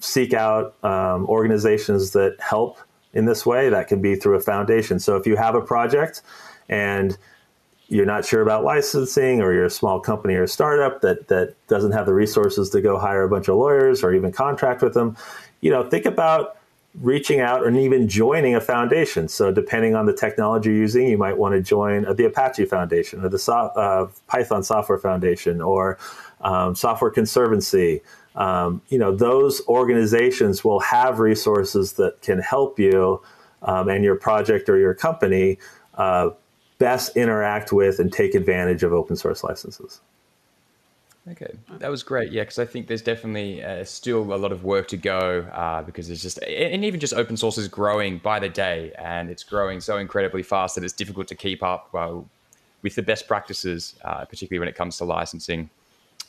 seek 0.00 0.34
out 0.34 0.74
um, 0.84 1.26
organizations 1.26 2.10
that 2.12 2.36
help 2.40 2.78
in 3.14 3.24
this 3.24 3.46
way, 3.46 3.68
that 3.68 3.88
can 3.88 4.02
be 4.02 4.16
through 4.16 4.36
a 4.36 4.40
foundation. 4.40 4.98
So 4.98 5.16
if 5.16 5.26
you 5.26 5.36
have 5.36 5.54
a 5.54 5.60
project 5.60 6.22
and 6.68 7.16
you're 7.94 8.04
not 8.04 8.24
sure 8.24 8.42
about 8.42 8.64
licensing 8.64 9.40
or 9.40 9.52
you're 9.52 9.66
a 9.66 9.70
small 9.70 10.00
company 10.00 10.34
or 10.34 10.48
startup 10.48 11.00
that, 11.02 11.28
that 11.28 11.54
doesn't 11.68 11.92
have 11.92 12.06
the 12.06 12.12
resources 12.12 12.68
to 12.70 12.80
go 12.80 12.98
hire 12.98 13.22
a 13.22 13.28
bunch 13.28 13.46
of 13.46 13.54
lawyers 13.54 14.02
or 14.02 14.12
even 14.12 14.32
contract 14.32 14.82
with 14.82 14.94
them, 14.94 15.16
you 15.60 15.70
know, 15.70 15.88
think 15.88 16.04
about 16.04 16.56
reaching 17.00 17.38
out 17.38 17.64
and 17.64 17.76
even 17.76 18.08
joining 18.08 18.56
a 18.56 18.60
foundation. 18.60 19.28
So 19.28 19.52
depending 19.52 19.94
on 19.94 20.06
the 20.06 20.12
technology 20.12 20.70
you're 20.70 20.78
using, 20.78 21.06
you 21.06 21.16
might 21.16 21.38
want 21.38 21.54
to 21.54 21.62
join 21.62 22.02
the 22.16 22.24
Apache 22.24 22.64
Foundation 22.64 23.24
or 23.24 23.28
the 23.28 23.38
so- 23.38 23.52
uh, 23.52 24.08
Python 24.26 24.64
Software 24.64 24.98
Foundation 24.98 25.60
or 25.60 25.96
um, 26.40 26.74
Software 26.74 27.12
Conservancy. 27.12 28.02
Um, 28.34 28.82
you 28.88 28.98
know, 28.98 29.14
those 29.14 29.64
organizations 29.68 30.64
will 30.64 30.80
have 30.80 31.20
resources 31.20 31.92
that 31.92 32.20
can 32.22 32.40
help 32.40 32.80
you 32.80 33.22
um, 33.62 33.88
and 33.88 34.02
your 34.02 34.16
project 34.16 34.68
or 34.68 34.78
your 34.78 34.94
company 34.94 35.58
uh, 35.94 36.30
best 36.78 37.16
interact 37.16 37.72
with 37.72 37.98
and 37.98 38.12
take 38.12 38.34
advantage 38.34 38.82
of 38.82 38.92
open 38.92 39.16
source 39.16 39.44
licenses. 39.44 40.00
Okay, 41.30 41.54
that 41.78 41.90
was 41.90 42.02
great. 42.02 42.32
Yeah, 42.32 42.42
because 42.42 42.58
I 42.58 42.66
think 42.66 42.86
there's 42.86 43.00
definitely 43.00 43.64
uh, 43.64 43.82
still 43.84 44.34
a 44.34 44.36
lot 44.36 44.52
of 44.52 44.62
work 44.62 44.88
to 44.88 44.98
go 44.98 45.40
uh, 45.52 45.82
because 45.82 46.10
it's 46.10 46.20
just, 46.20 46.38
and 46.42 46.84
even 46.84 47.00
just 47.00 47.14
open 47.14 47.38
source 47.38 47.56
is 47.56 47.66
growing 47.66 48.18
by 48.18 48.38
the 48.38 48.50
day 48.50 48.92
and 48.98 49.30
it's 49.30 49.42
growing 49.42 49.80
so 49.80 49.96
incredibly 49.96 50.42
fast 50.42 50.74
that 50.74 50.84
it's 50.84 50.92
difficult 50.92 51.26
to 51.28 51.34
keep 51.34 51.62
up 51.62 51.88
well, 51.92 52.28
with 52.82 52.94
the 52.94 53.02
best 53.02 53.26
practices, 53.26 53.94
uh, 54.04 54.26
particularly 54.26 54.58
when 54.58 54.68
it 54.68 54.74
comes 54.74 54.98
to 54.98 55.04
licensing. 55.04 55.70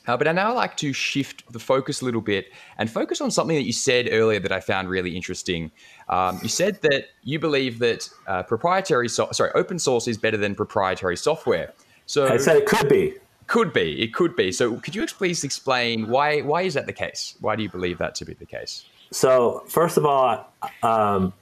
Uh, 0.07 0.17
but 0.17 0.27
I 0.27 0.31
now 0.31 0.53
like 0.53 0.77
to 0.77 0.93
shift 0.93 1.51
the 1.51 1.59
focus 1.59 2.01
a 2.01 2.05
little 2.05 2.21
bit 2.21 2.51
and 2.77 2.89
focus 2.89 3.21
on 3.21 3.31
something 3.31 3.55
that 3.55 3.65
you 3.65 3.73
said 3.73 4.09
earlier 4.11 4.39
that 4.39 4.51
I 4.51 4.59
found 4.59 4.89
really 4.89 5.15
interesting. 5.15 5.71
Um, 6.09 6.39
you 6.43 6.49
said 6.49 6.81
that 6.81 7.09
you 7.23 7.39
believe 7.39 7.79
that 7.79 8.09
uh, 8.27 8.43
proprietary, 8.43 9.09
so- 9.09 9.31
sorry, 9.31 9.51
open 9.55 9.79
source 9.79 10.07
is 10.07 10.17
better 10.17 10.37
than 10.37 10.55
proprietary 10.55 11.17
software. 11.17 11.73
So 12.05 12.27
I 12.27 12.37
said 12.37 12.57
it 12.57 12.67
could 12.67 12.87
be. 12.87 13.15
Could 13.47 13.73
be. 13.73 14.01
It 14.01 14.13
could 14.13 14.35
be. 14.35 14.51
So 14.51 14.77
could 14.77 14.95
you 14.95 15.05
please 15.07 15.43
explain 15.43 16.07
why? 16.07 16.41
Why 16.41 16.63
is 16.63 16.73
that 16.73 16.87
the 16.87 16.93
case? 16.93 17.35
Why 17.41 17.55
do 17.55 17.63
you 17.63 17.69
believe 17.69 17.99
that 17.99 18.15
to 18.15 18.25
be 18.25 18.33
the 18.33 18.45
case? 18.45 18.85
So 19.11 19.63
first 19.67 19.97
of 19.97 20.05
all, 20.05 20.51
um, 20.81 21.33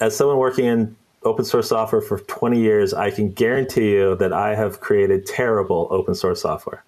as 0.00 0.16
someone 0.16 0.38
working 0.38 0.64
in 0.64 0.96
open 1.22 1.44
source 1.44 1.68
software 1.68 2.00
for 2.00 2.18
20 2.18 2.60
years, 2.60 2.94
I 2.94 3.10
can 3.10 3.30
guarantee 3.30 3.92
you 3.92 4.16
that 4.16 4.32
I 4.32 4.54
have 4.54 4.80
created 4.80 5.26
terrible 5.26 5.88
open 5.90 6.14
source 6.14 6.42
software. 6.42 6.84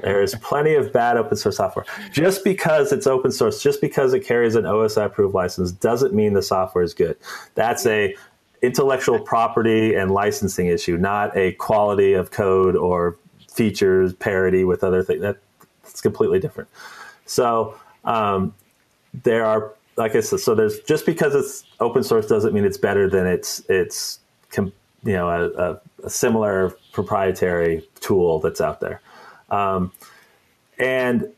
There's 0.00 0.34
plenty 0.36 0.74
of 0.74 0.92
bad 0.92 1.16
open 1.16 1.36
source 1.36 1.56
software. 1.56 1.84
Just 2.12 2.44
because 2.44 2.92
it's 2.92 3.06
open 3.06 3.32
source, 3.32 3.62
just 3.62 3.80
because 3.80 4.14
it 4.14 4.20
carries 4.20 4.54
an 4.54 4.64
OSI 4.64 5.06
approved 5.06 5.34
license, 5.34 5.72
doesn't 5.72 6.14
mean 6.14 6.32
the 6.32 6.42
software 6.42 6.84
is 6.84 6.94
good. 6.94 7.16
That's 7.54 7.86
a 7.86 8.16
intellectual 8.62 9.18
property 9.18 9.94
and 9.94 10.12
licensing 10.12 10.68
issue, 10.68 10.96
not 10.96 11.36
a 11.36 11.52
quality 11.52 12.12
of 12.12 12.30
code 12.30 12.76
or 12.76 13.16
features 13.50 14.14
parity 14.14 14.64
with 14.64 14.84
other 14.84 15.02
things. 15.02 15.20
That's 15.20 16.00
completely 16.00 16.38
different. 16.38 16.70
So 17.26 17.78
um, 18.04 18.54
there 19.22 19.44
are, 19.44 19.72
like 19.96 20.14
I 20.14 20.20
said, 20.20 20.40
so 20.40 20.54
there's 20.54 20.80
just 20.80 21.04
because 21.06 21.34
it's 21.34 21.64
open 21.80 22.02
source 22.02 22.26
doesn't 22.26 22.54
mean 22.54 22.64
it's 22.64 22.78
better 22.78 23.10
than 23.10 23.26
it's 23.26 23.60
it's 23.68 24.20
you 25.04 25.12
know 25.12 25.28
a, 25.28 25.72
a, 25.72 25.80
a 26.04 26.10
similar 26.10 26.70
proprietary 26.92 27.86
tool 28.00 28.38
that's 28.40 28.60
out 28.60 28.80
there. 28.80 29.00
Um, 29.52 29.92
and 30.78 31.28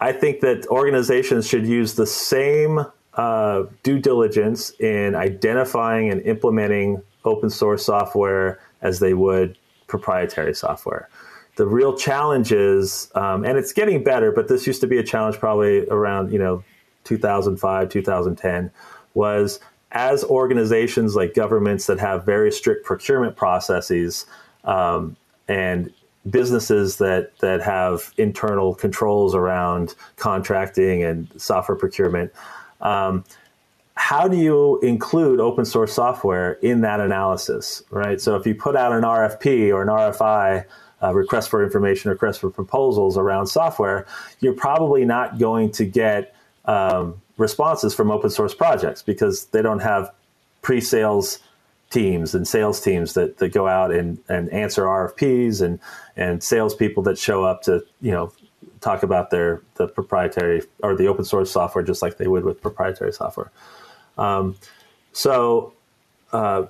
I 0.00 0.12
think 0.12 0.40
that 0.40 0.66
organizations 0.68 1.46
should 1.46 1.66
use 1.66 1.94
the 1.94 2.06
same 2.06 2.86
uh, 3.14 3.64
due 3.82 3.98
diligence 3.98 4.70
in 4.78 5.14
identifying 5.14 6.10
and 6.10 6.22
implementing 6.22 7.02
open 7.24 7.50
source 7.50 7.84
software 7.84 8.60
as 8.80 9.00
they 9.00 9.12
would 9.12 9.58
proprietary 9.88 10.54
software. 10.54 11.08
The 11.56 11.66
real 11.66 11.96
challenge 11.96 12.52
is, 12.52 13.10
um, 13.16 13.44
and 13.44 13.58
it's 13.58 13.72
getting 13.72 14.04
better, 14.04 14.30
but 14.30 14.46
this 14.46 14.66
used 14.68 14.80
to 14.82 14.86
be 14.86 14.98
a 14.98 15.02
challenge 15.02 15.38
probably 15.38 15.86
around 15.88 16.32
you 16.32 16.38
know 16.38 16.62
2005, 17.04 17.88
2010, 17.88 18.70
was 19.14 19.58
as 19.90 20.22
organizations 20.24 21.16
like 21.16 21.34
governments 21.34 21.86
that 21.86 21.98
have 21.98 22.24
very 22.24 22.52
strict 22.52 22.84
procurement 22.84 23.34
processes 23.34 24.26
um, 24.64 25.16
and 25.48 25.92
businesses 26.30 26.96
that 26.96 27.36
that 27.38 27.60
have 27.62 28.12
internal 28.16 28.74
controls 28.74 29.34
around 29.34 29.94
contracting 30.16 31.02
and 31.02 31.28
software 31.40 31.76
procurement. 31.76 32.32
Um, 32.80 33.24
how 33.94 34.28
do 34.28 34.36
you 34.36 34.78
include 34.80 35.40
open 35.40 35.64
source 35.64 35.92
software 35.92 36.52
in 36.62 36.82
that 36.82 37.00
analysis, 37.00 37.82
right? 37.90 38.20
So 38.20 38.36
if 38.36 38.46
you 38.46 38.54
put 38.54 38.76
out 38.76 38.92
an 38.92 39.02
RFP 39.02 39.72
or 39.74 39.82
an 39.82 39.88
RFI, 39.88 40.64
request 41.12 41.48
for 41.48 41.62
information, 41.62 42.10
request 42.10 42.40
for 42.40 42.50
proposals 42.50 43.16
around 43.16 43.46
software, 43.46 44.06
you're 44.40 44.54
probably 44.54 45.04
not 45.04 45.38
going 45.38 45.70
to 45.72 45.84
get 45.84 46.34
um, 46.64 47.20
responses 47.36 47.94
from 47.94 48.10
open 48.10 48.30
source 48.30 48.54
projects 48.54 49.02
because 49.02 49.46
they 49.46 49.62
don't 49.62 49.80
have 49.80 50.12
pre-sales 50.62 51.38
teams 51.90 52.34
and 52.34 52.46
sales 52.46 52.80
teams 52.80 53.14
that, 53.14 53.38
that 53.38 53.48
go 53.50 53.66
out 53.66 53.92
and, 53.92 54.18
and 54.28 54.50
answer 54.50 54.84
RFPs 54.84 55.62
and, 55.62 55.80
and 56.16 56.42
salespeople 56.42 57.02
that 57.04 57.18
show 57.18 57.44
up 57.44 57.62
to, 57.62 57.82
you 58.00 58.10
know, 58.10 58.32
talk 58.80 59.02
about 59.02 59.30
their 59.30 59.62
the 59.74 59.88
proprietary 59.88 60.62
or 60.82 60.94
the 60.94 61.06
open 61.06 61.24
source 61.24 61.50
software 61.50 61.82
just 61.82 62.02
like 62.02 62.16
they 62.16 62.28
would 62.28 62.44
with 62.44 62.60
proprietary 62.60 63.12
software. 63.12 63.50
Um, 64.16 64.56
so 65.12 65.72
uh, 66.32 66.66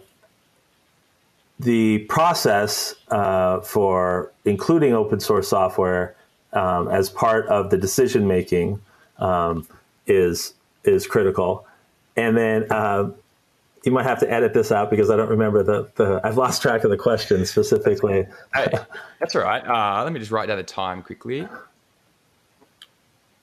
the 1.59 1.99
process 2.09 2.95
uh, 3.09 3.61
for 3.61 4.33
including 4.45 4.95
open 4.95 5.21
source 5.21 5.49
software 5.49 6.17
um, 6.53 6.89
as 6.89 7.11
part 7.11 7.47
of 7.49 7.71
the 7.71 7.77
decision 7.77 8.27
making 8.27 8.81
um, 9.19 9.67
is 10.07 10.55
is 10.85 11.07
critical. 11.07 11.67
And 12.17 12.37
then 12.37 12.67
uh, 12.71 13.11
you 13.89 13.95
might 13.95 14.05
have 14.05 14.21
to 14.21 14.31
edit 14.31 14.53
this 14.53 14.71
out 14.71 14.91
because 14.91 15.09
I 15.09 15.17
don't 15.17 15.31
remember 15.31 15.63
the, 15.63 15.91
the 15.95 16.21
I've 16.23 16.37
lost 16.37 16.61
track 16.61 16.85
of 16.85 16.91
the 16.91 16.97
question 16.99 17.47
specifically. 17.47 18.27
hey, 18.55 18.71
that's 19.19 19.35
all 19.35 19.41
right. 19.41 19.67
Uh, 19.67 20.05
let 20.05 20.13
me 20.13 20.21
just 20.21 20.31
write 20.31 20.49
down 20.49 20.59
the 20.59 20.63
time 20.63 21.03
quickly. 21.03 21.49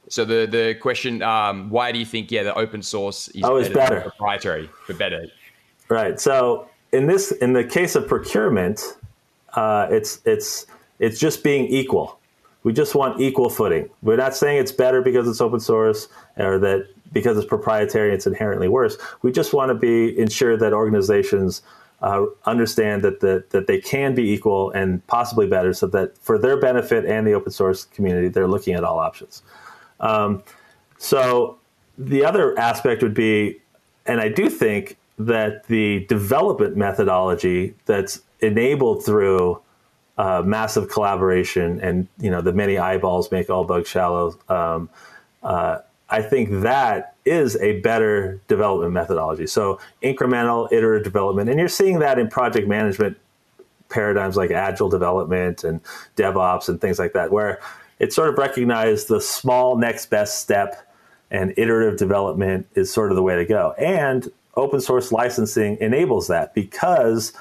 So 0.08 0.24
the 0.24 0.46
the 0.46 0.76
question, 0.76 1.24
um, 1.24 1.72
why 1.72 1.92
do 1.92 1.98
you 1.98 2.06
think 2.06 2.32
yeah 2.32 2.44
the 2.44 2.54
open 2.54 2.84
source 2.84 3.28
is 3.30 3.44
oh, 3.44 3.60
better, 3.60 3.74
better. 3.74 4.02
proprietary 4.02 4.70
for 4.86 4.94
better? 4.94 5.26
Right. 5.90 6.20
So 6.20 6.70
in 6.92 7.08
this 7.08 7.32
in 7.32 7.54
the 7.54 7.64
case 7.64 7.96
of 7.96 8.08
procurement, 8.08 8.98
uh, 9.56 9.88
it's 9.90 10.22
it's 10.26 10.68
it's 11.00 11.20
just 11.20 11.44
being 11.44 11.66
equal. 11.66 12.20
We 12.62 12.72
just 12.72 12.94
want 12.94 13.20
equal 13.20 13.50
footing. 13.50 13.90
We're 14.04 14.18
not 14.18 14.36
saying 14.36 14.60
it's 14.60 14.72
better 14.72 15.02
because 15.02 15.28
it's 15.28 15.42
open 15.42 15.60
source 15.60 16.08
or 16.38 16.60
that 16.60 16.88
because 17.14 17.38
it's 17.38 17.48
proprietary, 17.48 18.14
it's 18.14 18.28
inherently 18.28 18.68
worse. 18.68 18.98
We 19.22 19.32
just 19.32 19.54
want 19.54 19.70
to 19.70 19.76
be 19.76 20.18
ensure 20.18 20.58
that 20.58 20.74
organizations 20.74 21.62
uh, 22.02 22.26
understand 22.46 23.04
that 23.04 23.22
the, 23.22 23.44
that 23.52 23.68
they 23.68 23.80
can 23.80 24.14
be 24.16 24.30
equal 24.32 24.72
and 24.72 25.06
possibly 25.08 25.48
better, 25.48 25.74
so 25.74 25.88
that 25.88 26.18
for 26.18 26.38
their 26.38 26.60
benefit 26.60 27.06
and 27.06 27.26
the 27.26 27.34
open 27.34 27.52
source 27.52 27.86
community, 27.86 28.28
they're 28.28 28.48
looking 28.48 28.74
at 28.74 28.84
all 28.84 29.00
options. 29.00 29.42
Um, 30.00 30.44
so 30.98 31.58
the 31.98 32.26
other 32.26 32.58
aspect 32.60 33.02
would 33.02 33.14
be, 33.14 33.62
and 34.06 34.20
I 34.20 34.30
do 34.30 34.50
think 34.50 34.98
that 35.18 35.68
the 35.68 36.06
development 36.08 36.76
methodology 36.76 37.74
that's 37.86 38.22
enabled 38.42 39.06
through 39.06 39.62
uh, 40.18 40.42
massive 40.46 40.90
collaboration 40.90 41.80
and 41.82 42.08
you 42.20 42.30
know 42.30 42.42
the 42.42 42.54
many 42.54 42.78
eyeballs 42.78 43.32
make 43.32 43.50
all 43.50 43.64
bugs 43.64 43.90
shallow. 43.90 44.38
Um, 44.50 44.90
uh, 45.44 45.80
I 46.10 46.22
think 46.22 46.62
that 46.62 47.16
is 47.26 47.56
a 47.58 47.80
better 47.82 48.40
development 48.48 48.94
methodology. 48.94 49.48
So 49.48 49.80
incremental, 50.04 50.72
iterative 50.72 51.04
development, 51.04 51.50
and 51.50 51.60
you're 51.60 51.68
seeing 51.68 52.00
that 52.00 52.20
in 52.20 52.28
project 52.28 52.68
management 52.68 53.18
paradigms 53.90 54.36
like 54.36 54.52
agile 54.52 54.90
development 54.90 55.64
and 55.64 55.80
DevOps 56.16 56.70
and 56.70 56.80
things 56.80 57.00
like 57.00 57.14
that, 57.14 57.32
where 57.32 57.60
it 58.00 58.14
sort 58.14 58.30
of 58.30 58.38
recognized 58.38 59.08
the 59.08 59.22
small 59.22 59.78
next 59.78 60.08
best 60.08 60.42
step 60.42 60.88
and 61.32 61.54
iterative 61.58 61.98
development 61.98 62.68
is 62.76 62.92
sort 62.92 63.12
of 63.12 63.16
the 63.16 63.24
way 63.24 63.36
to 63.36 63.46
go. 63.46 63.74
And 63.78 64.30
open 64.56 64.82
source 64.82 65.12
licensing 65.12 65.78
enables 65.82 66.28
that 66.28 66.54
because 66.54 67.34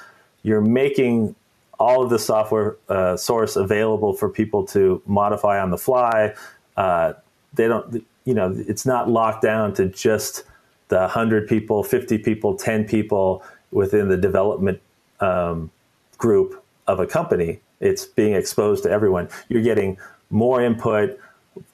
you're 0.43 0.61
making 0.61 1.35
all 1.79 2.03
of 2.03 2.09
the 2.09 2.19
software 2.19 2.77
uh, 2.89 3.17
source 3.17 3.55
available 3.55 4.13
for 4.13 4.29
people 4.29 4.65
to 4.67 5.01
modify 5.05 5.59
on 5.59 5.71
the 5.71 5.77
fly. 5.77 6.33
Uh, 6.77 7.13
they 7.53 7.67
don't 7.67 8.05
you 8.25 8.33
know, 8.33 8.53
it's 8.67 8.85
not 8.85 9.09
locked 9.09 9.41
down 9.41 9.73
to 9.75 9.87
just 9.87 10.43
the 10.89 10.97
100 10.97 11.47
people, 11.47 11.83
50 11.83 12.17
people, 12.19 12.55
10 12.55 12.85
people 12.85 13.43
within 13.71 14.09
the 14.09 14.17
development 14.17 14.81
um, 15.19 15.71
group 16.17 16.63
of 16.87 16.99
a 16.99 17.07
company. 17.07 17.59
It's 17.79 18.05
being 18.05 18.33
exposed 18.33 18.83
to 18.83 18.91
everyone. 18.91 19.29
You're 19.49 19.63
getting 19.63 19.97
more 20.29 20.61
input, 20.61 21.19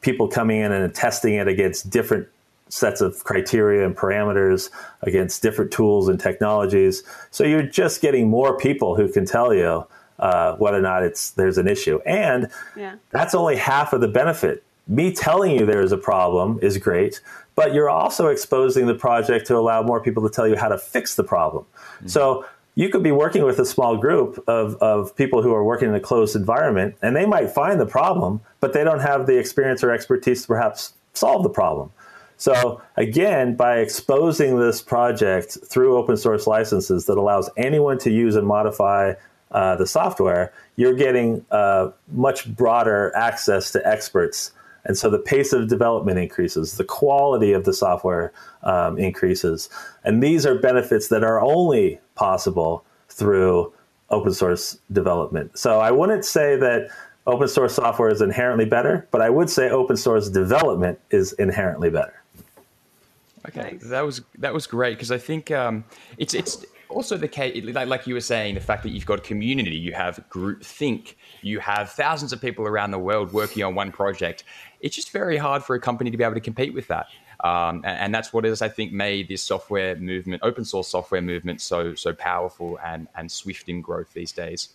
people 0.02 0.28
coming 0.28 0.60
in 0.60 0.72
and 0.72 0.94
testing 0.94 1.36
it 1.36 1.48
against 1.48 1.90
different 1.90 2.28
sets 2.70 3.02
of 3.02 3.24
criteria 3.24 3.86
and 3.86 3.96
parameters 3.96 4.70
against 5.02 5.42
different 5.42 5.72
tools 5.72 6.08
and 6.08 6.20
technologies. 6.20 7.04
So 7.30 7.44
you're 7.44 7.64
just 7.64 8.02
getting 8.02 8.30
more 8.30 8.58
people 8.58 8.96
who 8.96 9.10
can 9.10 9.26
tell 9.26 9.54
you 9.54 9.86
uh, 10.20 10.56
whether 10.56 10.78
or 10.78 10.82
not 10.82 11.04
it's 11.04 11.32
there's 11.32 11.58
an 11.58 11.68
issue, 11.68 12.00
and 12.06 12.48
yeah. 12.78 12.96
that's 13.10 13.34
only 13.34 13.56
half 13.56 13.92
of 13.92 14.02
the 14.02 14.08
benefit. 14.08 14.64
Me 14.92 15.14
telling 15.14 15.52
you 15.52 15.66
there 15.66 15.82
is 15.82 15.94
a 15.94 15.98
problem 15.98 16.60
is 16.62 16.78
great, 16.78 17.22
but 17.56 17.74
you're 17.74 17.90
also 17.90 18.28
exposing 18.28 18.88
the 18.88 18.94
project 18.94 19.48
to 19.48 19.56
allow 19.56 19.82
more 19.82 20.02
people 20.02 20.22
to 20.22 20.30
tell 20.30 20.46
you 20.46 20.58
how 20.58 20.68
to 20.68 20.78
fix 20.78 21.16
the 21.16 21.24
problem. 21.24 21.64
Mm-hmm. 21.64 22.08
So 22.08 22.46
you 22.76 22.90
could 22.90 23.02
be 23.02 23.14
working 23.14 23.46
with 23.46 23.58
a 23.60 23.66
small 23.66 23.96
group 23.96 24.44
of, 24.48 24.76
of 24.76 25.16
people 25.16 25.42
who 25.42 25.54
are 25.54 25.64
working 25.64 25.88
in 25.88 25.96
a 25.96 26.02
closed 26.02 26.36
environment, 26.36 26.96
and 27.02 27.16
they 27.16 27.26
might 27.26 27.52
find 27.52 27.80
the 27.80 27.86
problem, 27.86 28.42
but 28.60 28.74
they 28.74 28.84
don't 28.84 29.00
have 29.00 29.28
the 29.28 29.38
experience 29.38 29.82
or 29.82 29.92
expertise 29.92 30.42
to 30.42 30.48
perhaps 30.48 30.94
solve 31.14 31.44
the 31.44 31.50
problem. 31.50 31.90
So 32.36 32.82
again, 32.98 33.56
by 33.56 33.78
exposing 33.78 34.60
this 34.60 34.82
project 34.82 35.58
through 35.66 35.96
open 35.96 36.18
source 36.18 36.48
licenses 36.48 37.06
that 37.06 37.18
allows 37.18 37.50
anyone 37.56 37.98
to 38.00 38.12
use 38.12 38.36
and 38.36 38.46
modify 38.46 39.14
uh, 39.52 39.78
the 39.78 39.88
software, 39.88 40.52
you're 40.76 40.96
getting 40.96 41.46
uh, 41.50 41.92
much 42.12 42.54
broader 42.54 43.14
access 43.16 43.72
to 43.72 43.88
experts. 43.88 44.52
And 44.86 44.98
so 44.98 45.10
the 45.10 45.20
pace 45.20 45.54
of 45.54 45.68
development 45.68 46.18
increases, 46.18 46.78
the 46.78 46.84
quality 46.84 47.54
of 47.54 47.66
the 47.66 47.74
software 47.74 48.34
um, 48.64 48.98
increases. 48.98 49.70
And 50.04 50.24
these 50.24 50.46
are 50.46 50.56
benefits 50.56 51.10
that 51.10 51.24
are 51.24 51.40
only 51.42 52.00
possible 52.16 52.84
through 53.10 53.74
open 54.10 54.34
source 54.34 54.78
development. 54.92 55.58
So 55.58 55.80
I 55.80 55.92
wouldn't 55.92 56.26
say 56.26 56.56
that 56.58 56.90
open 57.28 57.48
source 57.48 57.76
software 57.76 58.10
is 58.10 58.22
inherently 58.22 58.66
better, 58.66 59.08
but 59.12 59.22
I 59.22 59.30
would 59.30 59.50
say 59.50 59.70
open 59.70 59.98
source 59.98 60.30
development 60.30 61.00
is 61.12 61.34
inherently 61.34 61.90
better. 61.90 62.22
Okay, 63.48 63.78
that 63.84 64.02
was 64.02 64.22
that 64.38 64.54
was 64.54 64.68
great 64.68 64.98
because 64.98 65.12
I 65.12 65.18
think 65.18 65.50
um, 65.50 65.84
it's 66.18 66.36
it's 66.36 66.64
also 66.90 67.18
the 67.18 67.28
case 67.28 67.64
like, 67.64 67.88
like 67.88 68.06
you 68.06 68.14
were 68.14 68.22
saying 68.22 68.54
the 68.54 68.62
fact 68.62 68.84
that 68.84 68.90
you've 68.90 69.06
got 69.06 69.20
a 69.20 69.22
community, 69.22 69.76
you 69.76 69.94
have 69.94 70.28
group 70.30 70.64
think, 70.64 71.18
you 71.42 71.60
have 71.60 71.90
thousands 71.92 72.34
of 72.34 72.42
people 72.42 72.68
around 72.68 72.92
the 72.92 73.00
world 73.00 73.34
working 73.34 73.64
on 73.64 73.74
one 73.74 73.92
project. 73.92 74.44
It's 74.82 74.96
just 74.96 75.12
very 75.12 75.38
hard 75.38 75.64
for 75.64 75.76
a 75.76 75.80
company 75.80 76.12
to 76.12 76.18
be 76.18 76.24
able 76.24 76.34
to 76.34 76.42
compete 76.42 76.74
with 76.74 76.88
that. 76.88 77.08
Um, 77.44 77.78
and, 77.86 77.98
and, 77.98 78.16
that's 78.16 78.32
what 78.34 78.44
has, 78.44 78.62
I 78.62 78.70
think, 78.70 78.92
made 78.92 79.28
this 79.28 79.42
software 79.42 79.96
movement, 79.96 80.44
open 80.44 80.64
source 80.64 80.88
software 80.88 81.22
movement, 81.22 81.60
so 81.60 81.96
so 81.96 82.14
powerful 82.14 82.78
and 82.84 83.08
and 83.16 83.32
swift 83.32 83.68
in 83.68 83.82
growth 83.82 84.14
these 84.14 84.32
days. 84.32 84.70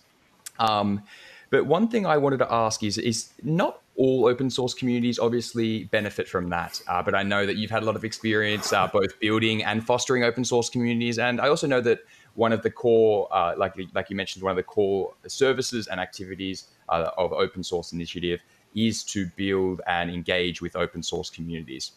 Um, 0.59 1.03
but 1.49 1.65
one 1.65 1.87
thing 1.87 2.05
I 2.05 2.17
wanted 2.17 2.39
to 2.39 2.53
ask 2.53 2.83
is 2.83 2.97
is 2.97 3.29
not 3.41 3.81
all 3.95 4.27
open 4.27 4.49
source 4.49 4.73
communities 4.73 5.17
obviously 5.17 5.85
benefit 5.85 6.27
from 6.27 6.49
that. 6.49 6.81
Uh, 6.87 7.01
but 7.01 7.15
I 7.15 7.23
know 7.23 7.45
that 7.45 7.55
you've 7.55 7.71
had 7.71 7.83
a 7.83 7.85
lot 7.85 7.95
of 7.95 8.03
experience 8.03 8.71
uh, 8.71 8.87
both 8.87 9.19
building 9.19 9.63
and 9.63 9.83
fostering 9.83 10.23
open 10.23 10.43
source 10.43 10.69
communities, 10.69 11.19
and 11.19 11.39
I 11.39 11.47
also 11.47 11.67
know 11.67 11.81
that 11.81 11.99
one 12.35 12.53
of 12.53 12.61
the 12.63 12.69
core, 12.69 13.27
uh, 13.31 13.55
like 13.57 13.75
like 13.93 14.09
you 14.09 14.15
mentioned, 14.15 14.43
one 14.43 14.51
of 14.51 14.57
the 14.57 14.63
core 14.63 15.13
services 15.25 15.87
and 15.87 15.99
activities 15.99 16.65
uh, 16.89 17.11
of 17.17 17.31
open 17.31 17.63
source 17.63 17.93
initiative 17.93 18.41
is 18.77 19.03
to 19.03 19.25
build 19.35 19.81
and 19.87 20.09
engage 20.09 20.61
with 20.61 20.75
open 20.75 21.03
source 21.03 21.29
communities. 21.29 21.91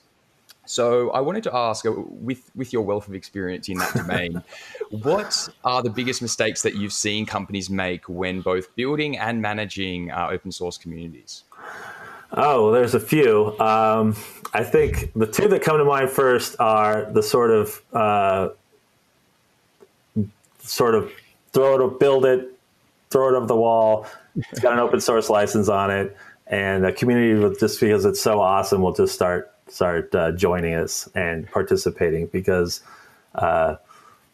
So 0.67 1.11
I 1.11 1.21
wanted 1.21 1.43
to 1.45 1.57
ask, 1.57 1.85
uh, 1.85 1.93
with 1.93 2.51
with 2.55 2.73
your 2.73 2.83
wealth 2.83 3.09
of 3.09 3.15
experience 3.15 3.69
in 3.69 3.79
that 3.79 3.95
domain, 3.95 4.43
what 4.91 5.49
are 5.65 5.83
the 5.83 5.91
biggest 5.91 6.23
mistakes 6.23 6.63
that 6.63 6.77
you've 6.77 6.93
seen 6.93 7.27
companies 7.27 7.69
make 7.71 8.09
when 8.09 8.41
both 8.41 8.75
building 8.77 9.19
and 9.19 9.43
managing 9.43 10.11
uh, 10.11 10.29
open 10.31 10.53
source 10.53 10.79
communities? 10.79 11.45
Oh, 12.33 12.65
well, 12.65 12.73
there's 12.73 12.95
a 12.95 13.01
few. 13.01 13.59
Um, 13.59 14.15
I 14.55 14.63
think 14.63 15.13
the 15.15 15.27
two 15.27 15.49
that 15.49 15.63
come 15.63 15.79
to 15.79 15.85
mind 15.85 16.11
first 16.11 16.55
are 16.61 17.11
the 17.11 17.23
sort 17.23 17.51
of 17.51 17.83
uh, 17.93 18.49
sort 20.61 20.95
of 20.95 21.11
throw 21.53 21.75
it, 21.75 21.85
up 21.85 21.99
build 21.99 22.25
it, 22.25 22.57
throw 23.11 23.35
it 23.35 23.37
over 23.37 23.47
the 23.47 23.57
wall. 23.57 24.07
It's 24.37 24.61
got 24.61 24.73
an 24.73 24.79
open 24.79 25.01
source 25.01 25.29
license 25.29 25.69
on 25.69 25.91
it, 25.91 26.17
and 26.51 26.85
the 26.85 26.93
community 26.93 27.33
will 27.35 27.55
just 27.55 27.81
because 27.81 28.05
it's 28.05 28.21
so 28.21 28.41
awesome 28.41 28.83
will 28.83 28.93
just 28.93 29.15
start 29.15 29.53
start 29.69 30.13
uh, 30.15 30.33
joining 30.33 30.75
us 30.75 31.09
and 31.15 31.49
participating 31.51 32.27
because 32.27 32.83
uh, 33.37 33.77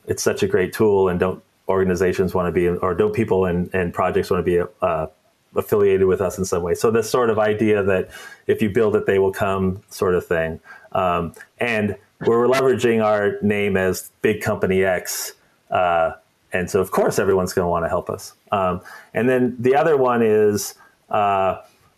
it's 0.07 0.23
such 0.23 0.43
a 0.43 0.49
great 0.49 0.73
tool 0.73 1.09
and 1.09 1.21
don't 1.21 1.43
organizations 1.69 2.35
want 2.35 2.47
to 2.47 2.53
be 2.53 2.69
or 2.69 2.95
don't 2.95 3.14
people 3.14 3.45
and, 3.45 3.73
and 3.75 3.93
projects 3.93 4.31
want 4.31 4.45
to 4.45 4.51
be 4.51 4.73
uh, 4.81 5.07
affiliated 5.55 6.07
with 6.07 6.21
us 6.21 6.39
in 6.39 6.45
some 6.45 6.62
way. 6.62 6.75
So 6.75 6.91
this 6.91 7.09
sort 7.09 7.29
of 7.29 7.39
idea 7.39 7.83
that 7.83 8.11
if 8.47 8.62
you 8.62 8.71
build 8.71 8.97
it 8.97 9.07
they 9.07 9.19
will 9.19 9.33
come 9.33 9.83
sort 9.91 10.14
of 10.14 10.27
thing. 10.27 10.59
Um, 10.93 11.35
and 11.59 11.97
we're 12.21 12.47
leveraging 12.47 13.05
our 13.05 13.37
name 13.43 13.77
as 13.77 14.11
big 14.23 14.41
company 14.41 14.85
x 14.85 15.35
uh, 15.71 16.12
and 16.53 16.71
so 16.71 16.81
of 16.81 16.91
course 16.91 17.19
everyone's 17.19 17.53
going 17.53 17.67
to 17.67 17.71
want 17.71 17.85
to 17.85 17.91
help 17.91 18.09
us. 18.09 18.33
Um, 18.53 18.81
and 19.12 19.29
then 19.29 19.57
the 19.59 19.75
other 19.75 19.99
one 19.99 20.23
is 20.23 20.75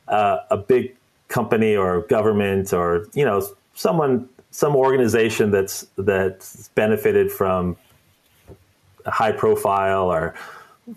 uh, 0.08 0.38
a 0.50 0.56
big 0.56 0.96
company 1.28 1.76
or 1.76 2.02
government 2.02 2.72
or 2.72 3.06
you 3.14 3.24
know 3.24 3.46
someone 3.74 4.28
some 4.50 4.74
organization 4.74 5.50
that's 5.50 5.86
that's 5.96 6.68
benefited 6.74 7.30
from 7.30 7.76
a 9.04 9.10
high 9.10 9.32
profile 9.32 10.10
or 10.10 10.34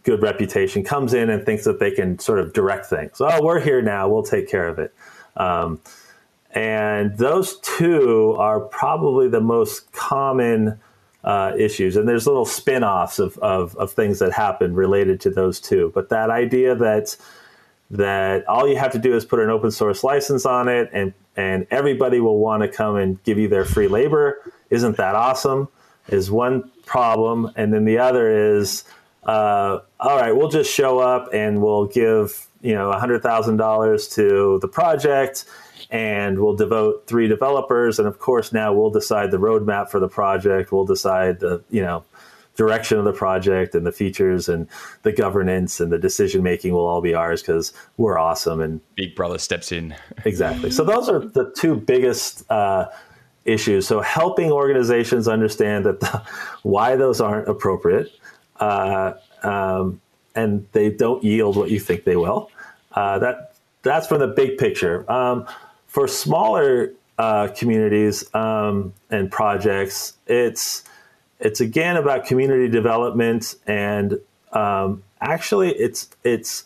good 0.03 0.21
reputation 0.21 0.83
comes 0.83 1.13
in 1.13 1.29
and 1.29 1.45
thinks 1.45 1.65
that 1.65 1.79
they 1.79 1.91
can 1.91 2.17
sort 2.17 2.39
of 2.39 2.53
direct 2.53 2.85
things. 2.85 3.19
Oh, 3.19 3.43
we're 3.43 3.59
here 3.59 3.81
now. 3.81 4.07
We'll 4.07 4.23
take 4.23 4.49
care 4.49 4.67
of 4.67 4.79
it. 4.79 4.93
Um, 5.35 5.81
and 6.53 7.17
those 7.17 7.59
two 7.59 8.35
are 8.37 8.59
probably 8.59 9.27
the 9.27 9.41
most 9.41 9.91
common 9.91 10.79
uh, 11.23 11.53
issues. 11.57 11.95
And 11.95 12.07
there's 12.07 12.25
little 12.25 12.45
spin 12.45 12.83
offs 12.83 13.19
of, 13.19 13.37
of, 13.39 13.75
of, 13.75 13.91
things 13.91 14.19
that 14.19 14.33
happen 14.33 14.73
related 14.73 15.21
to 15.21 15.29
those 15.29 15.59
two. 15.59 15.91
But 15.93 16.09
that 16.09 16.29
idea 16.29 16.73
that 16.75 17.15
that 17.91 18.47
all 18.47 18.67
you 18.67 18.77
have 18.77 18.93
to 18.93 18.99
do 18.99 19.15
is 19.15 19.25
put 19.25 19.39
an 19.39 19.49
open 19.49 19.69
source 19.69 20.03
license 20.03 20.45
on 20.45 20.67
it 20.67 20.89
and 20.93 21.13
and 21.35 21.67
everybody 21.71 22.19
will 22.19 22.39
want 22.39 22.61
to 22.61 22.67
come 22.67 22.95
and 22.95 23.21
give 23.23 23.37
you 23.37 23.47
their 23.47 23.63
free 23.63 23.87
labor. 23.87 24.37
Isn't 24.69 24.97
that 24.97 25.15
awesome? 25.15 25.67
Is 26.07 26.31
one 26.31 26.71
problem. 26.85 27.51
And 27.55 27.73
then 27.73 27.85
the 27.85 27.99
other 27.99 28.57
is 28.57 28.85
uh, 29.23 29.79
all 29.99 30.17
right 30.17 30.31
we'll 30.31 30.49
just 30.49 30.71
show 30.73 30.99
up 30.99 31.29
and 31.33 31.61
we'll 31.61 31.85
give 31.85 32.47
you 32.61 32.73
know 32.73 32.91
$100000 32.91 34.15
to 34.15 34.59
the 34.61 34.67
project 34.67 35.45
and 35.89 36.39
we'll 36.39 36.55
devote 36.55 37.07
three 37.07 37.27
developers. 37.27 37.99
And 37.99 38.07
of 38.07 38.19
course 38.19 38.53
now 38.53 38.73
we'll 38.73 38.89
decide 38.89 39.31
the 39.31 39.37
roadmap 39.37 39.89
for 39.89 39.99
the 39.99 40.07
project. 40.07 40.71
We'll 40.71 40.85
decide 40.85 41.41
the 41.41 41.61
you 41.69 41.81
know 41.81 42.05
direction 42.55 42.97
of 42.97 43.05
the 43.05 43.13
project 43.13 43.75
and 43.75 43.85
the 43.85 43.91
features 43.91 44.49
and 44.49 44.67
the 45.03 45.11
governance 45.11 45.79
and 45.79 45.91
the 45.91 45.97
decision 45.97 46.43
making 46.43 46.73
will 46.73 46.85
all 46.85 47.01
be 47.01 47.13
ours 47.13 47.41
because 47.41 47.73
we're 47.97 48.17
awesome 48.17 48.61
and 48.61 48.81
big 48.95 49.15
brother 49.15 49.37
steps 49.37 49.71
in. 49.71 49.95
Exactly. 50.25 50.69
So 50.69 50.83
those 50.83 51.09
are 51.09 51.19
the 51.19 51.51
two 51.57 51.75
biggest 51.75 52.49
uh, 52.51 52.89
issues. 53.45 53.87
So 53.87 54.01
helping 54.01 54.51
organizations 54.51 55.27
understand 55.27 55.85
that 55.85 55.99
the, 55.99 56.23
why 56.63 56.95
those 56.95 57.19
aren't 57.19 57.47
appropriate 57.47 58.11
uh, 58.59 59.13
um, 59.43 59.99
and 60.35 60.67
they 60.73 60.91
don't 60.91 61.23
yield 61.23 61.55
what 61.55 61.71
you 61.71 61.79
think 61.79 62.03
they 62.03 62.15
will 62.15 62.51
uh, 62.93 63.19
that 63.19 63.53
that's 63.83 64.07
from 64.07 64.19
the 64.19 64.27
big 64.27 64.57
picture. 64.57 65.09
Um, 65.11 65.47
for 65.87 66.07
smaller 66.07 66.93
uh, 67.17 67.47
communities 67.49 68.33
um, 68.33 68.93
and 69.09 69.29
projects 69.31 70.13
it's 70.27 70.83
it's 71.41 71.59
again 71.59 71.97
about 71.97 72.25
community 72.25 72.69
development 72.69 73.55
and 73.67 74.19
um, 74.53 75.03
actually 75.19 75.71
it's 75.71 76.09
it's 76.23 76.65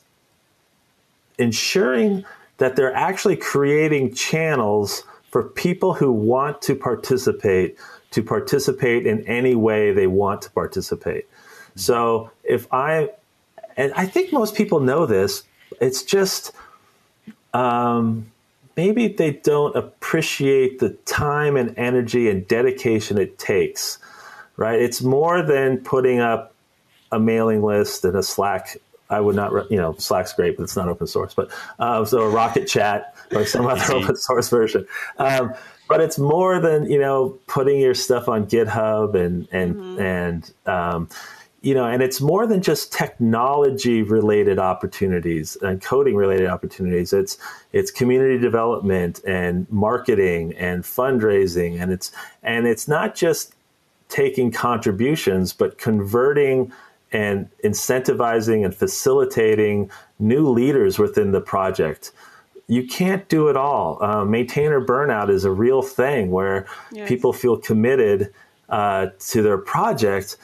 ensuring 1.38 2.26
that 2.58 2.76
they're 2.76 2.94
actually 2.94 3.36
creating 3.36 4.14
channels 4.14 5.04
for 5.30 5.44
people 5.44 5.94
who 5.94 6.12
want 6.12 6.62
to 6.62 6.76
participate 6.76 7.78
to 8.12 8.24
participate 8.24 9.06
in 9.06 9.26
any 9.28 9.56
way 9.56 9.92
they 9.92 10.08
want 10.08 10.42
to 10.42 10.50
participate. 10.52 11.28
So 11.76 12.32
if 12.44 12.72
I 12.74 13.10
and 13.76 13.92
I 13.94 14.06
think 14.06 14.32
most 14.32 14.56
people 14.56 14.80
know 14.80 15.06
this, 15.06 15.44
it's 15.82 16.04
just 16.04 16.54
um, 17.54 18.32
maybe 18.78 19.08
they 19.08 19.32
don't 19.32 19.76
appreciate 19.76 20.80
the 20.80 20.92
time 21.06 21.58
and 21.58 21.78
energy 21.78 22.30
and 22.30 22.48
dedication 22.48 23.18
it 23.18 23.38
takes 23.38 24.00
right? 24.58 24.82
It's 24.82 25.02
more 25.02 25.42
than 25.42 25.78
putting 25.80 26.20
up 26.20 26.54
a 27.12 27.20
mailing 27.20 27.64
list 27.64 28.06
and 28.06 28.16
a 28.16 28.24
Slack. 28.24 28.78
I 29.10 29.20
would 29.20 29.36
not, 29.36 29.70
you 29.70 29.78
know, 29.78 29.96
Slack's 29.98 30.34
great, 30.34 30.58
but 30.58 30.64
it's 30.64 30.76
not 30.76 30.90
open 30.90 31.08
source. 31.08 31.34
But 31.34 31.52
uh, 31.78 32.04
so 32.06 32.22
a 32.22 32.30
Rocket 32.30 32.68
Chat 32.68 33.16
or 33.32 33.46
some 33.46 33.68
other 33.68 33.94
open 33.94 34.16
source 34.16 34.50
version. 34.50 34.88
Um, 35.18 35.54
but 35.88 36.02
it's 36.02 36.18
more 36.18 36.60
than 36.60 36.90
you 36.90 37.00
know 37.00 37.38
putting 37.48 37.80
your 37.80 37.94
stuff 37.94 38.28
on 38.28 38.48
GitHub 38.48 39.14
and 39.16 39.48
and 39.52 39.76
mm-hmm. 39.76 40.02
and 40.02 40.54
um, 40.66 41.10
you 41.66 41.74
know, 41.74 41.86
and 41.88 42.04
it's 42.04 42.22
more 42.22 42.46
than 42.46 42.62
just 42.62 42.94
technology 42.94 44.04
related 44.04 44.60
opportunities 44.60 45.56
and 45.64 45.82
coding 45.82 46.16
related 46.16 46.46
opportunities. 46.46 47.12
It's 47.12 47.40
it's 47.74 47.90
community 47.90 48.38
development 48.38 49.20
and 49.26 49.66
marketing 49.72 50.54
and 50.58 50.84
fundraising, 50.84 51.82
and 51.82 51.92
it's 51.92 52.12
and 52.44 52.68
it's 52.68 52.88
not 52.88 53.16
just 53.16 53.55
taking 54.10 54.52
contributions, 54.52 55.54
but 55.54 55.78
converting 55.78 56.72
and 57.12 57.50
incentivizing 57.64 58.66
and 58.66 58.76
facilitating 58.76 59.90
new 60.20 60.50
leaders 60.50 61.00
within 61.00 61.32
the 61.32 61.42
project. 61.42 62.12
You 62.68 62.88
can't 62.88 63.28
do 63.30 63.48
it 63.48 63.56
all. 63.56 64.04
Uh, 64.04 64.26
maintainer 64.26 64.84
burnout 64.84 65.30
is 65.30 65.46
a 65.46 65.52
real 65.52 65.82
thing 65.82 66.32
where 66.32 66.66
yes. 66.92 67.08
people 67.08 67.32
feel 67.32 67.58
committed 67.58 68.34
uh, 68.70 69.08
to 69.20 69.42
their 69.42 69.58
project. 69.58 70.38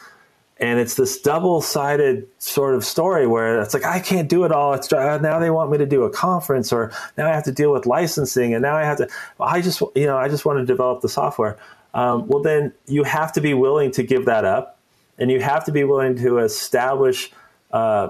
And 0.58 0.80
it's 0.80 0.94
this 0.94 1.20
double 1.20 1.62
sided 1.62 2.28
sort 2.38 2.76
of 2.76 2.86
story 2.86 3.26
where 3.26 3.60
it's 3.60 3.74
like, 3.74 3.84
I 3.84 4.00
can't 4.00 4.30
do 4.30 4.44
it 4.44 4.52
all. 4.52 4.74
It's 4.74 4.94
uh, 4.94 5.18
now 5.18 5.40
they 5.40 5.50
want 5.50 5.72
me 5.72 5.80
to 5.80 5.88
do 5.88 6.04
a 6.04 6.10
conference 6.12 6.72
or 6.72 6.92
now 7.18 7.28
I 7.28 7.34
have 7.34 7.46
to 7.46 7.52
deal 7.52 7.72
with 7.72 7.88
licensing 7.88 8.54
and 8.54 8.62
now 8.62 8.76
I 8.76 8.84
have 8.84 9.00
to, 9.00 9.10
I 9.40 9.62
just, 9.62 9.82
you 9.96 10.06
know, 10.06 10.18
I 10.18 10.30
just 10.30 10.46
want 10.46 10.60
to 10.60 10.66
develop 10.66 11.02
the 11.02 11.10
software. 11.10 11.58
Um, 11.94 12.28
well, 12.28 12.42
then 12.42 12.74
you 12.88 13.04
have 13.04 13.34
to 13.34 13.42
be 13.42 13.54
willing 13.54 13.92
to 13.92 14.04
give 14.04 14.26
that 14.26 14.46
up 14.46 14.80
and 15.18 15.30
you 15.30 15.40
have 15.42 15.66
to 15.66 15.72
be 15.72 15.84
willing 15.84 16.16
to 16.18 16.40
establish 16.40 17.32
uh, 17.72 18.10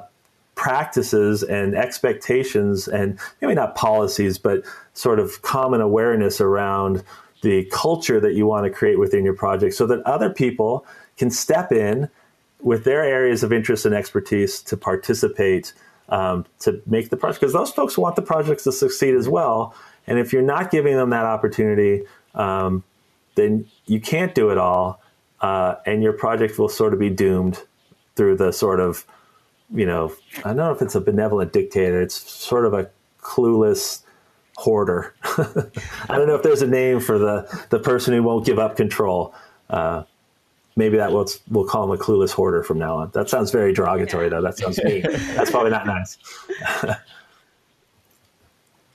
practices 0.55 1.43
and 1.43 1.75
expectations 1.75 2.87
and 2.87 3.19
maybe 3.41 3.55
not 3.55 3.75
policies, 3.75 4.37
but 4.37 4.63
sort 4.93 5.19
of 5.19 5.41
common 5.41 5.81
awareness 5.81 6.39
around 6.39 7.03
the 7.41 7.65
culture 7.71 8.19
that 8.19 8.33
you 8.33 8.45
want 8.45 8.65
to 8.65 8.69
create 8.69 8.99
within 8.99 9.25
your 9.25 9.33
project 9.33 9.73
so 9.73 9.87
that 9.87 10.01
other 10.03 10.29
people 10.29 10.85
can 11.17 11.31
step 11.31 11.71
in 11.71 12.07
with 12.61 12.83
their 12.83 13.03
areas 13.03 13.43
of 13.43 13.51
interest 13.51 13.85
and 13.85 13.95
expertise 13.95 14.61
to 14.61 14.77
participate 14.77 15.73
um, 16.09 16.45
to 16.59 16.81
make 16.85 17.09
the 17.09 17.17
project 17.17 17.39
because 17.39 17.53
those 17.53 17.71
folks 17.71 17.97
want 17.97 18.15
the 18.15 18.21
projects 18.21 18.63
to 18.65 18.71
succeed 18.71 19.15
as 19.15 19.27
well. 19.27 19.73
And 20.05 20.19
if 20.19 20.31
you're 20.33 20.41
not 20.41 20.69
giving 20.69 20.95
them 20.95 21.09
that 21.11 21.25
opportunity 21.25 22.03
um, 22.35 22.83
then 23.35 23.65
you 23.85 23.99
can't 23.99 24.35
do 24.35 24.49
it 24.49 24.57
all 24.57 25.01
uh, 25.41 25.75
and 25.85 26.03
your 26.03 26.13
project 26.13 26.59
will 26.59 26.69
sort 26.69 26.93
of 26.93 26.99
be 26.99 27.09
doomed 27.09 27.61
through 28.15 28.35
the 28.35 28.51
sort 28.51 28.79
of 28.79 29.05
you 29.73 29.85
know 29.85 30.13
i 30.39 30.49
don't 30.49 30.57
know 30.57 30.71
if 30.71 30.81
it's 30.81 30.95
a 30.95 31.01
benevolent 31.01 31.53
dictator 31.53 32.01
it's 32.01 32.15
sort 32.15 32.65
of 32.65 32.73
a 32.73 32.89
clueless 33.21 34.03
hoarder. 34.61 35.13
I 35.23 36.17
don't 36.17 36.27
know 36.27 36.35
if 36.35 36.43
there's 36.43 36.61
a 36.61 36.67
name 36.67 36.99
for 36.99 37.17
the, 37.17 37.65
the 37.69 37.79
person 37.79 38.13
who 38.13 38.23
won't 38.23 38.45
give 38.45 38.59
up 38.59 38.77
control. 38.77 39.33
Uh, 39.69 40.03
maybe 40.75 40.97
that 40.97 41.11
we'll, 41.11 41.27
we'll 41.49 41.65
call 41.65 41.85
him 41.85 41.91
a 41.91 42.01
clueless 42.01 42.31
hoarder 42.31 42.63
from 42.63 42.77
now 42.77 42.97
on. 42.97 43.11
That 43.13 43.29
sounds 43.29 43.51
very 43.51 43.73
derogatory, 43.73 44.25
yeah. 44.25 44.29
though. 44.29 44.41
That 44.41 44.57
sounds 44.57 44.83
mean. 44.83 45.01
That's 45.01 45.51
probably 45.51 45.71
not 45.71 45.85
nice. 45.87 46.17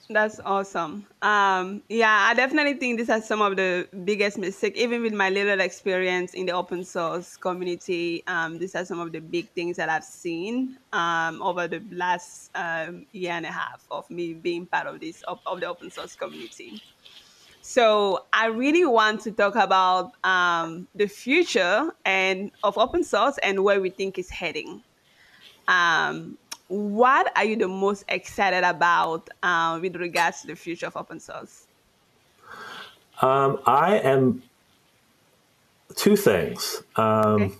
That's 0.09 0.39
awesome. 0.45 1.05
Um, 1.21 1.83
yeah, 1.89 2.29
I 2.31 2.35
definitely 2.35 2.75
think 2.75 2.99
these 2.99 3.11
are 3.11 3.21
some 3.21 3.43
of 3.43 3.57
the 3.57 3.89
biggest 4.05 4.39
mistakes. 4.39 4.79
Even 4.79 5.03
with 5.03 5.13
my 5.13 5.31
little 5.31 5.59
experience 5.61 6.35
in 6.35 6.47
the 6.47 6.53
open 6.53 6.85
source 6.85 7.37
community, 7.37 8.23
um, 8.29 8.59
these 8.59 8.77
are 8.77 8.85
some 8.85 9.01
of 9.01 9.11
the 9.11 9.19
big 9.19 9.49
things 9.51 9.77
that 9.79 9.89
I've 9.89 10.05
seen 10.05 10.79
um, 10.93 11.43
over 11.43 11.67
the 11.67 11.83
last 11.91 12.53
um, 12.55 13.07
year 13.11 13.33
and 13.33 13.47
a 13.47 13.51
half 13.51 13.85
of 13.91 14.09
me 14.09 14.35
being 14.35 14.67
part 14.67 14.87
of 14.87 15.01
this 15.01 15.23
of, 15.23 15.41
of, 15.45 15.59
the 15.59 15.67
open 15.67 15.91
source 15.91 16.15
community. 16.15 16.81
So 17.61 18.27
I 18.33 18.47
really 18.47 18.87
want 18.87 19.23
to 19.23 19.33
talk 19.33 19.57
about 19.57 20.13
um, 20.23 20.87
the 20.95 21.09
future 21.09 21.93
and 22.05 22.53
of 22.63 22.79
open 22.79 23.03
source 23.03 23.39
and 23.39 23.65
where 23.65 23.81
we 23.81 23.91
think 23.91 24.19
it's 24.19 24.31
heading. 24.31 24.85
Um, 25.67 26.39
what 26.69 27.33
are 27.37 27.45
you 27.45 27.57
the 27.57 27.69
most 27.69 28.05
excited 28.09 28.64
about 28.64 29.29
uh, 29.43 29.79
with 29.81 29.97
regards 29.97 30.41
to 30.43 30.49
the 30.49 30.57
future 30.57 30.87
of 30.87 30.97
open 30.97 31.21
source? 31.21 31.67
Um, 33.21 33.61
I 33.67 33.99
am 33.99 34.43
two 35.95 36.17
things. 36.17 36.83
Um, 36.97 37.43
okay. 37.43 37.55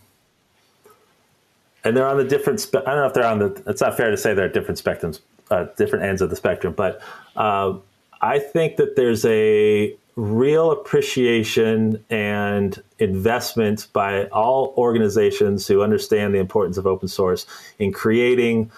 And 1.85 1.97
they're 1.97 2.07
on 2.07 2.17
the 2.17 2.25
different. 2.25 2.61
Spe- 2.61 2.77
I 2.77 2.81
don't 2.81 2.97
know 2.97 3.07
if 3.07 3.15
they're 3.15 3.27
on 3.27 3.39
the. 3.39 3.63
It's 3.67 3.81
not 3.81 3.97
fair 3.97 4.11
to 4.11 4.17
say 4.17 4.35
they're 4.35 4.47
at 4.47 4.55
different 4.55 4.83
spectrums, 4.83 5.21
uh, 5.51 5.67
different 5.77 6.05
ends 6.05 6.21
of 6.21 6.31
the 6.31 6.37
spectrum. 6.37 6.75
But 6.77 7.01
uh, 7.37 7.75
I 8.21 8.41
think 8.41 8.77
that 8.77 8.97
there's 8.97 9.25
a 9.25 9.95
real 10.17 10.73
appreciation 10.73 12.03
and 12.11 12.83
investment 12.99 13.87
by 13.93 14.25
all 14.29 14.75
organizations 14.77 15.69
who 15.69 15.83
understand 15.83 16.35
the 16.35 16.39
importance 16.39 16.77
of 16.77 16.87
open 16.87 17.07
source 17.07 17.47
in 17.79 17.93
creating 17.93 18.71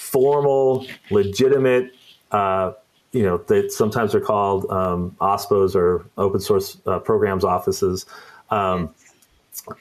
formal, 0.00 0.86
legitimate, 1.10 1.92
uh, 2.32 2.72
you 3.12 3.22
know, 3.22 3.38
they 3.38 3.68
sometimes 3.68 4.14
are 4.14 4.20
called 4.20 4.70
um, 4.70 5.16
OSPOs 5.20 5.74
or 5.74 6.06
open 6.16 6.40
source 6.40 6.78
uh, 6.86 6.98
programs 7.00 7.44
offices. 7.44 8.06
Um, 8.50 8.94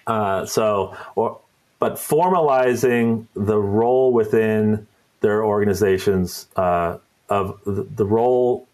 uh, 0.07 0.45
so, 0.45 0.95
or, 1.15 1.39
but 1.79 1.95
formalizing 1.95 3.27
the 3.35 3.57
role 3.57 4.11
within 4.11 4.87
their 5.21 5.43
organizations 5.43 6.47
uh, 6.55 6.97
of 7.29 7.59
the, 7.65 7.83
the, 7.95 8.05
role 8.05 8.67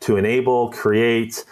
to 0.00 0.16
enable, 0.16 0.70
create, 0.70 1.44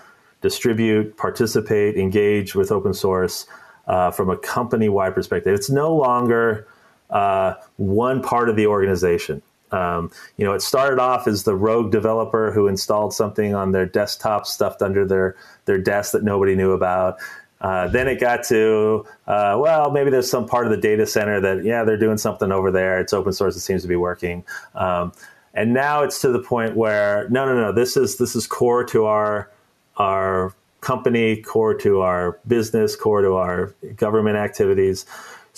distribute, 0.43 1.17
participate, 1.17 1.97
engage 1.97 2.55
with 2.55 2.71
open 2.71 2.95
source 2.95 3.47
uh, 3.87 4.11
from 4.11 4.31
a 4.31 4.37
company 4.37 4.89
wide 4.89 5.15
perspective. 5.15 5.55
It's 5.55 5.71
no 5.71 5.95
longer 5.95 6.67
uh, 7.11 7.55
one 7.77 8.23
part 8.23 8.49
of 8.49 8.57
the 8.57 8.67
organization. 8.67 9.43
Um, 9.73 10.11
you 10.37 10.45
know, 10.45 10.53
it 10.53 10.63
started 10.63 10.99
off 10.99 11.29
as 11.29 11.45
the 11.45 11.55
rogue 11.55 11.93
developer 11.93 12.51
who 12.51 12.67
installed 12.67 13.15
something 13.15 13.55
on 13.55 13.73
their 13.73 13.87
desktop 13.87 14.47
stuffed 14.47 14.83
under 14.83 15.07
their 15.07 15.37
their 15.65 15.79
desk 15.79 16.13
that 16.13 16.25
nobody 16.25 16.57
knew 16.57 16.73
about. 16.73 17.19
Uh, 17.61 17.87
then 17.89 18.09
it 18.09 18.19
got 18.19 18.43
to, 18.43 19.07
uh, 19.27 19.55
well, 19.61 19.91
maybe 19.91 20.11
there's 20.11 20.31
some 20.31 20.47
part 20.47 20.65
of 20.65 20.71
the 20.71 20.79
data 20.79 21.07
center 21.07 21.41
that, 21.43 21.63
yeah, 21.63 21.85
they're 21.85 21.99
doing 21.99 22.17
something 22.17 22.51
over 22.51 22.71
there. 22.71 22.99
It's 22.99 23.13
open 23.13 23.35
source. 23.35 23.55
It 23.55 23.61
seems 23.61 23.83
to 23.83 23.89
be 23.89 23.97
working. 23.97 24.45
Um, 24.75 25.13
and 25.53 25.75
now 25.75 26.03
it's 26.03 26.23
to 26.23 26.31
the 26.31 26.39
point 26.39 26.75
where, 26.75 27.29
no, 27.29 27.45
no, 27.45 27.55
no, 27.55 27.73
this 27.73 27.97
is 27.97 28.17
this 28.17 28.35
is 28.35 28.47
core 28.47 28.85
to 28.85 29.05
our 29.05 29.51
our 29.97 30.55
company, 30.81 31.43
core 31.43 31.75
to 31.75 32.01
our 32.01 32.39
business, 32.47 32.97
core 32.97 33.21
to 33.21 33.35
our 33.35 33.75
government 33.97 34.37
activities. 34.37 35.05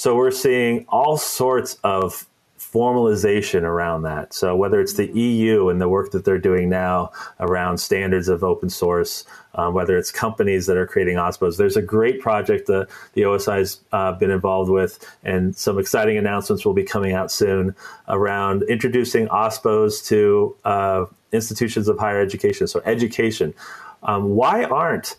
So 0.03 0.16
we're 0.16 0.32
seeing 0.32 0.84
all 0.88 1.16
sorts 1.16 1.78
of 1.84 2.26
formalization 2.59 3.62
around 3.62 4.03
that. 4.03 4.34
So 4.34 4.57
whether 4.57 4.80
it's 4.80 4.94
the 4.94 5.07
EU 5.07 5.68
and 5.68 5.80
the 5.80 5.88
work 5.88 6.11
that 6.11 6.24
they're 6.24 6.40
doing 6.40 6.68
now 6.68 7.12
around 7.38 7.78
standards 7.78 8.26
of 8.26 8.42
open 8.42 8.68
source, 8.68 9.24
um, 9.55 9.74
whether 9.74 9.96
it's 9.96 10.11
companies 10.11 10.66
that 10.66 10.76
are 10.76 10.88
creating 10.88 11.18
OSPOs, 11.18 11.57
there's 11.57 11.76
a 11.76 11.82
great 11.82 12.20
project 12.20 12.66
that 12.66 12.88
the 13.12 13.22
OSI's 13.26 13.80
uh, 13.92 14.11
been 14.11 14.32
involved 14.32 14.72
with, 14.72 14.98
and 15.22 15.55
some 15.55 15.78
exciting 15.78 16.18
announcements 16.18 16.66
will 16.66 16.74
be 16.74 16.82
coming 16.82 17.12
out 17.12 17.30
soon 17.30 17.72
around 18.09 18.64
introducing 18.64 19.28
OSPOs 19.28 20.05
to 20.09 20.57
uh, 20.64 21.05
institutions 21.30 21.86
of 21.86 21.96
higher 22.00 22.20
education. 22.20 22.66
So 22.66 22.82
education. 22.84 23.55
Um, 24.03 24.30
why 24.30 24.64
aren't 24.64 25.14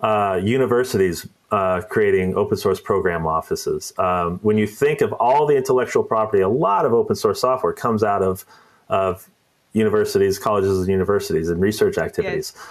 uh, 0.00 0.40
universities 0.42 1.24
uh, 1.54 1.80
creating 1.82 2.34
open 2.34 2.56
source 2.56 2.80
program 2.80 3.28
offices. 3.28 3.92
Um, 3.96 4.40
when 4.42 4.58
you 4.58 4.66
think 4.66 5.00
of 5.00 5.12
all 5.12 5.46
the 5.46 5.56
intellectual 5.56 6.02
property, 6.02 6.42
a 6.42 6.48
lot 6.48 6.84
of 6.84 6.92
open 6.92 7.14
source 7.14 7.40
software 7.40 7.72
comes 7.72 8.02
out 8.02 8.22
of, 8.22 8.44
of 8.88 9.30
universities, 9.72 10.36
colleges, 10.36 10.80
and 10.80 10.88
universities, 10.88 11.48
and 11.48 11.60
research 11.60 11.96
activities. 11.96 12.54
Yes. 12.56 12.66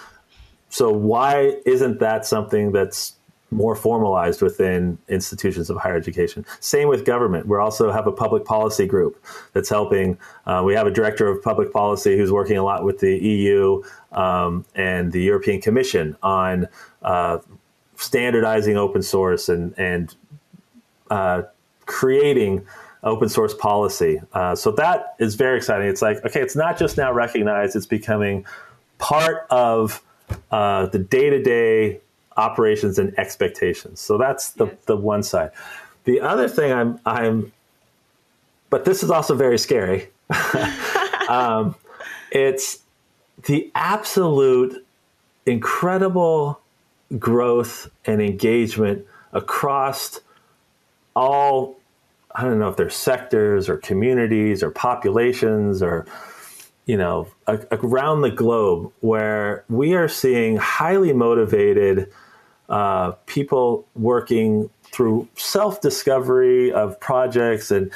So, 0.68 0.92
why 0.92 1.56
isn't 1.66 2.02
that 2.02 2.26
something 2.26 2.74
that's 2.74 3.14
more 3.52 3.76
formalized 3.76 4.42
within 4.42 4.98
institutions 5.08 5.70
of 5.70 5.78
higher 5.78 5.96
education. 5.96 6.44
Same 6.60 6.88
with 6.88 7.06
government. 7.06 7.46
We 7.48 7.56
also 7.58 7.92
have 7.92 8.08
a 8.08 8.12
public 8.12 8.46
policy 8.46 8.88
group 8.88 9.24
that's 9.54 9.70
helping. 9.70 10.18
Uh, 10.48 10.64
we 10.66 10.74
have 10.74 10.88
a 10.88 10.92
director 10.92 11.28
of 11.28 11.44
public 11.44 11.72
policy 11.72 12.18
who's 12.18 12.32
working 12.32 12.58
a 12.58 12.64
lot 12.64 12.84
with 12.84 12.98
the 12.98 13.16
EU 13.16 13.84
um, 14.12 14.66
and 14.74 15.12
the 15.12 15.22
European 15.22 15.62
Commission 15.62 16.18
on 16.24 16.68
uh, 17.04 17.38
standardizing 18.04 18.78
open 18.78 19.02
source 19.02 19.50
and 19.50 19.74
and 19.78 20.16
uh, 21.10 21.44
creating 21.86 22.66
open 23.04 23.30
source 23.30 23.54
policy. 23.54 24.22
Uh, 24.34 24.56
so 24.56 24.72
that 24.72 25.16
is 25.20 25.36
very 25.36 25.58
exciting. 25.58 25.88
It's 25.88 26.02
like 26.02 26.24
okay, 26.26 26.42
it's 26.42 26.56
not 26.56 26.78
just 26.78 26.98
now 26.98 27.12
recognized; 27.12 27.76
it's 27.76 27.86
becoming 27.86 28.46
part 28.98 29.48
of 29.50 30.02
uh, 30.52 30.88
the 30.88 31.00
day 31.00 31.30
to 31.30 31.42
day 31.42 32.02
operations 32.36 33.00
and 33.00 33.18
expectations. 33.18 34.00
So 34.00 34.18
that's 34.18 34.52
the 34.52 34.68
yes. 34.68 34.76
the 34.86 34.98
one 34.98 35.24
side. 35.24 35.52
The 36.04 36.20
other 36.20 36.50
thing 36.50 36.74
I'm 36.74 37.00
I'm, 37.06 37.54
but 38.70 38.86
this 38.86 39.04
is 39.04 39.12
also 39.12 39.36
very 39.36 39.58
scary. 39.58 40.10
um, 41.30 41.76
it's 42.32 42.80
the 43.46 43.72
absolute 43.76 44.86
incredible 45.46 46.60
growth 47.20 47.90
and 48.06 48.22
engagement 48.22 49.06
across 49.32 50.20
all 51.16 51.78
I 52.36 52.44
don't 52.44 52.58
know 52.58 52.70
if 52.70 52.78
they're 52.78 52.90
sectors 52.90 53.70
or 53.70 53.78
communities 53.78 54.64
or 54.64 54.72
populations 54.72 55.84
or 55.84 56.06
you 56.86 56.98
know 56.98 57.28
a, 57.48 57.60
around 57.72 58.22
the 58.22 58.32
globe 58.32 58.92
where 59.02 59.64
we 59.70 59.94
are 59.94 60.08
seeing 60.08 60.58
highly 60.58 61.14
motivated 61.14 62.12
uh, 62.70 63.12
people 63.28 63.86
working 63.96 64.70
through 64.86 65.28
self 65.36 65.82
discovery 65.82 66.72
of 66.72 67.00
projects 67.00 67.72
and 67.72 67.92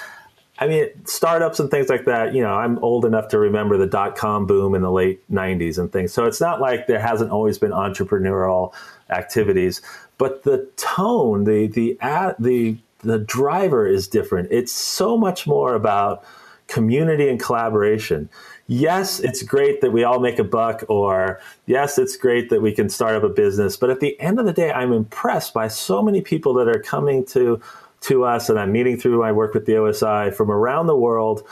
I 0.59 0.67
mean, 0.67 0.89
startups 1.05 1.59
and 1.59 1.69
things 1.69 1.87
like 1.87 2.05
that, 2.05 2.33
you 2.33 2.41
know, 2.41 2.51
I'm 2.51 2.79
old 2.79 3.05
enough 3.05 3.27
to 3.29 3.37
remember 3.37 3.77
the 3.77 3.85
dot 3.85 4.15
com 4.15 4.47
boom 4.47 4.73
in 4.73 4.81
the 4.81 4.91
late 4.91 5.21
90s 5.31 5.77
and 5.77 5.91
things. 5.91 6.11
So 6.13 6.25
it's 6.25 6.41
not 6.41 6.59
like 6.59 6.87
there 6.87 6.99
hasn't 6.99 7.29
always 7.29 7.59
been 7.59 7.71
entrepreneurial 7.71 8.73
activities, 9.09 9.81
but 10.17 10.43
the 10.43 10.67
tone, 10.77 11.43
the, 11.43 11.67
the, 11.67 11.97
at 12.01 12.41
the, 12.41 12.77
the 12.99 13.19
driver 13.19 13.87
is 13.87 14.07
different. 14.07 14.49
It's 14.51 14.71
so 14.71 15.17
much 15.17 15.47
more 15.47 15.75
about 15.75 16.23
community 16.67 17.29
and 17.29 17.39
collaboration. 17.39 18.29
Yes, 18.67 19.19
it's 19.19 19.43
great 19.43 19.81
that 19.81 19.91
we 19.91 20.03
all 20.03 20.19
make 20.19 20.39
a 20.39 20.43
buck, 20.43 20.83
or 20.89 21.39
yes, 21.65 21.97
it's 21.97 22.17
great 22.17 22.49
that 22.49 22.61
we 22.61 22.73
can 22.73 22.89
start 22.89 23.15
up 23.15 23.23
a 23.23 23.29
business. 23.29 23.77
But 23.77 23.89
at 23.89 24.01
the 24.01 24.19
end 24.19 24.39
of 24.39 24.45
the 24.45 24.53
day, 24.53 24.71
I'm 24.71 24.91
impressed 24.91 25.53
by 25.53 25.69
so 25.69 26.03
many 26.03 26.21
people 26.21 26.53
that 26.55 26.67
are 26.67 26.79
coming 26.79 27.25
to 27.27 27.61
to 27.99 28.25
us, 28.25 28.49
and 28.49 28.59
I'm 28.59 28.71
meeting 28.71 28.99
through 28.99 29.19
my 29.19 29.31
work 29.31 29.53
with 29.53 29.65
the 29.65 29.73
OSI 29.73 30.33
from 30.33 30.51
around 30.51 30.87
the 30.87 30.95
world. 30.95 31.43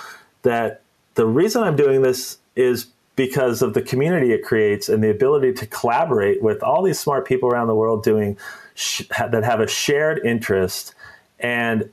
That 0.44 0.82
the 1.16 1.26
reason 1.26 1.64
I'm 1.64 1.78
doing 1.78 2.02
this 2.02 2.38
is 2.56 2.88
because 3.16 3.62
of 3.62 3.74
the 3.74 3.82
community 3.82 4.34
it 4.34 4.44
creates 4.44 4.90
and 4.90 5.04
the 5.04 5.10
ability 5.10 5.54
to 5.54 5.66
collaborate 5.68 6.42
with 6.42 6.62
all 6.64 6.84
these 6.84 7.00
smart 7.00 7.26
people 7.26 7.50
around 7.50 7.68
the 7.68 7.76
world 7.76 8.04
doing 8.04 8.38
sh- 8.74 9.04
that 9.20 9.44
have 9.44 9.60
a 9.60 9.68
shared 9.68 10.20
interest, 10.26 10.94
and 11.40 11.92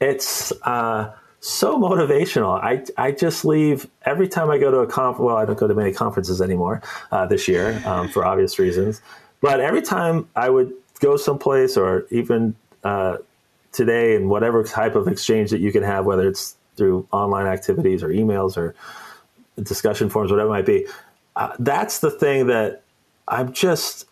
it's. 0.00 0.52
Uh, 0.62 1.12
so 1.46 1.78
motivational. 1.78 2.58
I, 2.58 2.84
I 2.96 3.12
just 3.12 3.44
leave 3.44 3.86
every 4.06 4.28
time 4.28 4.48
I 4.48 4.56
go 4.56 4.70
to 4.70 4.78
a 4.78 4.86
conference. 4.86 5.26
Well, 5.26 5.36
I 5.36 5.44
don't 5.44 5.58
go 5.58 5.68
to 5.68 5.74
many 5.74 5.92
conferences 5.92 6.40
anymore 6.40 6.80
uh, 7.12 7.26
this 7.26 7.48
year 7.48 7.82
um, 7.84 8.08
for 8.08 8.24
obvious 8.24 8.58
reasons. 8.58 9.02
But 9.42 9.60
every 9.60 9.82
time 9.82 10.26
I 10.34 10.48
would 10.48 10.72
go 11.00 11.18
someplace 11.18 11.76
or 11.76 12.06
even 12.10 12.56
uh, 12.82 13.18
today 13.72 14.16
in 14.16 14.30
whatever 14.30 14.64
type 14.64 14.94
of 14.94 15.06
exchange 15.06 15.50
that 15.50 15.60
you 15.60 15.70
can 15.70 15.82
have, 15.82 16.06
whether 16.06 16.26
it's 16.26 16.56
through 16.76 17.06
online 17.12 17.46
activities 17.46 18.02
or 18.02 18.08
emails 18.08 18.56
or 18.56 18.74
discussion 19.62 20.08
forums, 20.08 20.30
whatever 20.30 20.48
it 20.48 20.52
might 20.52 20.66
be. 20.66 20.86
Uh, 21.36 21.54
that's 21.58 22.00
the 22.00 22.10
thing 22.10 22.46
that 22.48 22.82
I'm 23.28 23.52
just. 23.52 24.06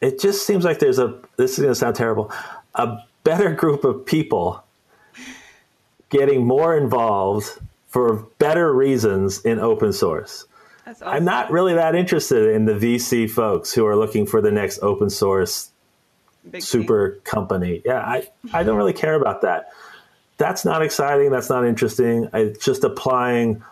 It 0.00 0.18
just 0.18 0.46
seems 0.46 0.64
like 0.64 0.78
there's 0.78 0.98
a. 0.98 1.18
This 1.36 1.52
is 1.52 1.58
going 1.58 1.70
to 1.70 1.74
sound 1.74 1.96
terrible. 1.96 2.32
A 2.74 2.98
better 3.24 3.52
group 3.54 3.84
of 3.84 4.06
people 4.06 4.62
getting 6.08 6.44
more 6.44 6.76
involved 6.76 7.46
for 7.88 8.26
better 8.38 8.72
reasons 8.72 9.40
in 9.44 9.58
open 9.58 9.92
source. 9.92 10.46
Awesome. 10.86 11.08
I'm 11.08 11.24
not 11.24 11.50
really 11.50 11.74
that 11.74 11.94
interested 11.94 12.54
in 12.54 12.64
the 12.64 12.72
VC 12.72 13.28
folks 13.30 13.72
who 13.72 13.86
are 13.86 13.96
looking 13.96 14.26
for 14.26 14.40
the 14.40 14.50
next 14.50 14.80
open 14.82 15.10
source 15.10 15.70
Big 16.50 16.62
super 16.62 17.12
thing. 17.12 17.20
company. 17.22 17.82
Yeah, 17.84 17.98
I, 18.00 18.28
I 18.52 18.62
don't 18.62 18.76
really 18.76 18.92
care 18.92 19.14
about 19.14 19.42
that. 19.42 19.68
That's 20.38 20.64
not 20.64 20.82
exciting. 20.82 21.30
That's 21.30 21.50
not 21.50 21.66
interesting. 21.66 22.28
It's 22.32 22.64
just 22.64 22.82
applying 22.82 23.62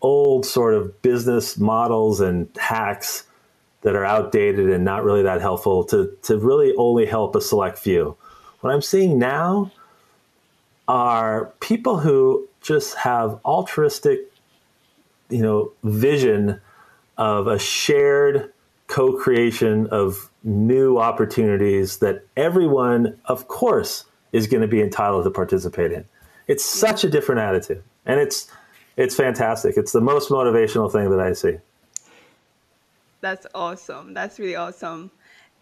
old 0.00 0.46
sort 0.46 0.74
of 0.74 1.02
business 1.02 1.58
models 1.58 2.20
and 2.20 2.48
hacks 2.58 3.24
that 3.82 3.94
are 3.94 4.04
outdated 4.04 4.70
and 4.70 4.84
not 4.84 5.04
really 5.04 5.22
that 5.22 5.40
helpful 5.40 5.84
to, 5.84 6.16
to 6.22 6.38
really 6.38 6.74
only 6.76 7.06
help 7.06 7.34
a 7.34 7.40
select 7.40 7.78
few. 7.78 8.16
What 8.60 8.72
I'm 8.72 8.82
seeing 8.82 9.18
now 9.18 9.70
are 10.86 11.52
people 11.60 11.98
who 11.98 12.48
just 12.60 12.96
have 12.96 13.38
altruistic, 13.44 14.20
you 15.28 15.42
know, 15.42 15.72
vision 15.84 16.60
of 17.16 17.46
a 17.46 17.58
shared 17.58 18.52
co-creation 18.86 19.86
of 19.88 20.30
new 20.42 20.98
opportunities 20.98 21.98
that 21.98 22.24
everyone, 22.36 23.18
of 23.26 23.48
course, 23.48 24.04
is 24.32 24.46
going 24.46 24.62
to 24.62 24.68
be 24.68 24.80
entitled 24.80 25.24
to 25.24 25.30
participate 25.30 25.92
in. 25.92 26.04
It's 26.46 26.64
such 26.64 27.04
a 27.04 27.10
different 27.10 27.40
attitude, 27.40 27.82
and 28.06 28.18
it's 28.18 28.50
it's 28.98 29.14
fantastic. 29.14 29.76
It's 29.76 29.92
the 29.92 30.00
most 30.00 30.28
motivational 30.28 30.90
thing 30.90 31.08
that 31.10 31.20
I 31.20 31.32
see. 31.32 31.58
That's 33.20 33.46
awesome. 33.54 34.12
That's 34.12 34.38
really 34.38 34.56
awesome. 34.56 35.12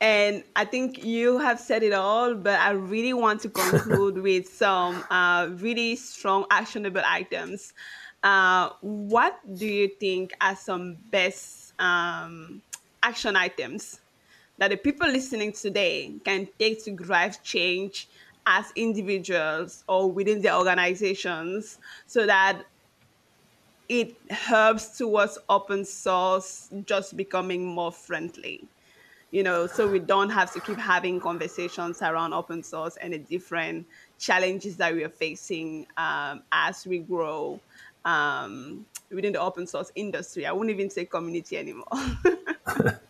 And 0.01 0.43
I 0.57 0.65
think 0.65 1.05
you 1.05 1.39
have 1.39 1.61
said 1.61 1.83
it 1.83 1.93
all, 1.93 2.35
but 2.35 2.59
I 2.59 2.71
really 2.71 3.13
want 3.13 3.43
to 3.43 3.51
conclude 3.51 4.19
with 4.23 4.49
some 4.49 5.05
uh, 5.11 5.49
really 5.53 5.97
strong 5.97 6.47
actionable 6.51 7.03
items. 7.05 7.75
Uh, 8.23 8.71
what 8.81 9.39
do 9.55 9.67
you 9.67 9.89
think 9.89 10.33
are 10.41 10.57
some 10.57 10.97
best 11.11 11.75
um, 11.79 12.63
action 13.03 13.37
items 13.37 14.01
that 14.59 14.71
the 14.71 14.77
people 14.79 15.09
listening 15.09 15.53
today 15.53 16.15
can 16.25 16.49
take 16.59 16.83
to 16.85 16.91
drive 16.93 17.43
change 17.43 18.09
as 18.47 18.73
individuals 18.77 19.85
or 19.89 20.11
within 20.11 20.41
their 20.41 20.55
organizations 20.55 21.79
so 22.07 22.27
that 22.27 22.63
it 23.89 24.17
helps 24.31 24.99
towards 24.99 25.39
open 25.49 25.85
source 25.85 26.69
just 26.85 27.17
becoming 27.17 27.65
more 27.65 27.93
friendly? 27.93 28.69
you 29.31 29.43
know, 29.43 29.67
so 29.67 29.87
we 29.87 29.99
don't 29.99 30.31
have 30.31 30.53
to 30.53 30.61
keep 30.61 30.79
having 30.79 31.21
conversations 31.21 32.01
around 32.01 32.33
open 32.33 32.63
source 32.63 32.97
and 32.97 33.13
the 33.13 33.19
different 33.19 33.87
challenges 34.19 34.77
that 34.77 34.95
we 34.95 35.05
are 35.05 35.11
facing 35.11 35.87
um, 35.97 36.43
as 36.53 36.87
we 36.87 37.01
grow 37.01 37.61
um, 38.05 38.87
within 39.11 39.33
the 39.33 39.41
open 39.41 39.67
source 39.67 39.91
industry. 39.95 40.47
I 40.47 40.53
wouldn't 40.53 40.75
even 40.75 40.91
say 40.91 41.05
community 41.05 41.59
anymore. 41.59 41.87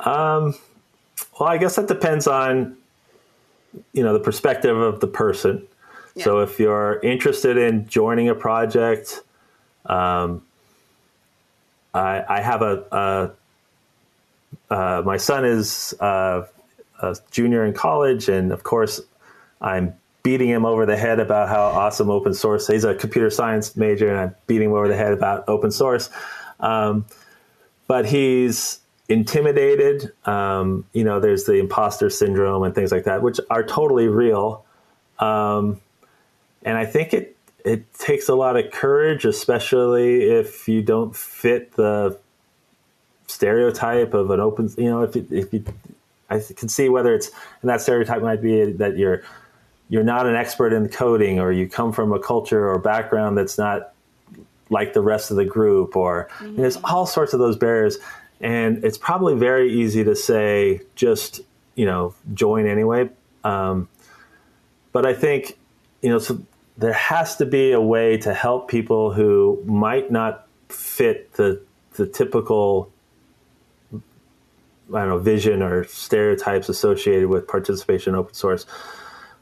um, 0.00 0.54
well, 1.38 1.48
I 1.48 1.58
guess 1.58 1.76
that 1.76 1.88
depends 1.88 2.26
on, 2.26 2.76
you 3.92 4.04
know, 4.04 4.12
the 4.12 4.20
perspective 4.20 4.76
of 4.76 5.00
the 5.00 5.08
person. 5.08 5.66
Yeah. 6.14 6.24
So 6.24 6.38
if 6.38 6.60
you're 6.60 7.00
interested 7.00 7.56
in 7.56 7.88
joining 7.88 8.28
a 8.28 8.34
project, 8.34 9.22
um, 9.86 10.42
I, 11.92 12.24
I, 12.28 12.40
have 12.40 12.62
a, 12.62 13.34
a 14.70 14.74
uh, 14.74 15.02
my 15.04 15.16
son 15.16 15.44
is 15.44 15.94
uh, 16.00 16.46
a 17.00 17.16
junior 17.30 17.64
in 17.64 17.74
college, 17.74 18.28
and 18.28 18.52
of 18.52 18.62
course, 18.62 19.00
I'm 19.60 19.94
beating 20.22 20.48
him 20.48 20.64
over 20.64 20.86
the 20.86 20.96
head 20.96 21.20
about 21.20 21.48
how 21.48 21.62
awesome 21.62 22.10
open 22.10 22.34
source. 22.34 22.66
He's 22.66 22.84
a 22.84 22.94
computer 22.94 23.30
science 23.30 23.76
major, 23.76 24.08
and 24.08 24.18
I'm 24.18 24.34
beating 24.46 24.70
him 24.70 24.74
over 24.74 24.88
the 24.88 24.96
head 24.96 25.12
about 25.12 25.48
open 25.48 25.70
source. 25.70 26.10
Um, 26.60 27.04
but 27.86 28.06
he's 28.06 28.80
intimidated. 29.08 30.12
Um, 30.24 30.86
you 30.94 31.04
know, 31.04 31.20
there's 31.20 31.44
the 31.44 31.54
imposter 31.54 32.08
syndrome 32.08 32.62
and 32.62 32.74
things 32.74 32.90
like 32.90 33.04
that, 33.04 33.22
which 33.22 33.38
are 33.50 33.62
totally 33.62 34.08
real. 34.08 34.64
Um, 35.18 35.80
and 36.62 36.78
I 36.78 36.86
think 36.86 37.12
it 37.12 37.33
it 37.64 37.92
takes 37.94 38.28
a 38.28 38.34
lot 38.34 38.56
of 38.56 38.70
courage, 38.70 39.24
especially 39.24 40.24
if 40.24 40.68
you 40.68 40.82
don't 40.82 41.16
fit 41.16 41.72
the 41.72 42.18
stereotype 43.26 44.12
of 44.12 44.30
an 44.30 44.38
open, 44.38 44.70
you 44.76 44.90
know, 44.90 45.02
if, 45.02 45.16
if 45.16 45.52
you, 45.52 45.64
I 46.28 46.40
can 46.54 46.68
see 46.68 46.90
whether 46.90 47.14
it's, 47.14 47.30
and 47.62 47.70
that 47.70 47.80
stereotype 47.80 48.20
might 48.20 48.42
be 48.42 48.72
that 48.72 48.98
you're, 48.98 49.22
you're 49.88 50.04
not 50.04 50.26
an 50.26 50.36
expert 50.36 50.74
in 50.74 50.88
coding 50.90 51.40
or 51.40 51.50
you 51.52 51.66
come 51.66 51.92
from 51.92 52.12
a 52.12 52.18
culture 52.18 52.68
or 52.68 52.78
background 52.78 53.38
that's 53.38 53.56
not 53.56 53.92
like 54.68 54.92
the 54.92 55.00
rest 55.00 55.30
of 55.30 55.38
the 55.38 55.44
group 55.44 55.96
or 55.96 56.28
mm-hmm. 56.38 56.56
there's 56.56 56.76
all 56.84 57.06
sorts 57.06 57.32
of 57.32 57.38
those 57.38 57.56
barriers. 57.56 57.96
And 58.40 58.84
it's 58.84 58.98
probably 58.98 59.36
very 59.36 59.72
easy 59.72 60.04
to 60.04 60.14
say, 60.14 60.82
just, 60.96 61.40
you 61.76 61.86
know, 61.86 62.14
join 62.34 62.66
anyway. 62.66 63.08
Um, 63.42 63.88
but 64.92 65.06
I 65.06 65.14
think, 65.14 65.58
you 66.02 66.10
know, 66.10 66.18
so 66.18 66.42
there 66.76 66.92
has 66.92 67.36
to 67.36 67.46
be 67.46 67.72
a 67.72 67.80
way 67.80 68.16
to 68.18 68.34
help 68.34 68.68
people 68.68 69.12
who 69.12 69.62
might 69.64 70.10
not 70.10 70.46
fit 70.68 71.32
the, 71.34 71.62
the 71.94 72.06
typical 72.06 72.90
I 74.92 75.00
don't 75.00 75.08
know, 75.08 75.18
vision 75.18 75.62
or 75.62 75.84
stereotypes 75.84 76.68
associated 76.68 77.28
with 77.28 77.48
participation 77.48 78.14
in 78.14 78.18
open 78.18 78.34
source. 78.34 78.66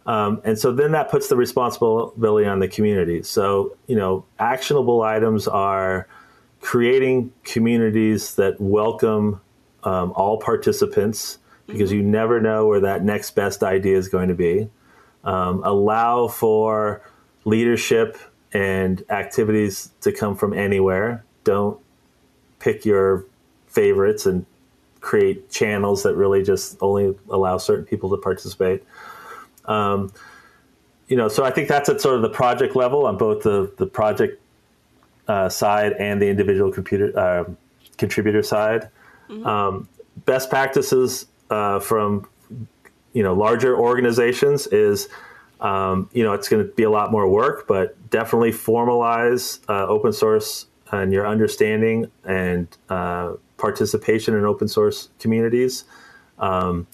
Um, 0.06 0.40
and 0.44 0.58
so 0.58 0.72
then 0.72 0.92
that 0.92 1.10
puts 1.10 1.28
the 1.28 1.36
responsibility 1.36 2.46
on 2.46 2.60
the 2.60 2.68
community. 2.68 3.22
So, 3.22 3.76
you 3.86 3.96
know, 3.96 4.24
actionable 4.38 5.02
items 5.02 5.48
are 5.48 6.08
creating 6.60 7.32
communities 7.44 8.36
that 8.36 8.60
welcome 8.60 9.40
um, 9.84 10.12
all 10.14 10.38
participants 10.38 11.38
because 11.66 11.90
mm-hmm. 11.90 12.00
you 12.00 12.06
never 12.06 12.40
know 12.40 12.66
where 12.66 12.80
that 12.80 13.04
next 13.04 13.32
best 13.32 13.62
idea 13.62 13.96
is 13.96 14.08
going 14.08 14.28
to 14.28 14.34
be. 14.34 14.68
Um, 15.24 15.62
allow 15.64 16.28
for 16.28 17.02
leadership 17.44 18.18
and 18.52 19.04
activities 19.10 19.90
to 20.02 20.12
come 20.12 20.36
from 20.36 20.52
anywhere. 20.52 21.24
Don't 21.44 21.80
pick 22.58 22.84
your 22.84 23.24
favorites 23.66 24.26
and 24.26 24.46
create 25.00 25.50
channels 25.50 26.04
that 26.04 26.14
really 26.14 26.42
just 26.42 26.76
only 26.80 27.16
allow 27.28 27.58
certain 27.58 27.84
people 27.84 28.10
to 28.10 28.16
participate. 28.16 28.84
Um, 29.64 30.12
you 31.08 31.16
know, 31.16 31.28
so 31.28 31.44
I 31.44 31.50
think 31.50 31.68
that's 31.68 31.88
at 31.88 32.00
sort 32.00 32.16
of 32.16 32.22
the 32.22 32.30
project 32.30 32.76
level 32.76 33.06
on 33.06 33.18
both 33.18 33.42
the 33.42 33.72
the 33.76 33.86
project 33.86 34.40
uh, 35.28 35.48
side 35.48 35.92
and 35.94 36.22
the 36.22 36.28
individual 36.28 36.72
computer 36.72 37.18
uh, 37.18 37.44
contributor 37.98 38.42
side. 38.42 38.88
Mm-hmm. 39.28 39.46
Um, 39.46 39.88
best 40.24 40.48
practices 40.48 41.26
uh, 41.50 41.80
from 41.80 42.26
you 43.12 43.22
know 43.22 43.34
larger 43.34 43.76
organizations 43.76 44.66
is 44.68 45.08
um, 45.62 46.10
you 46.12 46.22
know 46.22 46.34
it's 46.34 46.48
going 46.48 46.66
to 46.66 46.70
be 46.74 46.82
a 46.82 46.90
lot 46.90 47.10
more 47.10 47.28
work, 47.28 47.66
but 47.66 48.10
definitely 48.10 48.50
formalize 48.50 49.60
uh, 49.68 49.86
open 49.86 50.12
source 50.12 50.66
and 50.90 51.12
your 51.12 51.26
understanding 51.26 52.10
and 52.24 52.68
uh, 52.90 53.32
participation 53.56 54.34
in 54.34 54.44
open 54.44 54.68
source 54.68 55.08
communities. 55.18 55.84
Um, 56.38 56.86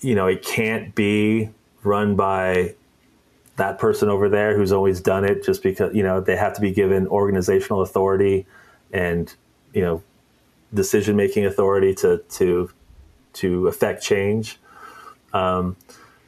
you 0.00 0.14
know, 0.14 0.26
it 0.26 0.42
can't 0.44 0.94
be 0.94 1.50
run 1.82 2.16
by 2.16 2.74
that 3.56 3.78
person 3.78 4.08
over 4.08 4.28
there 4.28 4.56
who's 4.56 4.72
always 4.72 5.00
done 5.00 5.24
it 5.24 5.42
just 5.44 5.62
because 5.62 5.94
you 5.94 6.02
know 6.02 6.20
they 6.20 6.36
have 6.36 6.52
to 6.52 6.60
be 6.60 6.72
given 6.72 7.06
organizational 7.06 7.80
authority 7.80 8.44
and 8.92 9.34
you 9.72 9.80
know 9.80 10.02
decision 10.74 11.16
making 11.16 11.46
authority 11.46 11.94
to 11.94 12.18
to 12.28 12.68
to 13.32 13.66
affect 13.66 14.02
change 14.02 14.58
um, 15.32 15.76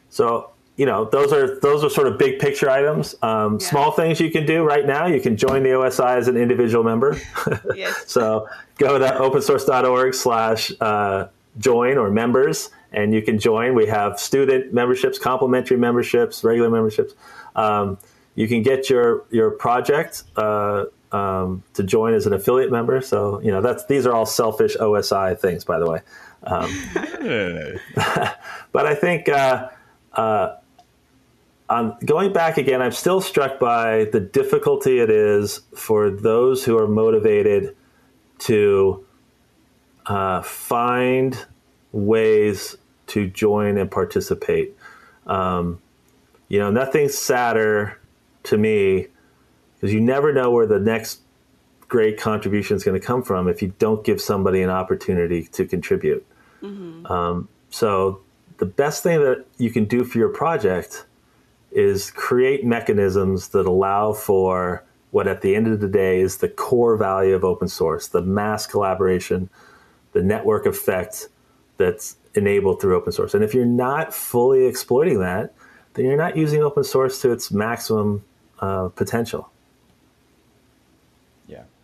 so 0.08 0.50
you 0.78 0.86
know 0.86 1.04
those 1.06 1.32
are 1.32 1.58
those 1.58 1.82
are 1.84 1.90
sort 1.90 2.06
of 2.06 2.16
big 2.16 2.38
picture 2.38 2.70
items. 2.70 3.16
Um, 3.20 3.58
yeah. 3.60 3.66
small 3.66 3.90
things 3.90 4.20
you 4.20 4.30
can 4.30 4.46
do 4.46 4.62
right 4.62 4.86
now 4.86 5.06
you 5.06 5.20
can 5.20 5.36
join 5.36 5.64
the 5.64 5.70
osi 5.70 6.16
as 6.16 6.28
an 6.28 6.38
individual 6.38 6.84
member. 6.84 7.18
Yes. 7.74 8.04
so 8.06 8.48
go 8.78 8.98
to 8.98 9.04
opensource.org 9.04 10.14
slash 10.14 10.72
uh, 10.80 11.26
join 11.58 11.98
or 11.98 12.10
members 12.10 12.70
and 12.92 13.12
you 13.12 13.20
can 13.20 13.38
join. 13.38 13.74
We 13.74 13.86
have 13.86 14.18
student 14.18 14.72
memberships 14.72 15.18
complimentary 15.18 15.76
memberships 15.76 16.44
regular 16.44 16.70
memberships. 16.70 17.12
Um, 17.56 17.98
you 18.36 18.46
can 18.46 18.62
get 18.62 18.88
your 18.88 19.24
your 19.30 19.50
project 19.50 20.22
uh, 20.36 20.84
um, 21.10 21.64
to 21.74 21.82
join 21.82 22.14
as 22.14 22.26
an 22.26 22.32
affiliate 22.32 22.70
member. 22.70 23.00
So 23.00 23.40
you 23.40 23.50
know 23.50 23.60
that's 23.60 23.84
these 23.86 24.06
are 24.06 24.14
all 24.14 24.26
selfish 24.26 24.76
osi 24.76 25.38
things 25.40 25.64
by 25.64 25.80
the 25.80 25.90
way. 25.90 26.00
Um, 26.44 26.70
but 28.72 28.86
i 28.86 28.94
think 28.94 29.28
uh, 29.28 29.68
uh, 30.12 30.56
um, 31.70 31.96
going 32.04 32.32
back 32.32 32.56
again, 32.56 32.80
I'm 32.80 32.92
still 32.92 33.20
struck 33.20 33.58
by 33.58 34.04
the 34.04 34.20
difficulty 34.20 35.00
it 35.00 35.10
is 35.10 35.60
for 35.74 36.10
those 36.10 36.64
who 36.64 36.78
are 36.78 36.88
motivated 36.88 37.76
to 38.40 39.04
uh, 40.06 40.42
find 40.42 41.46
ways 41.92 42.76
to 43.08 43.28
join 43.28 43.76
and 43.76 43.90
participate. 43.90 44.76
Um, 45.26 45.80
you 46.48 46.58
know, 46.58 46.70
nothing's 46.70 47.16
sadder 47.16 48.00
to 48.44 48.56
me 48.56 49.08
because 49.74 49.92
you 49.92 50.00
never 50.00 50.32
know 50.32 50.50
where 50.50 50.66
the 50.66 50.78
next 50.78 51.20
great 51.88 52.18
contribution 52.18 52.76
is 52.76 52.84
going 52.84 52.98
to 52.98 53.06
come 53.06 53.22
from 53.22 53.48
if 53.48 53.60
you 53.60 53.74
don't 53.78 54.04
give 54.04 54.20
somebody 54.20 54.62
an 54.62 54.70
opportunity 54.70 55.44
to 55.44 55.66
contribute. 55.66 56.24
Mm-hmm. 56.62 57.06
Um, 57.06 57.48
so, 57.70 58.20
the 58.56 58.66
best 58.66 59.02
thing 59.02 59.20
that 59.20 59.44
you 59.58 59.70
can 59.70 59.84
do 59.84 60.02
for 60.02 60.18
your 60.18 60.30
project 60.30 61.04
is 61.70 62.10
create 62.10 62.64
mechanisms 62.64 63.48
that 63.48 63.66
allow 63.66 64.12
for 64.12 64.84
what 65.10 65.26
at 65.26 65.40
the 65.40 65.54
end 65.54 65.66
of 65.66 65.80
the 65.80 65.88
day 65.88 66.20
is 66.20 66.38
the 66.38 66.48
core 66.48 66.96
value 66.96 67.34
of 67.34 67.44
open 67.44 67.68
source 67.68 68.08
the 68.08 68.22
mass 68.22 68.66
collaboration 68.66 69.48
the 70.12 70.22
network 70.22 70.66
effect 70.66 71.28
that's 71.76 72.16
enabled 72.34 72.80
through 72.80 72.96
open 72.96 73.12
source. 73.12 73.34
And 73.34 73.44
if 73.44 73.54
you're 73.54 73.64
not 73.64 74.12
fully 74.14 74.66
exploiting 74.66 75.20
that 75.20 75.54
then 75.94 76.04
you're 76.04 76.16
not 76.16 76.36
using 76.36 76.62
open 76.62 76.84
source 76.84 77.20
to 77.22 77.32
its 77.32 77.50
maximum 77.50 78.24
uh, 78.60 78.88
potential 78.88 79.50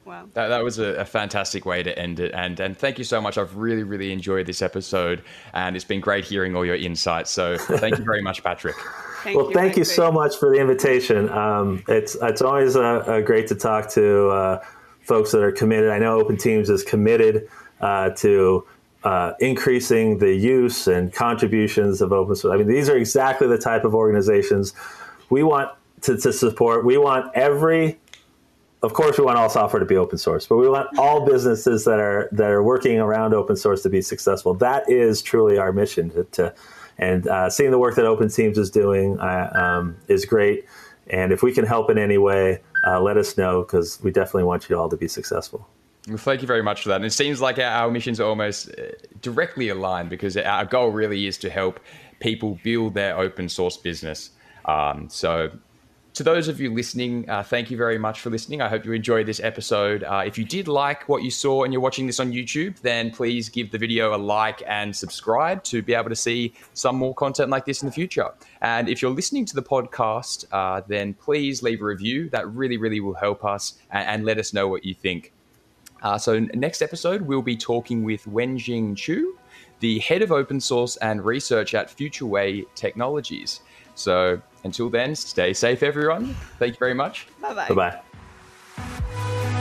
Wow. 0.04 0.28
That, 0.34 0.48
that 0.48 0.62
was 0.62 0.78
a, 0.78 0.96
a, 0.96 1.04
fantastic 1.04 1.64
way 1.64 1.82
to 1.82 1.98
end 1.98 2.20
it. 2.20 2.32
And, 2.34 2.60
and 2.60 2.76
thank 2.76 2.98
you 2.98 3.04
so 3.04 3.20
much. 3.20 3.38
I've 3.38 3.56
really, 3.56 3.84
really 3.84 4.12
enjoyed 4.12 4.46
this 4.46 4.60
episode. 4.60 5.22
And 5.54 5.76
it's 5.76 5.84
been 5.84 6.00
great 6.00 6.24
hearing 6.24 6.54
all 6.54 6.64
your 6.64 6.76
insights. 6.76 7.30
So 7.30 7.56
thank 7.56 7.98
you 7.98 8.04
very 8.04 8.20
much, 8.20 8.42
Patrick. 8.42 8.76
thank 9.22 9.36
well, 9.36 9.48
you, 9.48 9.54
thank 9.54 9.76
you 9.76 9.84
so 9.84 10.12
much 10.12 10.36
for 10.36 10.50
the 10.50 10.60
invitation. 10.60 11.30
Um, 11.30 11.82
it's, 11.88 12.16
it's 12.20 12.42
always 12.42 12.76
uh, 12.76 13.22
great 13.24 13.46
to 13.48 13.54
talk 13.54 13.88
to 13.92 14.28
uh, 14.28 14.64
folks 15.00 15.32
that 15.32 15.42
are 15.42 15.52
committed. 15.52 15.90
I 15.90 15.98
know 15.98 16.22
OpenTeams 16.22 16.68
is 16.68 16.82
committed 16.82 17.48
uh, 17.80 18.10
to 18.10 18.66
uh, 19.04 19.32
increasing 19.40 20.18
the 20.18 20.34
use 20.34 20.86
and 20.86 21.12
contributions 21.12 22.00
of 22.00 22.12
open 22.12 22.34
source. 22.34 22.52
I 22.52 22.56
mean, 22.56 22.68
these 22.68 22.88
are 22.88 22.96
exactly 22.96 23.46
the 23.46 23.58
type 23.58 23.84
of 23.84 23.94
organizations 23.94 24.72
we 25.30 25.42
want 25.42 25.70
to, 26.02 26.16
to 26.18 26.32
support. 26.32 26.84
We 26.84 26.96
want 26.96 27.30
every 27.34 27.98
of 28.84 28.92
course, 28.92 29.18
we 29.18 29.24
want 29.24 29.38
all 29.38 29.48
software 29.48 29.80
to 29.80 29.86
be 29.86 29.96
open 29.96 30.18
source, 30.18 30.46
but 30.46 30.56
we 30.56 30.68
want 30.68 30.98
all 30.98 31.24
businesses 31.24 31.84
that 31.84 31.98
are 31.98 32.28
that 32.32 32.50
are 32.50 32.62
working 32.62 32.98
around 32.98 33.34
open 33.34 33.56
source 33.56 33.82
to 33.82 33.88
be 33.88 34.02
successful. 34.02 34.54
That 34.54 34.88
is 34.90 35.22
truly 35.22 35.58
our 35.58 35.72
mission. 35.72 36.10
To, 36.10 36.24
to 36.24 36.54
and 36.98 37.26
uh, 37.26 37.50
seeing 37.50 37.70
the 37.70 37.78
work 37.78 37.96
that 37.96 38.04
OpenTeams 38.04 38.56
is 38.58 38.70
doing 38.70 39.18
uh, 39.18 39.50
um, 39.54 39.96
is 40.08 40.24
great. 40.24 40.66
And 41.08 41.32
if 41.32 41.42
we 41.42 41.52
can 41.52 41.66
help 41.66 41.90
in 41.90 41.98
any 41.98 42.18
way, 42.18 42.60
uh, 42.86 43.00
let 43.00 43.16
us 43.16 43.36
know 43.36 43.62
because 43.62 44.00
we 44.02 44.10
definitely 44.10 44.44
want 44.44 44.68
you 44.68 44.78
all 44.78 44.88
to 44.88 44.96
be 44.96 45.08
successful. 45.08 45.68
Well, 46.08 46.18
thank 46.18 46.42
you 46.42 46.46
very 46.46 46.62
much 46.62 46.82
for 46.82 46.90
that. 46.90 46.96
And 46.96 47.04
it 47.04 47.12
seems 47.12 47.40
like 47.40 47.58
our, 47.58 47.64
our 47.64 47.90
missions 47.90 48.20
are 48.20 48.28
almost 48.28 48.68
uh, 48.68 48.92
directly 49.22 49.70
aligned 49.70 50.10
because 50.10 50.36
our 50.36 50.64
goal 50.64 50.90
really 50.90 51.26
is 51.26 51.38
to 51.38 51.50
help 51.50 51.80
people 52.20 52.58
build 52.62 52.94
their 52.94 53.18
open 53.18 53.48
source 53.48 53.76
business. 53.76 54.30
Um, 54.66 55.08
so 55.10 55.50
to 56.14 56.22
those 56.22 56.46
of 56.46 56.60
you 56.60 56.72
listening, 56.72 57.28
uh, 57.28 57.42
thank 57.42 57.72
you 57.72 57.76
very 57.76 57.98
much 57.98 58.20
for 58.20 58.30
listening. 58.30 58.62
I 58.62 58.68
hope 58.68 58.84
you 58.84 58.92
enjoyed 58.92 59.26
this 59.26 59.40
episode. 59.40 60.04
Uh, 60.04 60.22
if 60.24 60.38
you 60.38 60.44
did 60.44 60.68
like 60.68 61.08
what 61.08 61.24
you 61.24 61.30
saw 61.30 61.64
and 61.64 61.72
you're 61.72 61.82
watching 61.82 62.06
this 62.06 62.20
on 62.20 62.32
YouTube, 62.32 62.78
then 62.80 63.10
please 63.10 63.48
give 63.48 63.72
the 63.72 63.78
video 63.78 64.14
a 64.14 64.16
like 64.16 64.62
and 64.68 64.94
subscribe 64.94 65.64
to 65.64 65.82
be 65.82 65.92
able 65.92 66.10
to 66.10 66.16
see 66.16 66.54
some 66.72 66.94
more 66.94 67.14
content 67.14 67.50
like 67.50 67.64
this 67.64 67.82
in 67.82 67.88
the 67.88 67.92
future. 67.92 68.28
And 68.62 68.88
if 68.88 69.02
you're 69.02 69.10
listening 69.10 69.44
to 69.46 69.56
the 69.56 69.62
podcast, 69.62 70.46
uh, 70.52 70.82
then 70.86 71.14
please 71.14 71.64
leave 71.64 71.82
a 71.82 71.84
review. 71.84 72.30
That 72.30 72.48
really, 72.48 72.76
really 72.76 73.00
will 73.00 73.14
help 73.14 73.44
us 73.44 73.74
and, 73.90 74.06
and 74.08 74.24
let 74.24 74.38
us 74.38 74.54
know 74.54 74.68
what 74.68 74.84
you 74.84 74.94
think. 74.94 75.32
Uh, 76.00 76.16
so, 76.16 76.38
next 76.38 76.80
episode, 76.80 77.22
we'll 77.22 77.42
be 77.42 77.56
talking 77.56 78.04
with 78.04 78.24
Wenjing 78.26 78.96
Chu, 78.96 79.36
the 79.80 79.98
head 79.98 80.22
of 80.22 80.30
open 80.30 80.60
source 80.60 80.96
and 80.98 81.24
research 81.24 81.74
at 81.74 81.88
Futurewei 81.88 82.66
Technologies. 82.76 83.62
So, 83.96 84.40
until 84.64 84.88
then, 84.90 85.14
stay 85.14 85.52
safe, 85.52 85.82
everyone. 85.82 86.34
Thank 86.58 86.74
you 86.74 86.78
very 86.78 86.94
much. 86.94 87.28
Bye 87.40 87.54
bye. 87.54 87.68
Bye 87.68 88.00
bye. 88.76 89.60